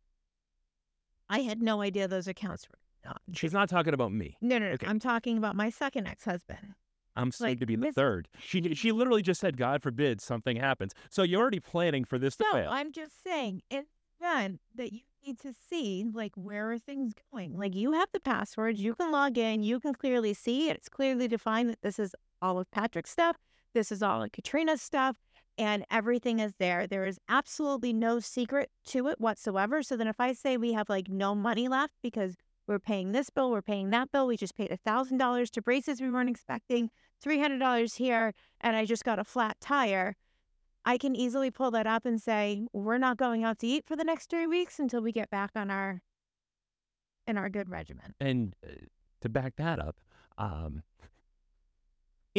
I 1.30 1.40
had 1.40 1.62
no 1.62 1.82
idea 1.82 2.08
those 2.08 2.28
accounts 2.28 2.68
were 2.70 2.80
not. 3.06 3.22
She's 3.34 3.54
not 3.54 3.70
talking 3.70 3.94
about 3.94 4.12
me. 4.12 4.38
No, 4.42 4.58
no, 4.58 4.68
no. 4.68 4.72
Okay. 4.74 4.88
I'm 4.88 5.00
talking 5.00 5.38
about 5.38 5.56
my 5.56 5.70
second 5.70 6.08
ex-husband. 6.08 6.74
I'm 7.16 7.32
soon 7.32 7.48
Like, 7.50 7.60
to 7.60 7.66
be 7.66 7.76
the 7.76 7.82
Miss- 7.88 7.96
third. 7.96 8.28
She 8.40 8.74
she 8.76 8.92
literally 8.92 9.22
just 9.22 9.42
said, 9.42 9.58
God 9.58 9.82
forbid 9.84 10.22
something 10.22 10.58
happens. 10.58 10.94
So 11.10 11.24
you're 11.24 11.42
already 11.42 11.60
planning 11.60 12.06
for 12.06 12.18
this 12.18 12.36
to 12.38 12.46
No, 12.46 12.52
fail. 12.60 12.70
I'm 12.72 12.92
just 12.92 13.24
saying 13.24 13.62
in 13.70 13.86
the 14.22 14.60
that 14.76 14.92
you 14.94 15.00
need 15.26 15.40
to 15.40 15.54
see 15.70 16.06
like 16.14 16.32
where 16.36 16.72
are 16.72 16.78
things 16.78 17.14
going. 17.34 17.58
Like 17.58 17.76
you 17.76 17.94
have 17.94 18.10
the 18.14 18.20
passwords, 18.20 18.80
you 18.82 18.96
can 18.96 19.12
log 19.12 19.38
in, 19.38 19.64
you 19.64 19.80
can 19.80 19.94
clearly 19.94 20.34
see 20.34 20.70
it. 20.70 20.78
It's 20.78 20.90
clearly 20.90 21.28
defined 21.28 21.70
that 21.70 21.82
this 21.82 22.00
is 22.00 22.16
all 22.42 22.58
of 22.60 22.70
Patrick's 22.72 23.10
stuff. 23.12 23.38
This 23.74 23.92
is 23.92 24.02
all 24.02 24.24
of 24.24 24.32
Katrina's 24.32 24.82
stuff. 24.82 25.18
And 25.60 25.86
everything 25.92 26.40
is 26.40 26.54
there. 26.58 26.88
There 26.88 27.06
is 27.06 27.20
absolutely 27.28 27.92
no 27.92 28.20
secret 28.20 28.72
to 28.88 29.08
it 29.10 29.20
whatsoever. 29.20 29.84
So 29.84 29.98
then 29.98 30.08
if 30.08 30.20
I 30.20 30.32
say 30.32 30.56
we 30.56 30.72
have 30.74 30.88
like 30.90 31.10
no 31.10 31.36
money 31.36 31.68
left 31.68 31.94
because 32.02 32.38
we're 32.66 32.80
paying 32.80 33.12
this 33.12 33.30
bill, 33.30 33.52
we're 33.52 33.62
paying 33.62 33.90
that 33.90 34.12
bill, 34.12 34.26
we 34.26 34.38
just 34.38 34.56
paid 34.56 34.72
a 34.72 34.78
thousand 34.78 35.18
dollars 35.18 35.50
to 35.52 35.62
braces 35.62 36.00
we 36.00 36.10
weren't 36.10 36.30
expecting, 36.30 36.90
three 37.22 37.40
hundred 37.40 37.60
dollars 37.60 37.96
here, 37.96 38.34
and 38.62 38.76
I 38.78 38.86
just 38.86 39.04
got 39.04 39.20
a 39.20 39.24
flat 39.24 39.58
tire. 39.60 40.16
I 40.86 40.98
can 40.98 41.14
easily 41.16 41.52
pull 41.52 41.72
that 41.72 41.86
up 41.86 42.06
and 42.06 42.22
say, 42.22 42.66
we're 42.72 42.98
not 42.98 43.18
going 43.18 43.44
out 43.44 43.60
to 43.60 43.68
eat 43.68 43.86
for 43.86 43.98
the 43.98 44.06
next 44.06 44.30
three 44.30 44.48
weeks 44.48 44.80
until 44.80 45.02
we 45.02 45.12
get 45.12 45.30
back 45.30 45.52
on 45.56 45.70
our 45.70 46.02
in 47.28 47.38
our 47.38 47.50
good 47.50 47.70
regimen. 47.70 48.16
And 48.20 48.56
uh, 48.66 48.86
to 49.22 49.30
back 49.30 49.58
that 49.58 49.80
up, 49.80 49.98
um, 50.38 50.84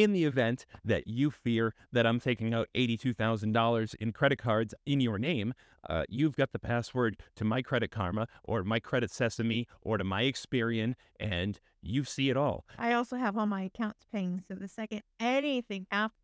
in 0.01 0.13
the 0.13 0.25
event 0.25 0.65
that 0.83 1.07
you 1.07 1.31
fear 1.31 1.73
that 1.91 2.05
I'm 2.05 2.19
taking 2.19 2.53
out 2.53 2.69
$82,000 2.75 3.95
in 3.95 4.11
credit 4.11 4.39
cards 4.39 4.73
in 4.85 4.99
your 4.99 5.19
name, 5.19 5.53
uh, 5.89 6.03
you've 6.09 6.35
got 6.35 6.51
the 6.51 6.59
password 6.59 7.17
to 7.35 7.43
my 7.43 7.61
Credit 7.61 7.91
Karma 7.91 8.27
or 8.43 8.63
my 8.63 8.79
Credit 8.79 9.11
Sesame 9.11 9.67
or 9.81 9.97
to 9.97 10.03
my 10.03 10.23
Experian, 10.23 10.95
and 11.19 11.59
you 11.81 12.03
see 12.03 12.29
it 12.29 12.37
all. 12.37 12.65
I 12.77 12.93
also 12.93 13.17
have 13.17 13.37
all 13.37 13.47
my 13.47 13.63
accounts 13.63 14.05
paying. 14.11 14.43
So 14.47 14.55
the 14.55 14.67
second 14.67 15.01
anything 15.19 15.87
happens, 15.91 16.17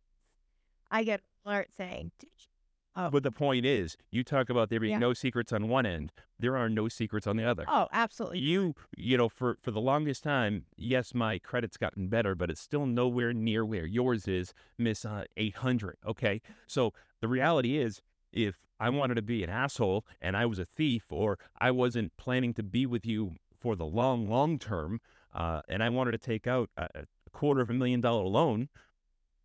I 0.90 1.04
get 1.04 1.22
alert 1.44 1.68
saying, 1.76 2.12
Did? 2.18 2.30
Oh, 3.00 3.10
But 3.10 3.22
the 3.22 3.30
point 3.30 3.64
is, 3.64 3.96
you 4.10 4.24
talk 4.24 4.50
about 4.50 4.70
there 4.70 4.80
being 4.80 4.92
Yeah. 4.92 4.98
no 4.98 5.12
secrets 5.12 5.52
on 5.52 5.68
one 5.68 5.86
end, 5.86 6.10
there 6.38 6.56
are 6.56 6.68
no 6.68 6.88
secrets 6.88 7.26
on 7.28 7.36
the 7.36 7.44
other. 7.44 7.64
oh 7.68 7.86
absolutely. 7.92 8.40
You, 8.40 8.74
you 8.96 9.16
know, 9.16 9.28
for 9.28 9.56
for 9.62 9.70
the 9.70 9.80
longest 9.80 10.24
time, 10.24 10.64
yes, 10.76 11.14
my 11.14 11.38
credit's 11.38 11.76
gotten 11.76 12.08
better, 12.08 12.34
but 12.34 12.50
it's 12.50 12.60
still 12.60 12.86
nowhere 12.86 13.32
near 13.32 13.64
where 13.64 13.86
yours 13.86 14.26
is, 14.26 14.52
Miss 14.76 15.04
uh, 15.04 15.24
800. 15.36 15.96
Okay, 16.06 16.40
so 16.66 16.92
the 17.20 17.28
reality 17.28 17.78
is, 17.78 18.02
if 18.32 18.56
I 18.80 18.90
wanted 18.90 19.14
to 19.14 19.22
be 19.22 19.42
an 19.44 19.50
asshole 19.50 20.04
and 20.20 20.36
I 20.36 20.44
was 20.46 20.58
a 20.58 20.64
thief, 20.64 21.04
or 21.10 21.38
I 21.60 21.70
wasn't 21.70 22.16
planning 22.16 22.52
to 22.54 22.62
be 22.64 22.84
with 22.84 23.06
you 23.06 23.36
for 23.60 23.76
the 23.76 23.86
long, 23.86 24.28
long 24.28 24.58
term, 24.58 25.00
uh, 25.34 25.62
and 25.68 25.82
I 25.84 25.88
wanted 25.88 26.12
to 26.12 26.18
take 26.18 26.46
out 26.48 26.70
a, 26.76 26.88
a 26.94 27.04
quarter 27.32 27.60
of 27.60 27.70
a 27.70 27.74
million 27.74 28.00
dollar 28.00 28.24
loan, 28.24 28.68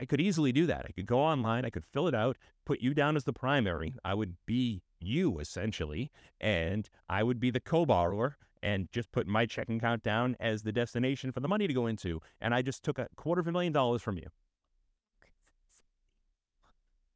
I 0.04 0.06
could 0.06 0.20
easily 0.20 0.52
do 0.52 0.66
that. 0.66 0.86
I 0.86 0.92
could 0.92 1.06
go 1.06 1.22
online, 1.22 1.64
I 1.64 1.70
could 1.70 1.86
fill 1.86 2.10
it 2.10 2.14
out, 2.14 2.38
put 2.66 2.82
you 2.82 2.94
down 2.94 3.16
as 3.16 3.24
the 3.24 3.32
primary. 3.32 3.96
I 4.04 4.14
would 4.16 4.36
be 4.46 4.82
you 5.00 5.40
essentially, 5.40 6.12
and 6.42 6.90
I 7.08 7.24
would 7.24 7.40
be 7.40 7.52
the 7.52 7.62
co-borrower 7.62 8.36
and 8.62 8.92
just 8.92 9.14
put 9.14 9.28
my 9.28 9.46
checking 9.46 9.78
account 9.78 10.04
down 10.04 10.36
as 10.42 10.64
the 10.64 10.74
destination 10.74 11.32
for 11.32 11.40
the 11.40 11.48
money 11.48 11.68
to 11.68 11.74
go 11.74 11.88
into. 11.88 12.20
And 12.42 12.54
I 12.54 12.62
just 12.62 12.84
took 12.84 13.00
a 13.00 13.08
quarter 13.16 13.40
of 13.40 13.48
a 13.48 13.54
million 13.54 13.72
dollars 13.72 14.02
from 14.02 14.18
you. 14.18 14.28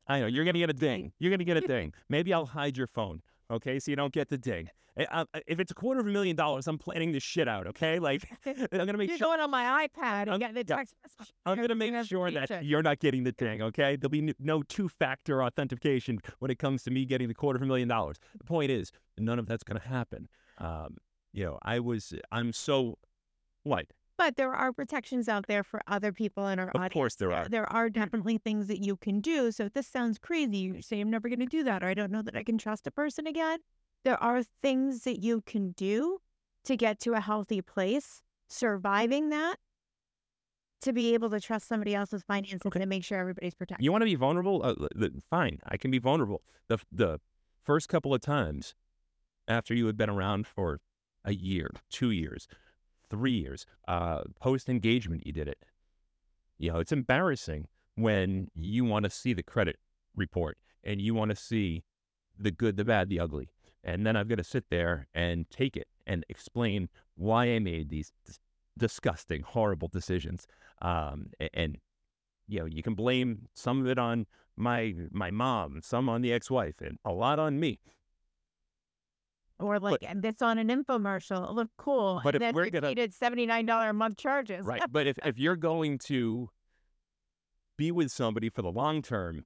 I 0.08 0.22
know 0.22 0.28
you're 0.28 0.46
gonna 0.46 0.60
get 0.60 0.70
a 0.70 0.74
ding. 0.74 1.12
You're 1.20 1.32
gonna 1.32 1.44
get 1.44 1.58
a 1.58 1.68
ding. 1.68 1.94
Maybe 2.08 2.34
I'll 2.34 2.46
hide 2.46 2.78
your 2.78 2.88
phone, 2.88 3.22
okay, 3.52 3.80
so 3.80 3.92
you 3.92 3.96
don't 3.96 4.14
get 4.14 4.30
the 4.30 4.38
ding. 4.38 4.70
Eh, 4.98 5.06
uh, 5.12 5.26
If 5.46 5.60
it's 5.60 5.72
a 5.72 5.76
quarter 5.76 6.00
of 6.00 6.08
a 6.08 6.10
million 6.10 6.36
dollars, 6.36 6.68
I'm 6.68 6.78
planning 6.80 7.12
this 7.12 7.22
shit 7.24 7.48
out, 7.48 7.68
okay? 7.68 8.00
Like 8.00 8.28
I'm 8.46 8.68
gonna 8.72 8.98
make 8.98 9.10
You're 9.10 9.18
sure. 9.20 9.28
going 9.28 9.40
on 9.40 9.52
my 9.52 9.88
iPad 9.88 10.04
I'm- 10.04 10.30
and 10.30 10.40
getting 10.40 10.56
the 10.56 10.66
yeah. 10.68 10.76
text 10.78 10.96
message. 11.04 11.34
I'm 11.46 11.68
to 11.68 11.76
make 11.76 12.06
sure 12.06 12.32
that 12.32 12.66
you're 12.66 12.82
not 12.82 13.00
getting 13.00 13.24
the 13.24 13.32
ding, 13.34 13.62
okay? 13.70 13.96
There'll 13.96 14.10
be 14.10 14.34
no 14.40 14.64
two 14.64 14.90
factor 14.90 15.44
authentication 15.44 16.20
when 16.40 16.50
it 16.52 16.58
comes 16.60 16.84
to 16.84 16.92
me 16.92 17.06
getting 17.06 17.28
the 17.28 17.34
quarter 17.36 17.58
of 17.58 17.64
a 17.64 17.66
million 17.68 17.88
dollars. 17.88 18.18
The 18.38 18.44
point 18.44 18.72
is, 18.72 18.92
none 19.18 19.38
of 19.40 19.46
that's 19.46 19.64
going 19.64 19.80
to 19.80 19.88
happen. 19.88 20.28
Um, 20.58 20.98
you 21.34 21.46
know, 21.46 21.60
I 21.62 21.80
was, 21.80 22.14
I'm 22.32 22.52
so, 22.52 22.98
what? 23.64 23.86
But 24.18 24.36
there 24.36 24.54
are 24.54 24.74
protections 24.74 25.30
out 25.30 25.46
there 25.48 25.64
for 25.64 25.80
other 25.88 26.12
people 26.12 26.48
in 26.48 26.58
our 26.60 26.70
Of 26.70 26.76
audience. 26.76 26.94
course 26.94 27.16
there 27.16 27.32
are. 27.32 27.48
There 27.48 27.72
are 27.72 27.90
definitely 27.90 28.40
things 28.40 28.68
that 28.68 28.84
you 28.84 28.98
can 28.98 29.22
do. 29.22 29.52
So 29.52 29.66
if 29.66 29.74
this 29.74 29.88
sounds 29.88 30.18
crazy, 30.18 30.58
you 30.58 30.82
say 30.82 31.00
I'm 31.00 31.12
never 31.12 31.30
going 31.30 31.40
to 31.40 31.46
do 31.46 31.64
that, 31.64 31.84
or 31.84 31.88
I 31.88 31.94
don't 31.94 32.12
know 32.12 32.24
that 32.24 32.36
I 32.36 32.44
can 32.44 32.58
trust 32.58 32.88
a 32.88 32.92
person 32.92 33.28
again. 33.28 33.60
There 34.04 34.22
are 34.22 34.42
things 34.62 35.04
that 35.04 35.20
you 35.22 35.42
can 35.42 35.72
do 35.72 36.18
to 36.66 36.76
get 36.76 37.00
to 37.02 37.14
a 37.14 37.20
healthy 37.20 37.62
place, 37.62 38.22
surviving 38.50 39.30
that, 39.30 39.58
to 40.82 40.94
be 40.94 41.14
able 41.14 41.30
to 41.30 41.40
trust 41.40 41.68
somebody 41.68 41.94
else's 41.94 42.24
finances 42.24 42.62
and 42.64 42.74
to 42.82 42.86
make 42.86 43.04
sure 43.04 43.20
everybody's 43.20 43.56
protected. 43.56 43.84
You 43.84 43.92
want 43.92 44.02
to 44.02 44.06
be 44.06 44.16
vulnerable? 44.16 44.62
Uh, 44.64 45.08
fine, 45.30 45.60
I 45.66 45.78
can 45.78 45.92
be 45.92 46.00
vulnerable. 46.00 46.42
The, 46.68 46.80
the 46.92 47.20
first 47.64 47.90
couple 47.90 48.14
of 48.14 48.22
times 48.22 48.76
after 49.48 49.74
you 49.74 49.86
had 49.88 49.98
been 49.98 50.10
around 50.10 50.48
for 50.48 50.80
a 51.26 51.34
year, 51.34 51.70
two 51.90 52.12
years, 52.12 52.48
three 53.10 53.32
years, 53.32 53.66
uh, 53.88 54.22
post 54.40 54.70
engagement, 54.70 55.26
you 55.26 55.34
did 55.34 55.48
it. 55.48 55.60
You 56.58 56.72
know, 56.72 56.80
it's 56.80 56.92
embarrassing 56.92 57.68
when 57.96 58.50
you 58.56 58.86
want 58.86 59.04
to 59.04 59.10
see 59.10 59.34
the 59.34 59.44
credit 59.44 59.78
report 60.16 60.58
and 60.84 61.02
you 61.02 61.14
want 61.14 61.30
to 61.30 61.36
see 61.36 61.84
the 62.38 62.52
good, 62.52 62.78
the 62.78 62.86
bad, 62.86 63.10
the 63.10 63.20
ugly. 63.20 63.50
And 63.84 64.06
then 64.06 64.16
I've 64.16 64.28
got 64.28 64.38
to 64.38 64.44
sit 64.44 64.66
there 64.70 65.08
and 65.14 65.50
take 65.50 65.78
it 65.78 65.88
and 66.06 66.26
explain 66.30 66.90
why 67.16 67.46
I 67.46 67.60
made 67.60 67.90
these 67.90 68.12
dis- 68.26 68.40
disgusting, 68.78 69.42
horrible 69.42 69.88
decisions. 69.88 70.48
Um, 70.82 71.32
and, 71.54 71.78
you 72.48 72.60
know, 72.60 72.66
you 72.66 72.84
can 72.84 72.96
blame 72.96 73.48
some 73.54 73.82
of 73.82 73.88
it 73.88 73.98
on 73.98 74.26
my 74.56 74.96
my 75.12 75.32
mom, 75.32 75.82
some 75.84 76.10
on 76.10 76.22
the 76.22 76.34
ex-wife, 76.34 76.82
and 76.82 76.98
a 77.06 77.12
lot 77.12 77.40
on 77.40 77.60
me. 77.60 77.80
Or 79.60 79.80
like 79.80 80.04
and 80.08 80.22
this 80.22 80.42
on 80.42 80.60
an 80.60 80.68
infomercial, 80.70 81.50
it 81.50 81.54
looked 81.54 81.76
cool. 81.78 82.22
But 82.24 82.36
and 82.36 82.44
if 82.44 82.48
then 82.48 82.56
we're 82.56 82.70
gonna- 82.70 82.88
repeated 82.88 83.12
$79 83.14 83.90
a 83.90 83.94
month 83.94 84.18
charges. 84.18 84.66
Right. 84.66 84.82
but 84.92 85.08
if, 85.08 85.18
if 85.26 85.40
you're 85.40 85.56
going 85.56 85.98
to 86.06 86.50
be 87.78 87.92
with 87.92 88.12
somebody 88.12 88.50
for 88.50 88.62
the 88.62 88.72
long 88.72 89.02
term, 89.02 89.46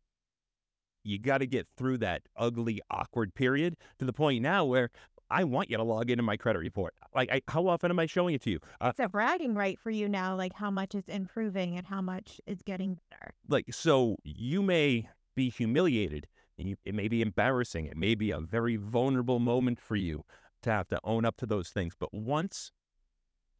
you 1.04 1.18
got 1.18 1.40
to 1.40 1.48
get 1.48 1.68
through 1.78 1.98
that 2.00 2.24
ugly, 2.36 2.82
awkward 2.92 3.34
period 3.34 3.76
to 4.00 4.06
the 4.06 4.14
point 4.14 4.42
now 4.44 4.66
where 4.66 4.90
I 5.30 5.46
want 5.46 5.70
you 5.72 5.78
to 5.78 5.84
log 5.84 6.12
into 6.12 6.24
my 6.24 6.36
credit 6.38 6.60
report. 6.60 6.94
Like, 7.16 7.32
I, 7.32 7.42
how 7.48 7.66
often 7.68 7.90
am 7.90 7.98
I 8.00 8.06
showing 8.06 8.36
it 8.36 8.42
to 8.44 8.52
you? 8.52 8.60
Uh, 8.82 8.90
it's 8.90 9.00
a 9.00 9.08
bragging 9.08 9.56
right 9.56 9.80
for 9.80 9.90
you 9.90 10.10
now, 10.10 10.36
like 10.36 10.54
how 10.54 10.70
much 10.70 10.94
it's 10.94 11.08
improving 11.08 11.78
and 11.78 11.88
how 11.88 12.02
much 12.02 12.40
it's 12.46 12.62
getting 12.62 13.00
better. 13.10 13.32
like, 13.48 13.74
so 13.74 14.18
you 14.24 14.62
may 14.62 15.08
be 15.36 15.50
humiliated. 15.50 16.28
And 16.62 16.70
you, 16.70 16.76
it 16.86 16.94
may 16.94 17.08
be 17.08 17.24
embarrassing. 17.24 17.88
It 17.88 17.98
may 17.98 18.14
be 18.14 18.30
a 18.30 18.40
very 18.40 18.76
vulnerable 18.76 19.40
moment 19.40 19.80
for 19.80 19.96
you 19.96 20.24
to 20.62 20.70
have 20.70 20.88
to 20.90 21.00
own 21.04 21.26
up 21.26 21.36
to 21.38 21.48
those 21.48 21.70
things. 21.70 21.96
But 22.00 22.14
once 22.14 22.72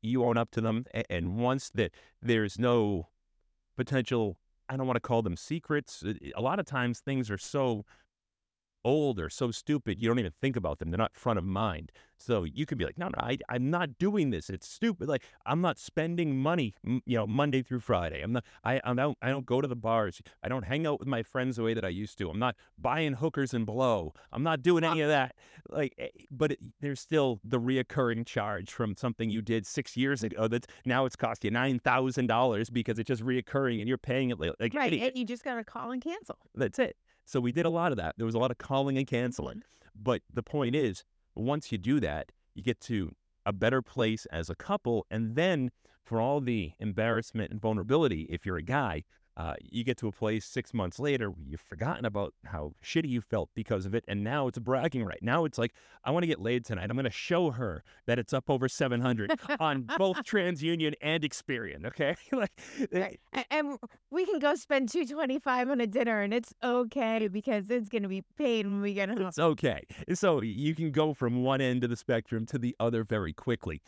you 0.04 0.24
own 0.24 0.38
up 0.38 0.52
to 0.52 0.62
them, 0.62 0.86
a- 0.94 1.12
and 1.12 1.36
once 1.36 1.72
that 1.72 1.92
there's 2.22 2.60
no 2.60 3.10
potential, 3.76 4.38
I 4.70 4.78
don't 4.78 4.86
want 4.86 4.98
to 4.98 5.02
call 5.02 5.24
them 5.24 5.36
secrets. 5.36 6.04
A 6.36 6.42
lot 6.42 6.60
of 6.60 6.68
times 6.68 7.00
things 7.00 7.32
are 7.32 7.40
so 7.40 7.86
old 8.84 9.20
or 9.20 9.30
so 9.30 9.52
stupid, 9.52 10.02
you 10.02 10.08
don't 10.08 10.20
even 10.20 10.34
think 10.42 10.56
about 10.56 10.80
them. 10.80 10.92
They're 10.92 10.98
not 10.98 11.16
front 11.16 11.40
of 11.40 11.46
mind. 11.46 11.92
So 12.18 12.44
you 12.44 12.68
could 12.68 12.78
be 12.78 12.86
like, 12.86 13.00
no, 13.00 13.08
no, 13.08 13.18
I, 13.18 13.40
I'm 13.50 13.72
not 13.72 13.98
doing 13.98 14.30
this. 14.30 14.50
It's 14.50 14.68
stupid. 14.68 15.10
Like 15.10 15.24
I'm 15.46 15.60
not 15.62 15.80
spending 15.80 16.38
money, 16.38 16.76
you 16.84 17.18
know, 17.18 17.26
Monday 17.26 17.64
through 17.64 17.80
Friday. 17.80 18.22
I'm 18.22 18.34
not, 18.34 18.44
I, 18.64 18.80
I 18.84 18.94
don't, 18.94 19.18
I 19.24 19.30
don't 19.30 19.46
go 19.46 19.60
to 19.60 19.68
the 19.68 19.76
bars. 19.76 20.22
I 20.44 20.48
don't 20.48 20.64
hang 20.64 20.86
out 20.86 21.00
with 21.00 21.08
my 21.08 21.24
friends 21.24 21.56
the 21.56 21.64
way 21.64 21.74
that 21.74 21.84
I 21.84 21.90
used 21.90 22.20
to. 22.20 22.30
I'm 22.30 22.38
not 22.38 22.56
buying 22.78 23.14
hookers 23.14 23.54
and 23.56 23.66
blow. 23.66 24.14
I'm 24.32 24.44
not 24.44 24.62
doing 24.62 24.84
any 24.84 25.02
of 25.02 25.10
that. 25.10 25.36
Like, 25.70 25.96
eh, 25.98 26.10
but 26.30 26.52
it, 26.52 26.60
there's 26.80 27.00
still 27.00 27.40
the 27.44 27.60
reoccurring 27.60 28.26
charge 28.28 28.72
from 28.72 28.96
something 28.96 29.30
you 29.32 29.42
did 29.42 29.66
six 29.66 29.98
years 29.98 30.22
ago. 30.24 30.48
That's 30.48 30.68
now 30.86 31.06
it's 31.06 31.16
cost 31.16 31.44
you 31.44 31.50
nine 31.50 31.80
thousand 31.80 32.28
dollars 32.28 32.70
because 32.70 33.00
it's 33.00 33.08
just 33.08 33.24
reoccurring 33.24 33.80
and 33.80 33.88
you're 33.88 33.98
paying 33.98 34.30
it 34.30 34.40
like, 34.40 34.74
Right. 34.74 34.94
idiot. 34.94 35.10
And 35.10 35.18
you 35.18 35.26
just 35.26 35.44
got 35.44 35.56
to 35.56 35.64
call 35.64 35.92
and 35.92 36.02
cancel. 36.02 36.38
That's 36.54 36.78
it. 36.78 36.98
So 37.26 37.40
we 37.40 37.52
did 37.52 37.66
a 37.66 37.70
lot 37.70 37.92
of 37.92 37.98
that. 37.98 38.16
There 38.18 38.26
was 38.26 38.36
a 38.36 38.40
lot 38.40 38.52
of 38.52 38.58
calling 38.58 38.98
and 38.98 39.08
canceling. 39.08 39.58
Mm-hmm. 39.58 40.04
But 40.04 40.22
the 40.34 40.44
point 40.44 40.76
is, 40.76 41.04
once 41.36 41.72
you 41.72 41.78
do 41.78 42.00
that, 42.00 42.32
you 42.56 42.64
get 42.64 42.80
to 42.82 43.12
a 43.46 43.54
better 43.54 43.82
place 43.82 44.26
as 44.32 44.50
a 44.50 44.56
couple. 44.56 45.06
And 45.10 45.36
then 45.36 45.72
for 46.04 46.20
all 46.20 46.42
the 46.42 46.72
embarrassment 46.80 47.52
and 47.52 47.62
vulnerability, 47.62 48.28
if 48.30 48.46
you're 48.46 48.58
a 48.58 48.64
guy, 48.64 49.04
uh, 49.38 49.56
you 49.62 49.84
get 49.84 49.98
to 49.98 50.08
a 50.08 50.12
place 50.12 50.46
six 50.46 50.74
months 50.74 51.00
later 51.00 51.30
where 51.30 51.46
you've 51.46 51.62
forgotten 51.62 52.06
about 52.06 52.34
how 52.46 52.74
shitty 52.84 53.10
you 53.10 53.22
felt 53.22 53.50
because 53.56 53.86
of 53.86 53.96
it. 53.96 54.04
And 54.08 54.24
now 54.24 54.48
it's 54.48 54.58
a 54.58 54.62
bragging 54.62 55.04
right. 55.04 55.22
Now 55.22 55.46
it's 55.46 55.58
like, 55.58 55.74
I 56.04 56.12
want 56.12 56.24
to 56.24 56.28
get 56.28 56.42
laid 56.42 56.66
tonight. 56.66 56.90
I'm 56.90 56.96
going 56.96 57.06
to 57.06 57.10
show 57.10 57.52
her 57.52 57.84
that 58.08 58.20
it's 58.20 58.34
up 58.34 58.50
over 58.50 58.68
700 58.68 59.32
on 59.60 59.88
both 59.98 60.18
TransUnion 60.24 60.94
and 61.02 61.24
Experian. 61.24 61.86
Okay. 61.86 62.16
like, 62.32 62.52
Right. 62.92 63.20
And 63.50 63.78
we 64.10 64.26
can 64.26 64.40
go 64.40 64.56
spend 64.56 64.90
two 64.90 65.06
twenty 65.06 65.40
five 65.40 65.70
on 65.70 65.82
a 65.82 65.88
dinner, 65.88 66.22
and 66.22 66.34
it's 66.34 66.54
okay 66.64 67.28
because 67.28 67.70
it's 67.70 67.90
gonna 67.90 68.08
be 68.08 68.24
paid 68.38 68.66
when 68.66 68.82
we 68.82 68.94
get 68.94 69.10
home. 69.10 69.22
It's 69.22 69.40
okay. 69.40 69.82
So 70.14 70.42
you 70.42 70.76
can 70.76 70.92
go 70.92 71.14
from 71.14 71.44
one 71.44 71.62
end 71.62 71.84
of 71.84 71.90
the 71.90 71.96
spectrum 71.96 72.46
to 72.48 72.58
the 72.58 72.76
other 72.80 73.04
very 73.04 73.34
quickly. 73.34 73.82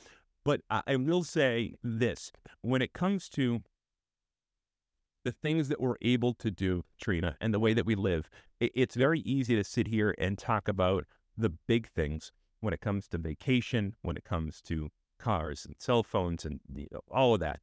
But 0.46 0.62
I 0.70 0.96
will 0.98 1.24
say 1.24 1.76
this 1.84 2.32
when 2.62 2.82
it 2.82 2.94
comes 2.94 3.30
to 3.30 3.62
the 5.24 5.32
things 5.32 5.70
that 5.70 5.82
we're 5.82 5.96
able 6.02 6.34
to 6.36 6.52
do, 6.52 6.84
Trina, 7.00 7.36
and 7.40 7.54
the 7.54 7.60
way 7.60 7.74
that 7.74 7.86
we 7.86 7.96
live. 7.96 8.30
It's 8.60 8.96
very 8.96 9.20
easy 9.22 9.56
to 9.56 9.64
sit 9.64 9.88
here 9.88 10.16
and 10.18 10.38
talk 10.38 10.68
about 10.68 11.06
the 11.38 11.50
big 11.50 11.90
things 11.90 12.32
when 12.60 12.74
it 12.74 12.82
comes 12.82 13.08
to 13.10 13.18
vacation, 13.18 13.96
when 14.02 14.16
it 14.16 14.24
comes 14.24 14.62
to 14.62 14.90
cars 15.20 15.66
and 15.66 15.76
cell 15.80 16.04
phones 16.04 16.46
and 16.46 16.60
you 16.74 16.88
know, 16.92 17.02
all 17.10 17.34
of 17.34 17.40
that. 17.40 17.60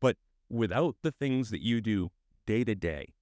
But 0.00 0.16
without 0.48 0.96
the 1.02 1.12
things 1.12 1.50
that 1.50 1.62
you 1.62 1.80
do 1.80 2.10
day 2.46 2.64
to 2.64 2.74
day, 2.74 3.14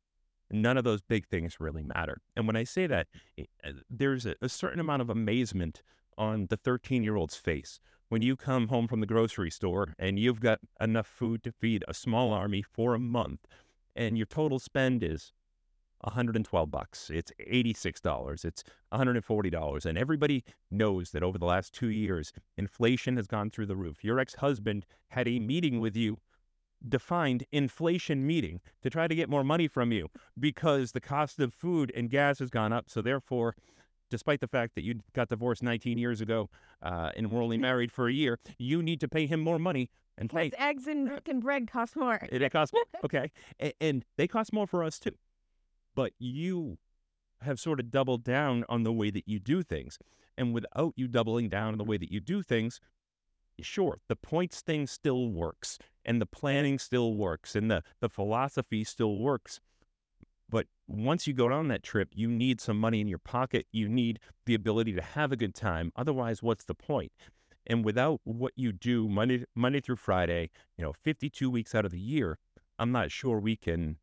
none 0.51 0.77
of 0.77 0.85
those 0.85 1.03
big 1.03 1.27
things 1.27 1.61
really 1.61 1.83
matter. 1.83 2.21
And 2.37 2.47
when 2.47 2.57
I 2.57 2.65
say 2.65 2.87
that, 2.87 3.07
uh, 3.39 3.73
there's 3.89 4.27
a, 4.27 4.35
a 4.41 4.49
certain 4.49 4.81
amount 4.81 5.03
of 5.03 5.11
amazement 5.11 5.83
on 6.19 6.47
the 6.51 6.57
13 6.57 7.03
year 7.03 7.17
old's 7.17 7.37
face 7.37 7.81
when 8.11 8.23
you 8.23 8.37
come 8.37 8.69
home 8.69 8.87
from 8.87 9.01
the 9.01 9.07
grocery 9.07 9.51
store 9.51 9.95
and 9.99 10.19
you've 10.19 10.41
got 10.41 10.59
enough 10.81 11.07
food 11.07 11.43
to 11.45 11.53
feed 11.53 11.85
a 11.89 11.95
small 11.95 12.33
army 12.33 12.61
for 12.61 12.95
a 12.95 12.99
month 12.99 13.47
and 13.95 14.19
your 14.19 14.27
total 14.27 14.59
spend 14.59 15.03
is 15.03 15.33
112 16.03 16.71
bucks. 16.71 17.11
It's 17.13 17.31
$86. 17.41 18.45
It's 18.45 18.65
$140. 18.93 19.87
And 19.87 19.99
everybody 19.99 20.45
knows 20.71 21.13
that 21.13 21.23
over 21.23 21.39
the 21.39 21.47
last 21.47 21.73
two 21.73 21.89
years, 21.89 22.33
inflation 22.57 23.17
has 23.17 23.27
gone 23.27 23.51
through 23.51 23.67
the 23.67 23.77
roof. 23.77 24.03
Your 24.03 24.19
ex 24.19 24.35
husband 24.35 24.87
had 25.09 25.29
a 25.29 25.39
meeting 25.39 25.79
with 25.79 25.97
you, 25.97 26.19
defined 26.89 27.45
inflation 27.53 28.27
meeting, 28.27 28.61
to 28.83 28.91
try 28.91 29.07
to 29.07 29.15
get 29.15 29.29
more 29.29 29.45
money 29.45 29.69
from 29.69 29.93
you 29.93 30.09
because 30.39 30.93
the 30.93 31.01
cost 31.01 31.39
of 31.39 31.55
food 31.55 31.93
and 31.95 32.11
gas 32.11 32.41
has 32.41 32.51
gone 32.51 32.73
up. 32.73 32.89
So, 32.89 33.03
therefore, 33.03 33.55
despite 34.11 34.41
the 34.41 34.49
fact 34.49 34.75
that 34.75 34.85
you 34.85 35.01
got 35.15 35.29
divorced 35.29 35.63
19 35.63 35.97
years 35.97 36.21
ago 36.21 36.51
uh, 36.83 37.11
and 37.17 37.31
were 37.31 37.41
only 37.43 37.59
married 37.69 37.93
for 37.93 38.09
a 38.09 38.13
year, 38.13 38.39
you 38.59 38.83
need 38.83 39.01
to 39.01 39.09
pay 39.09 39.27
him 39.27 39.41
more 39.41 39.59
money. 39.59 39.91
And 40.19 40.29
pay. 40.29 40.51
eggs 40.59 40.87
and, 40.87 41.19
and 41.27 41.41
bread 41.43 41.71
cost 41.71 41.97
more. 41.97 42.19
It 42.31 42.47
costs 42.53 42.75
more. 42.75 42.83
Okay. 43.05 43.33
and, 43.59 43.73
and 43.81 44.05
they 44.19 44.29
cost 44.29 44.53
more 44.53 44.67
for 44.67 44.85
us 44.85 44.99
too 44.99 45.15
but 45.95 46.13
you 46.19 46.79
have 47.43 47.59
sort 47.59 47.81
of 47.81 47.91
doubled 47.91 48.25
down 48.25 48.65
on 48.69 48.83
the 48.83 48.93
way 48.93 49.11
that 49.11 49.27
you 49.27 49.39
do 49.39 49.63
things. 49.63 49.99
And 50.37 50.55
without 50.55 50.95
you 50.97 51.09
doubling 51.09 51.49
down 51.49 51.73
on 51.73 51.79
the 51.79 51.85
way 51.85 51.97
that 51.97 52.13
you 52.13 52.21
do 52.21 52.43
things, 52.43 52.81
sure, 53.61 53.99
the 54.09 54.17
points 54.17 54.61
thing 54.61 54.87
still 54.87 55.29
works 55.29 55.79
and 56.05 56.21
the 56.21 56.27
planning 56.27 56.79
still 56.79 57.15
works 57.15 57.55
and 57.55 57.71
the, 57.71 57.83
the 58.01 58.09
philosophy 58.09 58.85
still 58.85 59.19
works. 59.19 59.61
But 60.51 60.67
once 60.89 61.27
you 61.27 61.33
go 61.33 61.51
on 61.53 61.69
that 61.69 61.85
trip, 61.85 62.09
you 62.13 62.29
need 62.29 62.61
some 62.61 62.79
money 62.79 63.01
in 63.01 63.09
your 63.09 63.19
pocket. 63.19 63.67
You 63.71 63.89
need 63.89 64.19
the 64.47 64.55
ability 64.55 64.93
to 64.95 65.03
have 65.03 65.31
a 65.31 65.37
good 65.37 65.55
time. 65.55 65.93
Otherwise, 65.95 66.43
what's 66.43 66.65
the 66.65 66.75
point? 66.75 67.13
And 67.67 67.85
without 67.85 68.21
what 68.25 68.53
you 68.57 68.73
do 68.73 69.09
Monday, 69.09 69.45
Monday 69.55 69.81
through 69.81 69.97
Friday, 69.97 70.51
you 70.77 70.85
know, 70.85 70.93
52 70.93 71.49
weeks 71.49 71.75
out 71.75 71.85
of 71.85 71.93
the 71.93 72.01
year, 72.01 72.39
I'm 72.79 72.91
not 72.91 73.13
sure 73.13 73.39
we 73.39 73.55
can 73.55 73.99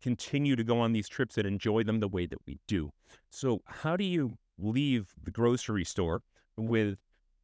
continue 0.00 0.56
to 0.56 0.64
go 0.64 0.80
on 0.80 0.92
these 0.92 1.08
trips 1.08 1.36
and 1.36 1.46
enjoy 1.46 1.82
them 1.82 2.00
the 2.00 2.08
way 2.08 2.26
that 2.26 2.38
we 2.46 2.58
do. 2.66 2.90
So, 3.30 3.60
how 3.66 3.96
do 3.96 4.04
you 4.04 4.38
leave 4.58 5.14
the 5.22 5.30
grocery 5.30 5.84
store 5.84 6.22
with 6.56 6.98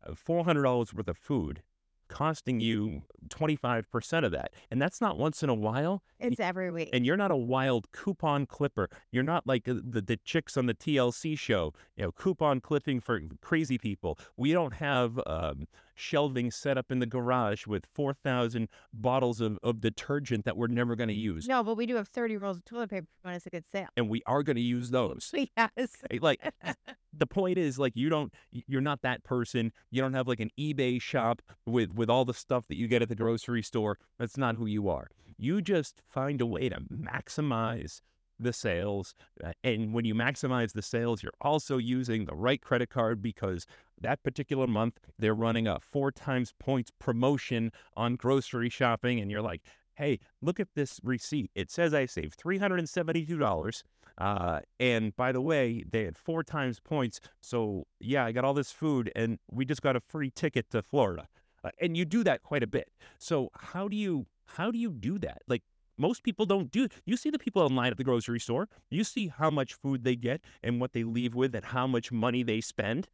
uh, 0.06 0.12
$400 0.12 0.94
worth 0.94 1.08
of 1.08 1.18
food 1.18 1.62
costing 2.08 2.60
you 2.60 3.02
25% 3.28 4.24
of 4.24 4.32
that. 4.32 4.52
And 4.70 4.80
that's 4.80 5.00
not 5.00 5.18
once 5.18 5.42
in 5.42 5.48
a 5.48 5.54
while. 5.54 6.02
It's 6.18 6.40
every 6.40 6.70
week. 6.70 6.90
And 6.92 7.06
you're 7.06 7.16
not 7.16 7.30
a 7.30 7.36
wild 7.36 7.90
coupon 7.92 8.46
clipper. 8.46 8.88
You're 9.10 9.22
not 9.22 9.46
like 9.46 9.68
uh, 9.68 9.74
the, 9.82 10.00
the 10.00 10.16
chicks 10.16 10.56
on 10.56 10.66
the 10.66 10.74
TLC 10.74 11.38
show, 11.38 11.72
you 11.96 12.04
know, 12.04 12.12
coupon 12.12 12.60
clipping 12.60 13.00
for 13.00 13.20
crazy 13.40 13.78
people. 13.78 14.18
We 14.36 14.52
don't 14.52 14.74
have 14.74 15.20
um, 15.26 15.66
shelving 15.98 16.50
set 16.50 16.78
up 16.78 16.90
in 16.90 16.98
the 16.98 17.06
garage 17.06 17.66
with 17.66 17.84
4,000 17.94 18.68
bottles 18.92 19.40
of, 19.40 19.58
of 19.62 19.80
detergent 19.80 20.44
that 20.44 20.56
we're 20.56 20.68
never 20.68 20.96
going 20.96 21.08
to 21.08 21.14
mm, 21.14 21.20
use. 21.20 21.48
No, 21.48 21.62
but 21.62 21.76
we 21.76 21.86
do 21.86 21.96
have 21.96 22.08
30 22.08 22.36
rolls 22.36 22.58
of 22.58 22.64
toilet 22.64 22.90
paper 22.90 23.06
when 23.22 23.34
it's 23.34 23.46
a 23.46 23.50
good 23.50 23.64
sale. 23.72 23.88
And 23.96 24.08
we 24.08 24.22
are 24.26 24.42
going 24.42 24.56
to 24.56 24.62
use 24.62 24.90
those. 24.90 25.32
Yes. 25.56 25.96
Like 26.20 26.52
the 27.12 27.26
point 27.26 27.58
is 27.58 27.78
like 27.78 27.96
you 27.96 28.08
don't 28.08 28.32
you're 28.52 28.80
not 28.80 29.02
that 29.02 29.24
person. 29.24 29.72
You 29.90 30.02
don't 30.02 30.14
have 30.14 30.28
like 30.28 30.40
an 30.40 30.50
eBay 30.58 31.00
shop 31.00 31.42
with 31.66 31.94
with 31.94 32.08
all 32.10 32.24
the 32.24 32.34
stuff 32.34 32.66
that 32.68 32.76
you 32.76 32.86
get 32.86 33.02
at 33.02 33.08
the 33.08 33.14
grocery 33.14 33.62
store. 33.62 33.98
That's 34.18 34.36
not 34.36 34.56
who 34.56 34.66
you 34.66 34.88
are. 34.88 35.08
You 35.36 35.60
just 35.60 36.02
find 36.08 36.40
a 36.40 36.46
way 36.46 36.68
to 36.68 36.80
maximize 36.92 38.00
the 38.38 38.52
sales. 38.52 39.14
Uh, 39.42 39.52
and 39.64 39.92
when 39.92 40.04
you 40.04 40.14
maximize 40.14 40.72
the 40.72 40.82
sales, 40.82 41.22
you're 41.22 41.32
also 41.40 41.78
using 41.78 42.24
the 42.24 42.34
right 42.34 42.60
credit 42.60 42.90
card 42.90 43.20
because 43.22 43.66
that 44.00 44.22
particular 44.22 44.66
month 44.66 44.98
they're 45.18 45.34
running 45.34 45.66
a 45.66 45.80
four 45.80 46.12
times 46.12 46.52
points 46.58 46.90
promotion 46.98 47.72
on 47.96 48.16
grocery 48.16 48.70
shopping. 48.70 49.20
And 49.20 49.30
you're 49.30 49.42
like, 49.42 49.62
hey, 49.94 50.20
look 50.40 50.60
at 50.60 50.68
this 50.74 51.00
receipt. 51.02 51.50
It 51.54 51.70
says 51.70 51.92
I 51.92 52.06
saved 52.06 52.38
$372. 52.40 53.82
Uh, 54.16 54.60
and 54.80 55.14
by 55.16 55.32
the 55.32 55.40
way, 55.40 55.84
they 55.90 56.04
had 56.04 56.16
four 56.16 56.42
times 56.42 56.80
points. 56.80 57.20
So 57.40 57.86
yeah, 58.00 58.24
I 58.24 58.32
got 58.32 58.44
all 58.44 58.54
this 58.54 58.72
food 58.72 59.12
and 59.14 59.38
we 59.50 59.64
just 59.64 59.82
got 59.82 59.96
a 59.96 60.00
free 60.00 60.30
ticket 60.30 60.70
to 60.70 60.82
Florida. 60.82 61.28
Uh, 61.64 61.70
and 61.80 61.96
you 61.96 62.04
do 62.04 62.22
that 62.24 62.42
quite 62.42 62.62
a 62.62 62.66
bit. 62.66 62.88
So 63.18 63.50
how 63.54 63.88
do 63.88 63.96
you 63.96 64.26
how 64.46 64.70
do 64.70 64.78
you 64.78 64.92
do 64.92 65.18
that? 65.18 65.42
Like 65.46 65.62
most 65.98 66.22
people 66.22 66.46
don't 66.46 66.70
do. 66.70 66.88
You 67.04 67.16
see 67.16 67.30
the 67.30 67.38
people 67.38 67.62
online 67.62 67.90
at 67.90 67.98
the 67.98 68.04
grocery 68.04 68.40
store. 68.40 68.68
You 68.90 69.04
see 69.04 69.28
how 69.28 69.50
much 69.50 69.74
food 69.74 70.04
they 70.04 70.16
get 70.16 70.40
and 70.62 70.80
what 70.80 70.92
they 70.92 71.04
leave 71.04 71.34
with 71.34 71.54
and 71.54 71.64
how 71.64 71.86
much 71.86 72.12
money 72.12 72.42
they 72.42 72.60
spend. 72.60 73.08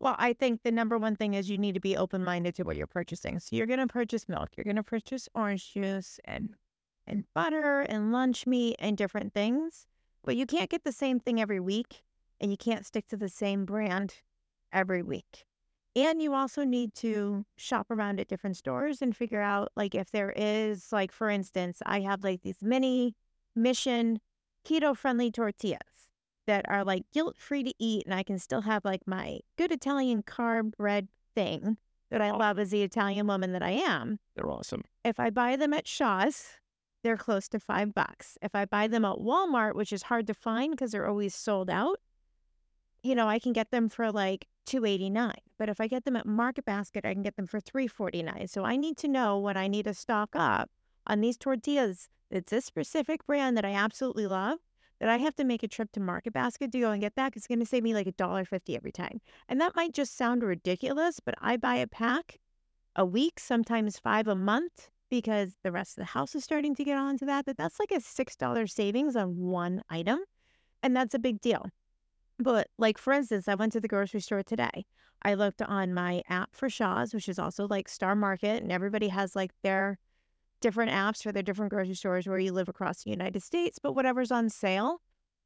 Well, 0.00 0.14
I 0.18 0.32
think 0.32 0.62
the 0.62 0.70
number 0.70 0.96
one 0.96 1.16
thing 1.16 1.34
is 1.34 1.50
you 1.50 1.58
need 1.58 1.74
to 1.74 1.80
be 1.80 1.96
open 1.96 2.22
minded 2.22 2.54
to 2.56 2.62
what 2.62 2.76
you're 2.76 2.86
purchasing. 2.86 3.40
So 3.40 3.56
you're 3.56 3.66
going 3.66 3.80
to 3.80 3.88
purchase 3.88 4.28
milk, 4.28 4.50
you're 4.56 4.64
going 4.64 4.76
to 4.76 4.82
purchase 4.82 5.28
orange 5.34 5.72
juice 5.74 6.20
and 6.24 6.54
and 7.06 7.24
butter 7.34 7.80
and 7.80 8.12
lunch 8.12 8.46
meat 8.46 8.76
and 8.78 8.96
different 8.96 9.32
things, 9.32 9.86
but 10.22 10.36
you 10.36 10.44
can't 10.44 10.68
get 10.68 10.84
the 10.84 10.92
same 10.92 11.18
thing 11.18 11.40
every 11.40 11.58
week 11.58 12.02
and 12.38 12.50
you 12.50 12.56
can't 12.56 12.84
stick 12.84 13.08
to 13.08 13.16
the 13.16 13.30
same 13.30 13.64
brand 13.64 14.16
every 14.72 15.02
week. 15.02 15.46
And 15.96 16.22
you 16.22 16.34
also 16.34 16.64
need 16.64 16.94
to 16.96 17.44
shop 17.56 17.90
around 17.90 18.20
at 18.20 18.28
different 18.28 18.56
stores 18.56 19.02
and 19.02 19.16
figure 19.16 19.40
out 19.40 19.72
like 19.74 19.94
if 19.94 20.10
there 20.10 20.32
is 20.36 20.92
like 20.92 21.12
for 21.12 21.28
instance, 21.28 21.82
I 21.84 22.00
have 22.00 22.22
like 22.22 22.42
these 22.42 22.62
mini 22.62 23.14
mission 23.54 24.20
keto 24.64 24.96
friendly 24.96 25.30
tortillas 25.30 25.80
that 26.46 26.64
are 26.68 26.84
like 26.84 27.04
guilt 27.12 27.36
free 27.36 27.62
to 27.62 27.74
eat 27.78 28.04
and 28.06 28.14
I 28.14 28.22
can 28.22 28.38
still 28.38 28.62
have 28.62 28.84
like 28.84 29.02
my 29.06 29.40
good 29.56 29.72
Italian 29.72 30.22
carb 30.22 30.76
bread 30.76 31.08
thing 31.34 31.78
that 32.10 32.22
I 32.22 32.30
love 32.30 32.58
as 32.58 32.70
the 32.70 32.82
Italian 32.82 33.26
woman 33.26 33.52
that 33.52 33.62
I 33.62 33.70
am. 33.70 34.18
They're 34.34 34.50
awesome. 34.50 34.82
If 35.04 35.20
I 35.20 35.30
buy 35.30 35.56
them 35.56 35.74
at 35.74 35.86
Shaw's, 35.86 36.58
they're 37.02 37.16
close 37.16 37.48
to 37.48 37.60
five 37.60 37.94
bucks. 37.94 38.38
If 38.42 38.54
I 38.54 38.64
buy 38.64 38.88
them 38.88 39.04
at 39.04 39.18
Walmart, 39.18 39.74
which 39.74 39.92
is 39.92 40.04
hard 40.04 40.26
to 40.26 40.34
find 40.34 40.72
because 40.72 40.92
they're 40.92 41.08
always 41.08 41.34
sold 41.34 41.70
out, 41.70 42.00
you 43.02 43.14
know, 43.14 43.28
I 43.28 43.38
can 43.38 43.52
get 43.52 43.70
them 43.70 43.88
for 43.88 44.10
like 44.10 44.46
289. 44.68 45.32
But 45.58 45.68
if 45.68 45.80
I 45.80 45.88
get 45.88 46.04
them 46.04 46.16
at 46.16 46.26
Market 46.26 46.64
Basket, 46.64 47.04
I 47.04 47.14
can 47.14 47.22
get 47.22 47.36
them 47.36 47.46
for 47.46 47.58
349. 47.58 48.46
So 48.48 48.64
I 48.64 48.76
need 48.76 48.96
to 48.98 49.08
know 49.08 49.38
what 49.38 49.56
I 49.56 49.66
need 49.66 49.86
to 49.86 49.94
stock 49.94 50.30
up 50.34 50.70
on 51.06 51.20
these 51.20 51.36
tortillas. 51.36 52.08
It's 52.30 52.52
a 52.52 52.60
specific 52.60 53.26
brand 53.26 53.56
that 53.56 53.64
I 53.64 53.72
absolutely 53.72 54.26
love 54.26 54.58
that 55.00 55.08
I 55.08 55.16
have 55.16 55.36
to 55.36 55.44
make 55.44 55.62
a 55.62 55.68
trip 55.68 55.92
to 55.92 56.00
Market 56.00 56.32
Basket 56.32 56.72
to 56.72 56.80
go 56.80 56.90
and 56.90 57.00
get 57.00 57.14
that. 57.16 57.34
It's 57.36 57.46
going 57.46 57.60
to 57.60 57.66
save 57.66 57.82
me 57.82 57.94
like 57.94 58.06
a 58.06 58.12
dollar 58.12 58.44
fifty 58.44 58.76
every 58.76 58.92
time. 58.92 59.20
And 59.48 59.60
that 59.60 59.76
might 59.76 59.94
just 59.94 60.16
sound 60.16 60.42
ridiculous, 60.42 61.20
but 61.24 61.34
I 61.40 61.56
buy 61.56 61.76
a 61.76 61.86
pack 61.86 62.38
a 62.96 63.06
week, 63.06 63.40
sometimes 63.40 63.98
five 63.98 64.28
a 64.28 64.34
month 64.34 64.90
because 65.08 65.54
the 65.62 65.72
rest 65.72 65.96
of 65.96 66.02
the 66.02 66.12
house 66.12 66.34
is 66.34 66.44
starting 66.44 66.74
to 66.74 66.84
get 66.84 66.98
onto 66.98 67.24
that. 67.26 67.46
That 67.46 67.56
that's 67.56 67.78
like 67.78 67.92
a 67.92 68.00
$6 68.00 68.70
savings 68.70 69.16
on 69.16 69.36
one 69.36 69.82
item. 69.88 70.20
And 70.82 70.94
that's 70.96 71.14
a 71.14 71.18
big 71.18 71.40
deal. 71.40 71.70
But 72.38 72.68
like 72.78 72.98
for 72.98 73.12
instance, 73.12 73.48
I 73.48 73.54
went 73.54 73.72
to 73.72 73.80
the 73.80 73.88
grocery 73.88 74.20
store 74.20 74.42
today. 74.42 74.86
I 75.22 75.34
looked 75.34 75.62
on 75.62 75.94
my 75.94 76.22
app 76.28 76.54
for 76.54 76.70
Shaw's, 76.70 77.12
which 77.12 77.28
is 77.28 77.38
also 77.38 77.66
like 77.66 77.88
Star 77.88 78.14
Market, 78.14 78.62
and 78.62 78.70
everybody 78.70 79.08
has 79.08 79.34
like 79.34 79.50
their 79.62 79.98
different 80.60 80.92
apps 80.92 81.22
for 81.22 81.32
their 81.32 81.42
different 81.42 81.70
grocery 81.70 81.94
stores 81.94 82.26
where 82.26 82.38
you 82.38 82.52
live 82.52 82.68
across 82.68 83.02
the 83.02 83.10
United 83.10 83.42
States, 83.42 83.78
but 83.78 83.94
whatever's 83.94 84.30
on 84.30 84.48
sale. 84.48 85.00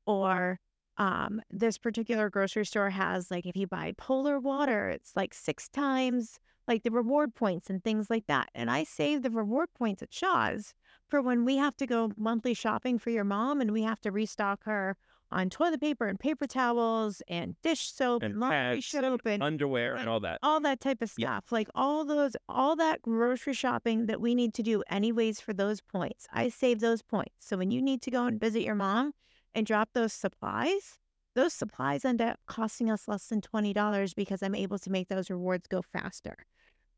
Or 0.04 0.58
um, 0.98 1.40
this 1.50 1.78
particular 1.78 2.28
grocery 2.28 2.66
store 2.66 2.90
has 2.90 3.30
like 3.30 3.46
if 3.46 3.56
you 3.56 3.66
buy 3.66 3.94
polar 3.96 4.38
water, 4.38 4.88
it's 4.88 5.16
like 5.16 5.32
six 5.32 5.68
times 5.68 6.38
like 6.68 6.82
the 6.82 6.90
reward 6.90 7.34
points 7.34 7.70
and 7.70 7.82
things 7.82 8.10
like 8.10 8.26
that. 8.26 8.48
And 8.54 8.70
I 8.70 8.84
save 8.84 9.22
the 9.22 9.30
reward 9.30 9.68
points 9.74 10.02
at 10.02 10.12
Shaw's 10.12 10.74
for 11.08 11.20
when 11.22 11.44
we 11.44 11.56
have 11.56 11.76
to 11.78 11.86
go 11.86 12.12
monthly 12.16 12.54
shopping 12.54 12.98
for 12.98 13.10
your 13.10 13.24
mom 13.24 13.60
and 13.60 13.72
we 13.72 13.82
have 13.82 14.00
to 14.02 14.12
restock 14.12 14.64
her 14.64 14.96
on 15.32 15.50
toilet 15.50 15.80
paper 15.80 16.06
and 16.06 16.18
paper 16.20 16.46
towels 16.46 17.22
and 17.28 17.56
dish 17.62 17.92
soap 17.92 18.22
And 18.22 18.38
laundry 18.38 18.56
pads, 18.76 18.86
soap 18.86 19.22
and 19.26 19.42
Underwear 19.42 19.96
and 19.96 20.08
all 20.08 20.20
that. 20.20 20.38
all 20.42 20.60
that 20.60 20.80
type 20.80 21.02
of 21.02 21.12
Yeah. 21.16 21.38
stuff. 21.38 21.50
Like 21.52 21.68
all 21.74 22.04
those, 22.04 22.36
all 22.48 22.76
that 22.76 23.02
grocery 23.02 23.54
shopping 23.54 24.06
that 24.06 24.20
we 24.20 24.34
need 24.34 24.54
to 24.54 24.62
do 24.62 24.82
anyways 24.90 25.40
for 25.40 25.52
those 25.52 25.80
points. 25.80 26.26
I 26.32 26.48
save 26.48 26.80
those 26.80 27.02
points. 27.02 27.32
So 27.40 27.56
when 27.56 27.70
you 27.70 27.80
need 27.82 28.02
to 28.02 28.10
go 28.10 28.26
and 28.26 28.38
visit 28.38 28.62
your 28.62 28.74
mom 28.74 29.12
and 29.54 29.66
drop 29.66 29.90
those 29.94 30.12
supplies, 30.12 30.98
those 31.34 31.54
supplies 31.54 32.04
end 32.04 32.20
up 32.20 32.38
costing 32.46 32.90
us 32.90 33.08
less 33.08 33.26
than 33.28 33.40
$20 33.40 34.14
because 34.14 34.42
I'm 34.42 34.54
able 34.54 34.78
to 34.78 34.90
make 34.90 35.08
those 35.08 35.30
rewards 35.30 35.66
go 35.66 35.80
faster 35.82 36.36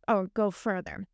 or 0.08 0.26
go 0.34 0.50
further. 0.50 1.06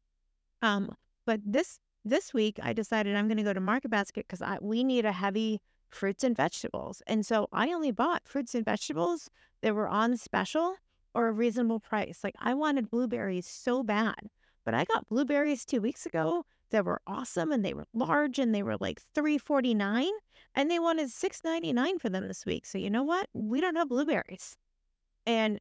Um, 0.62 0.95
but 1.27 1.41
this 1.45 1.79
this 2.05 2.33
week 2.33 2.59
I 2.62 2.73
decided 2.73 3.14
I'm 3.14 3.29
going 3.29 3.37
to 3.37 3.43
go 3.43 3.53
to 3.53 3.61
Market 3.61 3.91
Basket 3.91 4.25
because 4.27 4.41
I 4.41 4.57
we 4.62 4.83
need 4.85 5.05
a 5.05 5.12
heavy 5.12 5.61
fruits 5.91 6.24
and 6.24 6.36
vegetables, 6.36 7.03
and 7.07 7.24
so 7.26 7.49
I 7.53 7.72
only 7.72 7.91
bought 7.91 8.26
fruits 8.26 8.55
and 8.55 8.64
vegetables 8.64 9.30
that 9.62 9.74
were 9.74 9.88
on 9.88 10.16
special 10.16 10.76
or 11.14 11.28
a 11.28 11.32
reasonable 11.32 11.80
price. 11.80 12.20
Like 12.22 12.34
I 12.38 12.55
wanted 12.55 12.91
blueberries 12.91 13.47
so 13.47 13.82
bad, 13.82 14.30
but 14.64 14.74
I 14.74 14.84
got 14.84 15.07
blueberries 15.09 15.64
two 15.64 15.80
weeks 15.80 16.07
ago 16.07 16.45
that 16.70 16.84
were 16.84 17.01
awesome 17.07 17.51
and 17.51 17.64
they 17.64 17.74
were 17.74 17.86
large 17.93 18.38
and 18.38 18.55
they 18.55 18.62
were 18.62 18.76
like 18.80 19.01
three 19.14 19.38
forty 19.38 19.74
nine, 19.74 20.12
and 20.55 20.70
they 20.70 20.78
wanted 20.78 21.11
six 21.11 21.43
ninety 21.45 21.72
nine 21.72 21.99
for 21.99 22.09
them 22.09 22.28
this 22.28 22.47
week. 22.47 22.66
So 22.66 22.78
you 22.78 22.91
know 22.91 23.03
what? 23.03 23.28
We 23.32 23.61
don't 23.61 23.76
have 23.76 23.88
blueberries, 23.88 24.57
and 25.26 25.61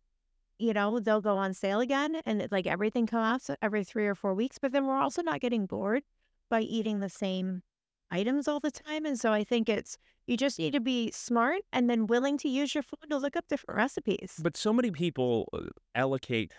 you 0.60 0.74
know 0.74 1.00
they'll 1.00 1.22
go 1.22 1.38
on 1.38 1.54
sale 1.54 1.80
again, 1.80 2.22
and 2.26 2.48
like 2.52 2.68
everything 2.68 3.08
comes 3.08 3.50
every 3.62 3.84
three 3.84 4.08
or 4.08 4.16
four 4.16 4.34
weeks. 4.34 4.60
But 4.60 4.72
then 4.72 4.86
we're 4.86 5.00
also 5.00 5.22
not 5.22 5.42
getting 5.42 5.66
bored 5.66 6.04
by 6.50 6.62
eating 6.62 7.00
the 7.00 7.10
same 7.10 7.64
items 8.12 8.48
all 8.48 8.60
the 8.60 8.72
time, 8.72 9.06
and 9.06 9.20
so 9.20 9.32
I 9.32 9.44
think 9.44 9.70
it's 9.70 9.98
you 10.28 10.38
just 10.38 10.60
need 10.60 10.74
to 10.74 10.80
be 10.80 11.12
smart 11.12 11.62
and 11.74 11.90
then 11.90 12.06
willing 12.08 12.38
to 12.40 12.50
use 12.50 12.76
your 12.76 12.84
phone 12.84 13.10
to 13.10 13.18
look 13.18 13.36
up 13.36 13.48
different 13.48 13.78
recipes. 13.78 14.40
But 14.42 14.56
so 14.56 14.72
many 14.72 14.92
people 14.92 15.50
uh, 15.54 15.62
allocate 15.96 16.54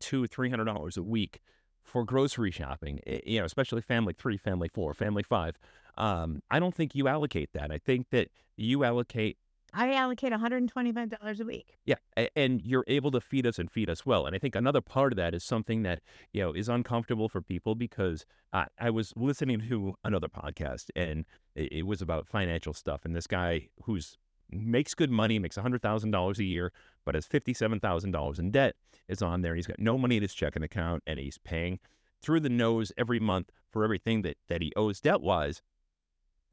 two, 0.00 0.26
three 0.26 0.50
hundred 0.50 0.64
dollars 0.64 0.96
a 0.96 1.02
week 1.02 1.40
for 1.82 2.04
grocery 2.04 2.50
shopping. 2.50 3.00
eh, 3.06 3.20
You 3.24 3.40
know, 3.40 3.44
especially 3.44 3.82
family 3.82 4.14
three, 4.16 4.36
family 4.36 4.68
four, 4.72 4.94
family 4.94 5.22
five. 5.22 5.56
Um, 5.96 6.42
I 6.50 6.58
don't 6.58 6.74
think 6.74 6.94
you 6.94 7.08
allocate 7.08 7.50
that. 7.52 7.70
I 7.70 7.78
think 7.78 8.10
that 8.10 8.28
you 8.56 8.84
allocate, 8.84 9.36
I 9.74 9.94
allocate 9.94 10.30
one 10.30 10.40
hundred 10.40 10.58
and 10.58 10.68
twenty 10.68 10.92
five 10.92 11.08
dollars 11.08 11.40
a 11.40 11.44
week. 11.44 11.78
yeah, 11.84 11.96
and 12.36 12.60
you're 12.62 12.84
able 12.88 13.10
to 13.12 13.20
feed 13.20 13.46
us 13.46 13.58
and 13.58 13.70
feed 13.70 13.88
us 13.88 14.04
well. 14.04 14.26
And 14.26 14.36
I 14.36 14.38
think 14.38 14.54
another 14.54 14.80
part 14.80 15.12
of 15.12 15.16
that 15.16 15.34
is 15.34 15.44
something 15.44 15.82
that 15.82 16.00
you 16.32 16.42
know 16.42 16.52
is 16.52 16.68
uncomfortable 16.68 17.28
for 17.28 17.40
people 17.40 17.74
because 17.74 18.26
I, 18.52 18.66
I 18.78 18.90
was 18.90 19.12
listening 19.16 19.66
to 19.68 19.94
another 20.04 20.28
podcast 20.28 20.90
and 20.94 21.24
it, 21.54 21.72
it 21.72 21.86
was 21.86 22.02
about 22.02 22.28
financial 22.28 22.74
stuff. 22.74 23.04
And 23.04 23.16
this 23.16 23.26
guy 23.26 23.68
who's 23.84 24.18
makes 24.50 24.94
good 24.94 25.10
money, 25.10 25.38
makes 25.38 25.56
hundred 25.56 25.80
thousand 25.80 26.10
dollars 26.10 26.38
a 26.38 26.44
year, 26.44 26.72
but 27.04 27.14
has 27.14 27.26
fifty 27.26 27.54
seven 27.54 27.80
thousand 27.80 28.10
dollars 28.10 28.38
in 28.38 28.50
debt 28.50 28.76
is 29.08 29.22
on 29.22 29.40
there. 29.42 29.54
He's 29.54 29.66
got 29.66 29.78
no 29.78 29.96
money 29.96 30.16
in 30.16 30.22
his 30.22 30.34
checking 30.34 30.62
account, 30.62 31.02
and 31.06 31.18
he's 31.18 31.38
paying 31.38 31.78
through 32.20 32.40
the 32.40 32.50
nose 32.50 32.92
every 32.98 33.18
month 33.18 33.50
for 33.70 33.84
everything 33.84 34.22
that 34.22 34.36
that 34.48 34.60
he 34.60 34.72
owes 34.76 35.00
debt 35.00 35.22
wise. 35.22 35.62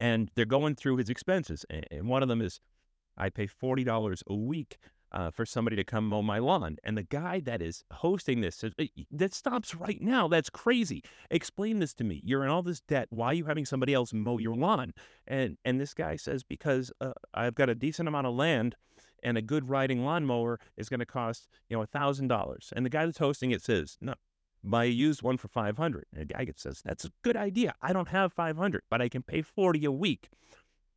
And 0.02 0.30
they're 0.34 0.46
going 0.46 0.76
through 0.76 0.96
his 0.96 1.10
expenses, 1.10 1.66
and, 1.68 1.86
and 1.90 2.08
one 2.08 2.22
of 2.22 2.30
them 2.30 2.40
is, 2.40 2.58
I 3.16 3.30
pay 3.30 3.46
forty 3.46 3.84
dollars 3.84 4.22
a 4.26 4.34
week. 4.34 4.78
Uh, 5.12 5.28
for 5.28 5.44
somebody 5.44 5.74
to 5.74 5.82
come 5.82 6.06
mow 6.06 6.22
my 6.22 6.38
lawn. 6.38 6.76
And 6.84 6.96
the 6.96 7.02
guy 7.02 7.40
that 7.40 7.60
is 7.60 7.82
hosting 7.94 8.42
this 8.42 8.54
says, 8.54 8.72
"Eh, 8.78 8.86
That 9.10 9.34
stops 9.34 9.74
right 9.74 10.00
now. 10.00 10.28
That's 10.28 10.48
crazy. 10.50 11.02
Explain 11.32 11.80
this 11.80 11.92
to 11.94 12.04
me. 12.04 12.22
You're 12.24 12.44
in 12.44 12.48
all 12.48 12.62
this 12.62 12.80
debt. 12.80 13.08
Why 13.10 13.26
are 13.26 13.34
you 13.34 13.46
having 13.46 13.64
somebody 13.66 13.92
else 13.92 14.12
mow 14.12 14.38
your 14.38 14.54
lawn? 14.54 14.94
And 15.26 15.58
and 15.64 15.80
this 15.80 15.94
guy 15.94 16.14
says, 16.14 16.44
Because 16.44 16.92
uh, 17.00 17.14
I've 17.34 17.56
got 17.56 17.68
a 17.68 17.74
decent 17.74 18.06
amount 18.06 18.28
of 18.28 18.36
land 18.36 18.76
and 19.20 19.36
a 19.36 19.42
good 19.42 19.68
riding 19.68 20.04
lawnmower 20.04 20.60
is 20.76 20.88
going 20.88 21.00
to 21.00 21.06
cost, 21.06 21.48
you 21.68 21.76
know, 21.76 21.82
a 21.82 21.86
thousand 21.86 22.28
dollars. 22.28 22.72
And 22.76 22.86
the 22.86 22.90
guy 22.90 23.04
that's 23.04 23.18
hosting 23.18 23.50
it 23.50 23.62
says, 23.62 23.98
No, 24.00 24.14
buy 24.62 24.84
a 24.84 24.88
used 24.88 25.22
one 25.22 25.38
for 25.38 25.48
five 25.48 25.76
hundred. 25.76 26.04
And 26.12 26.28
the 26.28 26.34
guy 26.34 26.46
says, 26.54 26.82
That's 26.84 27.04
a 27.04 27.10
good 27.22 27.36
idea. 27.36 27.74
I 27.82 27.92
don't 27.92 28.10
have 28.10 28.32
five 28.32 28.56
hundred, 28.56 28.82
but 28.88 29.02
I 29.02 29.08
can 29.08 29.22
pay 29.22 29.42
forty 29.42 29.84
a 29.84 29.90
week. 29.90 30.28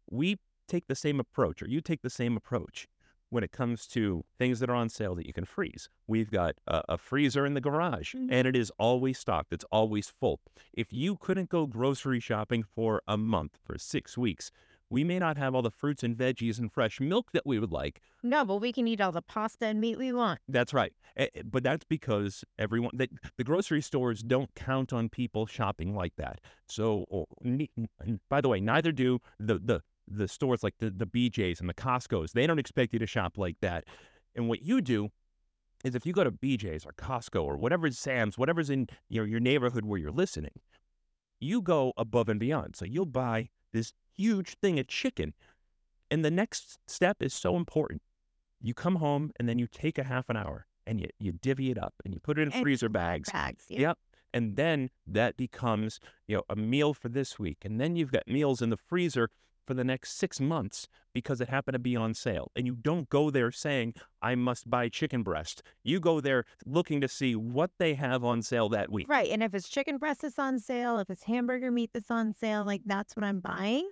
We 0.07 0.37
take 0.67 0.87
the 0.87 0.95
same 0.95 1.19
approach, 1.19 1.61
or 1.61 1.67
you 1.67 1.81
take 1.81 2.01
the 2.01 2.09
same 2.09 2.35
approach 2.37 2.87
when 3.29 3.43
it 3.43 3.51
comes 3.51 3.87
to 3.87 4.23
things 4.37 4.59
that 4.59 4.69
are 4.69 4.75
on 4.75 4.89
sale 4.89 5.15
that 5.15 5.25
you 5.25 5.33
can 5.33 5.45
freeze. 5.45 5.89
We've 6.05 6.29
got 6.29 6.55
a, 6.67 6.83
a 6.89 6.97
freezer 6.99 7.45
in 7.47 7.55
the 7.55 7.61
garage 7.61 8.13
Mhm. 8.13 8.27
and 8.31 8.47
it 8.47 8.55
is 8.55 8.71
always 8.77 9.17
stocked. 9.17 9.51
It's 9.51 9.65
always 9.71 10.09
full. 10.09 10.39
If 10.71 10.93
you 10.93 11.15
couldn't 11.17 11.49
go 11.49 11.65
grocery 11.65 12.19
shopping 12.19 12.63
for 12.63 13.01
a 13.07 13.17
month, 13.17 13.57
for 13.65 13.77
six 13.79 14.17
weeks, 14.19 14.51
we 14.91 15.03
may 15.03 15.17
not 15.17 15.37
have 15.39 15.55
all 15.55 15.63
the 15.63 15.71
fruits 15.71 16.03
and 16.03 16.15
veggies 16.15 16.59
and 16.59 16.71
fresh 16.71 16.99
milk 16.99 17.31
that 17.31 17.47
we 17.47 17.57
would 17.57 17.71
like. 17.71 17.99
No, 18.21 18.45
but 18.45 18.57
we 18.57 18.71
can 18.71 18.87
eat 18.87 19.01
all 19.01 19.11
the 19.11 19.23
pasta 19.23 19.65
and 19.65 19.81
meat 19.81 19.97
we 19.97 20.13
want. 20.13 20.39
That's 20.47 20.71
right. 20.71 20.93
But 21.43 21.63
that's 21.63 21.85
because 21.85 22.43
everyone, 22.59 22.91
that 22.93 23.09
the 23.37 23.43
grocery 23.43 23.81
stores 23.81 24.21
don't 24.21 24.53
count 24.53 24.93
on 24.93 25.09
people 25.09 25.47
shopping 25.47 25.95
like 25.95 26.15
that. 26.17 26.39
So, 26.67 27.05
by 28.29 28.41
the 28.41 28.49
way, 28.49 28.59
neither 28.59 28.91
do 28.91 29.17
the, 29.39 29.57
the, 29.57 29.81
the 30.07 30.27
stores 30.27 30.63
like 30.63 30.75
the, 30.79 30.89
the 30.89 31.07
BJ's 31.07 31.59
and 31.59 31.69
the 31.69 31.73
Costco's. 31.73 32.33
They 32.33 32.47
don't 32.47 32.59
expect 32.59 32.93
you 32.93 32.99
to 32.99 33.07
shop 33.07 33.37
like 33.37 33.57
that. 33.61 33.85
And 34.35 34.49
what 34.49 34.61
you 34.61 34.81
do 34.81 35.09
is 35.83 35.95
if 35.95 36.05
you 36.05 36.13
go 36.13 36.23
to 36.23 36.31
BJ's 36.31 36.85
or 36.85 36.93
Costco 36.93 37.43
or 37.43 37.57
whatever 37.57 37.89
Sam's, 37.91 38.37
whatever's 38.37 38.69
in 38.69 38.87
your, 39.09 39.25
your 39.25 39.39
neighborhood 39.39 39.85
where 39.85 39.99
you're 39.99 40.11
listening, 40.11 40.51
you 41.39 41.61
go 41.61 41.93
above 41.97 42.29
and 42.29 42.39
beyond. 42.39 42.75
So 42.75 42.85
you'll 42.85 43.05
buy 43.05 43.49
this 43.73 43.93
huge 44.15 44.55
thing 44.61 44.79
of 44.79 44.87
chicken. 44.87 45.33
And 46.09 46.23
the 46.23 46.31
next 46.31 46.77
step 46.87 47.17
is 47.21 47.33
so 47.33 47.55
important. 47.55 48.01
You 48.61 48.73
come 48.73 48.95
home 48.95 49.31
and 49.39 49.49
then 49.49 49.59
you 49.59 49.67
take 49.67 49.97
a 49.97 50.03
half 50.03 50.29
an 50.29 50.37
hour 50.37 50.67
and 50.87 50.99
you, 51.01 51.07
you 51.19 51.33
divvy 51.33 51.69
it 51.71 51.77
up 51.77 51.93
and 52.05 52.13
you 52.13 52.19
put 52.19 52.37
it 52.37 52.43
in 52.43 52.51
And 52.53 52.61
freezer 52.61 52.89
bags. 52.89 53.29
Bags. 53.31 53.65
yeah. 53.67 53.79
Yep. 53.79 53.97
And 54.35 54.55
then 54.55 54.89
that 55.05 55.37
becomes, 55.37 55.99
you 56.27 56.37
know, 56.37 56.43
a 56.49 56.55
meal 56.55 56.93
for 56.93 57.09
this 57.09 57.37
week. 57.37 57.59
And 57.63 57.79
then 57.79 57.95
you've 57.95 58.11
got 58.11 58.27
meals 58.27 58.61
in 58.61 58.69
the 58.69 58.77
freezer 58.77 59.29
for 59.65 59.73
the 59.73 59.83
next 59.83 60.17
six 60.17 60.39
months 60.39 60.87
because 61.13 61.41
it 61.41 61.49
happened 61.49 61.73
to 61.73 61.79
be 61.79 61.95
on 61.95 62.13
sale. 62.13 62.51
And 62.55 62.65
you 62.65 62.75
don't 62.75 63.09
go 63.09 63.29
there 63.29 63.51
saying, 63.51 63.93
I 64.21 64.35
must 64.35 64.69
buy 64.69 64.89
chicken 64.89 65.23
breast. 65.23 65.63
You 65.83 65.99
go 65.99 66.19
there 66.19 66.45
looking 66.65 67.01
to 67.01 67.07
see 67.07 67.35
what 67.35 67.71
they 67.79 67.93
have 67.93 68.23
on 68.23 68.41
sale 68.41 68.69
that 68.69 68.91
week. 68.91 69.07
Right. 69.09 69.29
And 69.29 69.43
if 69.43 69.53
it's 69.53 69.69
chicken 69.69 69.97
breast 69.97 70.21
that's 70.21 70.39
on 70.39 70.59
sale, 70.59 70.99
if 70.99 71.09
it's 71.09 71.23
hamburger 71.23 71.71
meat 71.71 71.91
that's 71.93 72.11
on 72.11 72.33
sale, 72.33 72.63
like 72.65 72.81
that's 72.85 73.15
what 73.15 73.23
I'm 73.23 73.39
buying. 73.39 73.89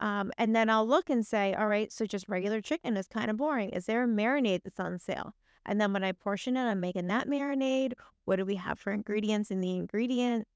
Um, 0.00 0.32
and 0.38 0.56
then 0.56 0.70
I'll 0.70 0.86
look 0.86 1.10
and 1.10 1.26
say, 1.26 1.54
all 1.54 1.68
right, 1.68 1.92
so 1.92 2.06
just 2.06 2.28
regular 2.28 2.60
chicken 2.60 2.96
is 2.96 3.06
kind 3.06 3.30
of 3.30 3.36
boring. 3.36 3.70
Is 3.70 3.86
there 3.86 4.04
a 4.04 4.08
marinade 4.08 4.62
that's 4.64 4.80
on 4.80 4.98
sale? 4.98 5.34
And 5.66 5.78
then 5.78 5.92
when 5.92 6.02
I 6.02 6.12
portion 6.12 6.56
it, 6.56 6.62
I'm 6.62 6.80
making 6.80 7.08
that 7.08 7.28
marinade. 7.28 7.92
What 8.24 8.36
do 8.36 8.46
we 8.46 8.54
have 8.54 8.78
for 8.78 8.92
ingredients 8.92 9.50
in 9.50 9.60
the 9.60 9.76
ingredient? 9.76 10.48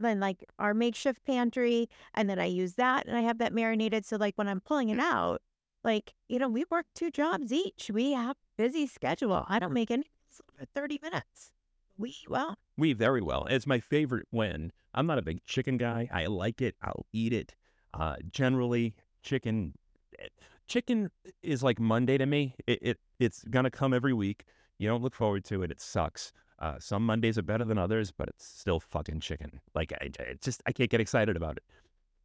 Then 0.00 0.18
like 0.18 0.44
our 0.58 0.74
makeshift 0.74 1.24
pantry, 1.24 1.88
and 2.14 2.28
then 2.28 2.38
I 2.38 2.46
use 2.46 2.74
that 2.74 3.06
and 3.06 3.16
I 3.16 3.20
have 3.20 3.38
that 3.38 3.52
marinated. 3.52 4.04
So 4.06 4.16
like 4.16 4.36
when 4.36 4.48
I'm 4.48 4.60
pulling 4.60 4.88
it 4.88 4.98
out, 5.00 5.42
like, 5.84 6.14
you 6.28 6.38
know, 6.38 6.48
we 6.48 6.64
work 6.70 6.86
two 6.94 7.10
jobs 7.10 7.52
each. 7.52 7.90
We 7.92 8.12
have 8.12 8.36
busy 8.56 8.86
schedule. 8.86 9.44
I 9.48 9.58
don't 9.58 9.72
make 9.72 9.90
any 9.90 10.04
for 10.30 10.64
30 10.74 11.00
minutes. 11.02 11.52
We 11.96 12.16
well. 12.28 12.56
We 12.76 12.92
very 12.92 13.20
well. 13.20 13.46
It's 13.50 13.66
my 13.66 13.78
favorite 13.78 14.26
when 14.30 14.72
I'm 14.94 15.06
not 15.06 15.18
a 15.18 15.22
big 15.22 15.44
chicken 15.44 15.76
guy. 15.76 16.08
I 16.12 16.26
like 16.26 16.62
it. 16.62 16.74
I'll 16.82 17.06
eat 17.12 17.32
it. 17.32 17.54
Uh, 17.92 18.16
generally, 18.30 18.94
chicken 19.22 19.74
eh, 20.18 20.28
chicken 20.66 21.10
is 21.42 21.62
like 21.62 21.78
Monday 21.78 22.16
to 22.16 22.26
me. 22.26 22.54
It, 22.66 22.78
it 22.80 22.98
it's 23.18 23.44
gonna 23.44 23.70
come 23.70 23.92
every 23.92 24.14
week. 24.14 24.44
You 24.78 24.88
don't 24.88 25.02
look 25.02 25.14
forward 25.14 25.44
to 25.46 25.62
it. 25.62 25.70
It 25.70 25.80
sucks. 25.80 26.32
Uh, 26.60 26.78
some 26.78 27.04
Mondays 27.06 27.38
are 27.38 27.42
better 27.42 27.64
than 27.64 27.78
others, 27.78 28.12
but 28.12 28.28
it's 28.28 28.44
still 28.46 28.80
fucking 28.80 29.20
chicken. 29.20 29.60
Like 29.74 29.92
I, 30.00 30.10
I 30.20 30.34
just 30.42 30.62
I 30.66 30.72
can't 30.72 30.90
get 30.90 31.00
excited 31.00 31.36
about 31.36 31.56
it. 31.56 31.64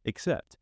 Except, 0.04 0.56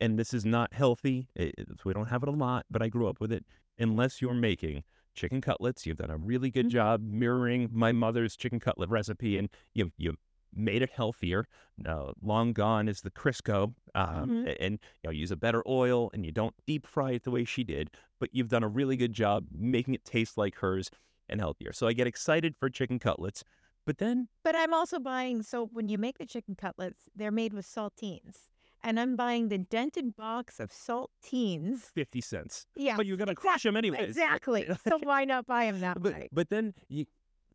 and 0.00 0.18
this 0.18 0.32
is 0.34 0.44
not 0.44 0.72
healthy. 0.74 1.28
It, 1.34 1.54
it's- 1.58 1.84
we 1.84 1.92
don't 1.94 2.08
have 2.08 2.22
it 2.22 2.28
a 2.28 2.32
lot, 2.32 2.66
but 2.70 2.82
I 2.82 2.88
grew 2.88 3.08
up 3.08 3.20
with 3.20 3.32
it. 3.32 3.44
Unless 3.78 4.20
you're 4.22 4.34
making 4.34 4.84
chicken 5.14 5.40
cutlets, 5.40 5.86
you've 5.86 5.96
done 5.96 6.10
a 6.10 6.16
really 6.16 6.50
good 6.50 6.66
Mhm. 6.66 6.70
job 6.70 7.00
mirroring 7.02 7.68
my 7.72 7.92
mother's 7.92 8.36
chicken 8.36 8.60
cutlet 8.60 8.90
recipe, 8.90 9.38
and 9.38 9.48
you 9.72 9.92
you 9.96 10.16
made 10.56 10.82
it 10.82 10.90
healthier. 10.90 11.48
Uh, 11.84 12.12
long 12.22 12.52
gone 12.52 12.86
is 12.88 13.00
the 13.00 13.10
Crisco, 13.10 13.74
um, 13.96 14.30
Mhm. 14.44 14.56
and 14.60 14.72
you 15.02 15.08
know 15.08 15.10
use 15.10 15.32
a 15.32 15.36
better 15.36 15.62
oil, 15.66 16.10
and 16.14 16.24
you 16.24 16.30
don't 16.30 16.54
deep 16.66 16.86
fry 16.86 17.12
it 17.12 17.24
the 17.24 17.30
way 17.32 17.44
she 17.44 17.64
did. 17.64 17.90
But 18.20 18.34
you've 18.34 18.48
done 18.48 18.62
a 18.62 18.68
really 18.68 18.96
good 18.96 19.12
job 19.12 19.48
making 19.50 19.94
it 19.94 20.04
taste 20.04 20.36
like 20.38 20.56
hers 20.56 20.90
and 21.28 21.40
healthier. 21.40 21.72
So 21.72 21.86
I 21.86 21.92
get 21.92 22.06
excited 22.06 22.54
for 22.58 22.68
chicken 22.70 22.98
cutlets, 22.98 23.44
but 23.86 23.98
then 23.98 24.28
But 24.42 24.56
I'm 24.56 24.72
also 24.74 24.98
buying, 24.98 25.42
so 25.42 25.66
when 25.72 25.88
you 25.88 25.98
make 25.98 26.18
the 26.18 26.26
chicken 26.26 26.54
cutlets, 26.54 27.02
they're 27.14 27.30
made 27.30 27.52
with 27.52 27.66
saltines. 27.66 28.48
And 28.82 29.00
I'm 29.00 29.16
buying 29.16 29.48
the 29.48 29.56
dented 29.58 30.14
box 30.14 30.60
of 30.60 30.70
saltines. 30.70 31.80
fifty 31.94 32.20
cents. 32.20 32.66
Yeah. 32.76 32.96
But 32.96 33.06
you're 33.06 33.16
gonna 33.16 33.34
crush 33.34 33.62
them 33.62 33.76
anyways. 33.76 34.00
Exactly. 34.08 34.68
So 34.88 34.98
why 35.02 35.24
not 35.24 35.46
buy 35.46 35.66
them 35.66 35.80
that 35.80 36.02
But 36.02 36.12
way? 36.14 36.28
but 36.32 36.50
then 36.50 36.74
you, 36.88 37.06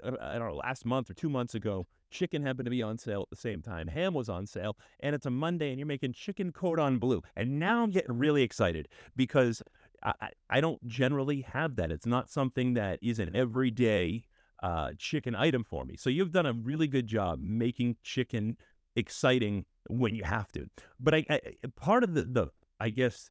I 0.03 0.09
don't- 0.09 0.21
I 0.21 0.39
don't 0.39 0.49
know, 0.49 0.55
last 0.55 0.85
month 0.85 1.09
or 1.09 1.13
two 1.13 1.29
months 1.29 1.53
ago, 1.53 1.85
chicken 2.09 2.41
happened 2.41 2.65
to 2.65 2.71
be 2.71 2.81
on 2.81 2.97
sale 2.97 3.21
at 3.21 3.29
the 3.29 3.35
same 3.35 3.61
time. 3.61 3.87
Ham 3.87 4.13
was 4.15 4.29
on 4.29 4.47
sale, 4.47 4.75
and 5.01 5.13
it's 5.13 5.27
a 5.27 5.29
Monday, 5.29 5.69
and 5.69 5.77
you're 5.77 5.85
making 5.85 6.13
chicken 6.13 6.51
cordon 6.51 6.97
bleu. 6.97 7.21
And 7.35 7.59
now 7.59 7.83
I'm 7.83 7.91
getting 7.91 8.17
really 8.17 8.41
excited 8.41 8.87
because 9.15 9.61
I, 10.03 10.29
I, 10.49 10.61
don't 10.61 10.85
generally 10.87 11.41
have 11.41 11.75
that. 11.75 11.91
It's 11.91 12.05
not 12.05 12.29
something 12.29 12.73
that 12.75 12.99
is 13.01 13.19
an 13.19 13.35
everyday 13.35 14.25
uh, 14.61 14.91
chicken 14.97 15.35
item 15.35 15.63
for 15.63 15.85
me. 15.85 15.95
So 15.97 16.09
you've 16.09 16.31
done 16.31 16.45
a 16.45 16.53
really 16.53 16.87
good 16.87 17.07
job 17.07 17.39
making 17.41 17.97
chicken 18.03 18.57
exciting 18.95 19.65
when 19.89 20.15
you 20.15 20.23
have 20.23 20.51
to. 20.53 20.67
But 20.99 21.15
I, 21.15 21.25
I 21.29 21.41
part 21.75 22.03
of 22.03 22.13
the, 22.13 22.23
the 22.23 22.47
I 22.79 22.89
guess 22.89 23.29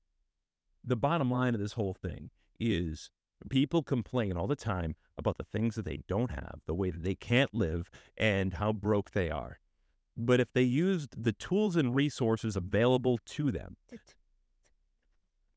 the 0.85 0.97
bottom 0.97 1.31
line 1.31 1.55
of 1.55 1.61
this 1.61 1.73
whole 1.73 1.95
thing 1.95 2.31
is 2.59 3.11
people 3.49 3.83
complain 3.83 4.37
all 4.37 4.47
the 4.47 4.57
time 4.57 4.97
about 5.17 5.39
the 5.39 5.45
things 5.45 5.75
that 5.75 5.85
they 5.85 6.01
don't 6.09 6.31
have, 6.31 6.61
the 6.67 6.75
way 6.75 6.91
that 6.91 7.03
they 7.03 7.15
can't 7.15 7.55
live, 7.55 7.91
and 8.17 8.55
how 8.55 8.73
broke 8.73 9.13
they 9.13 9.31
are. 9.31 9.59
But 10.17 10.41
if 10.41 10.53
they 10.53 10.63
used 10.63 11.23
the 11.23 11.33
tools 11.33 11.77
and 11.77 11.95
resources 11.95 12.57
available 12.57 13.19
to 13.27 13.53
them, 13.53 13.77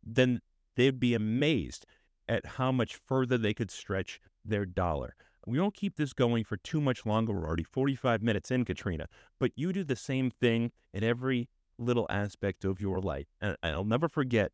then 0.04 0.42
they'd 0.76 1.00
be 1.00 1.14
amazed 1.14 1.86
at 2.28 2.46
how 2.46 2.72
much 2.72 2.96
further 2.96 3.38
they 3.38 3.54
could 3.54 3.72
stretch 3.72 4.20
their 4.44 4.66
dollar. 4.66 5.16
We 5.46 5.60
won't 5.60 5.74
keep 5.74 5.96
this 5.96 6.14
going 6.14 6.44
for 6.44 6.58
too 6.58 6.80
much 6.80 7.06
longer. 7.06 7.34
We're 7.34 7.48
already 7.48 7.64
45 7.64 8.22
minutes 8.22 8.52
in, 8.52 8.64
Katrina. 8.64 9.08
But 9.40 9.52
you 9.56 9.74
do 9.74 9.84
the 9.84 9.96
same 9.96 10.30
thing 10.30 10.72
in 10.94 11.04
every 11.04 11.50
little 11.78 12.06
aspect 12.10 12.64
of 12.64 12.80
your 12.80 13.00
life. 13.00 13.28
And 13.42 13.58
I'll 13.64 13.84
never 13.84 14.08
forget 14.08 14.52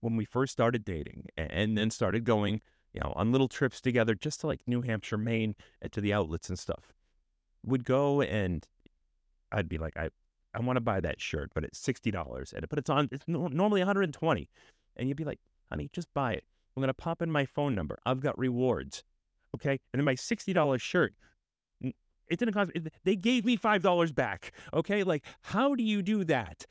when 0.00 0.16
we 0.16 0.24
first 0.24 0.52
started 0.52 0.84
dating 0.84 1.26
and 1.36 1.76
then 1.76 1.90
started 1.90 2.24
going, 2.24 2.60
you 2.92 3.00
know, 3.00 3.12
on 3.14 3.30
little 3.32 3.48
trips 3.48 3.80
together, 3.80 4.14
just 4.14 4.40
to 4.40 4.46
like 4.46 4.60
New 4.66 4.82
Hampshire, 4.82 5.18
Maine, 5.18 5.54
and 5.82 5.92
to 5.92 6.00
the 6.00 6.12
outlets 6.12 6.48
and 6.48 6.58
stuff. 6.58 6.92
Would 7.64 7.84
go 7.84 8.22
and 8.22 8.66
I'd 9.52 9.68
be 9.68 9.78
like, 9.78 9.96
I, 9.96 10.10
I 10.56 10.60
want 10.60 10.78
to 10.78 10.80
buy 10.80 11.00
that 11.00 11.20
shirt, 11.20 11.50
but 11.54 11.64
it's 11.64 11.78
sixty 11.78 12.10
dollars, 12.10 12.54
and 12.54 12.66
but 12.68 12.78
it's 12.78 12.88
on. 12.88 13.08
It's 13.12 13.28
normally 13.28 13.80
one 13.80 13.86
hundred 13.86 14.04
and 14.04 14.14
twenty, 14.14 14.48
and 14.96 15.06
you'd 15.06 15.18
be 15.18 15.24
like, 15.24 15.40
honey, 15.70 15.90
just 15.92 16.12
buy 16.14 16.32
it. 16.32 16.44
I'm 16.74 16.80
gonna 16.80 16.94
pop 16.94 17.20
in 17.20 17.30
my 17.30 17.44
phone 17.44 17.74
number. 17.74 17.98
I've 18.06 18.20
got 18.20 18.38
rewards, 18.38 19.04
okay? 19.54 19.78
And 19.92 20.00
then 20.00 20.04
my 20.04 20.14
sixty 20.14 20.54
dollars 20.54 20.80
shirt, 20.80 21.14
it 21.82 22.38
didn't 22.38 22.54
cost. 22.54 22.70
They 23.04 23.16
gave 23.16 23.44
me 23.44 23.56
five 23.56 23.82
dollars 23.82 24.12
back, 24.12 24.52
okay? 24.72 25.02
Like, 25.04 25.24
how 25.42 25.74
do 25.74 25.82
you 25.82 26.00
do 26.00 26.24
that? 26.24 26.64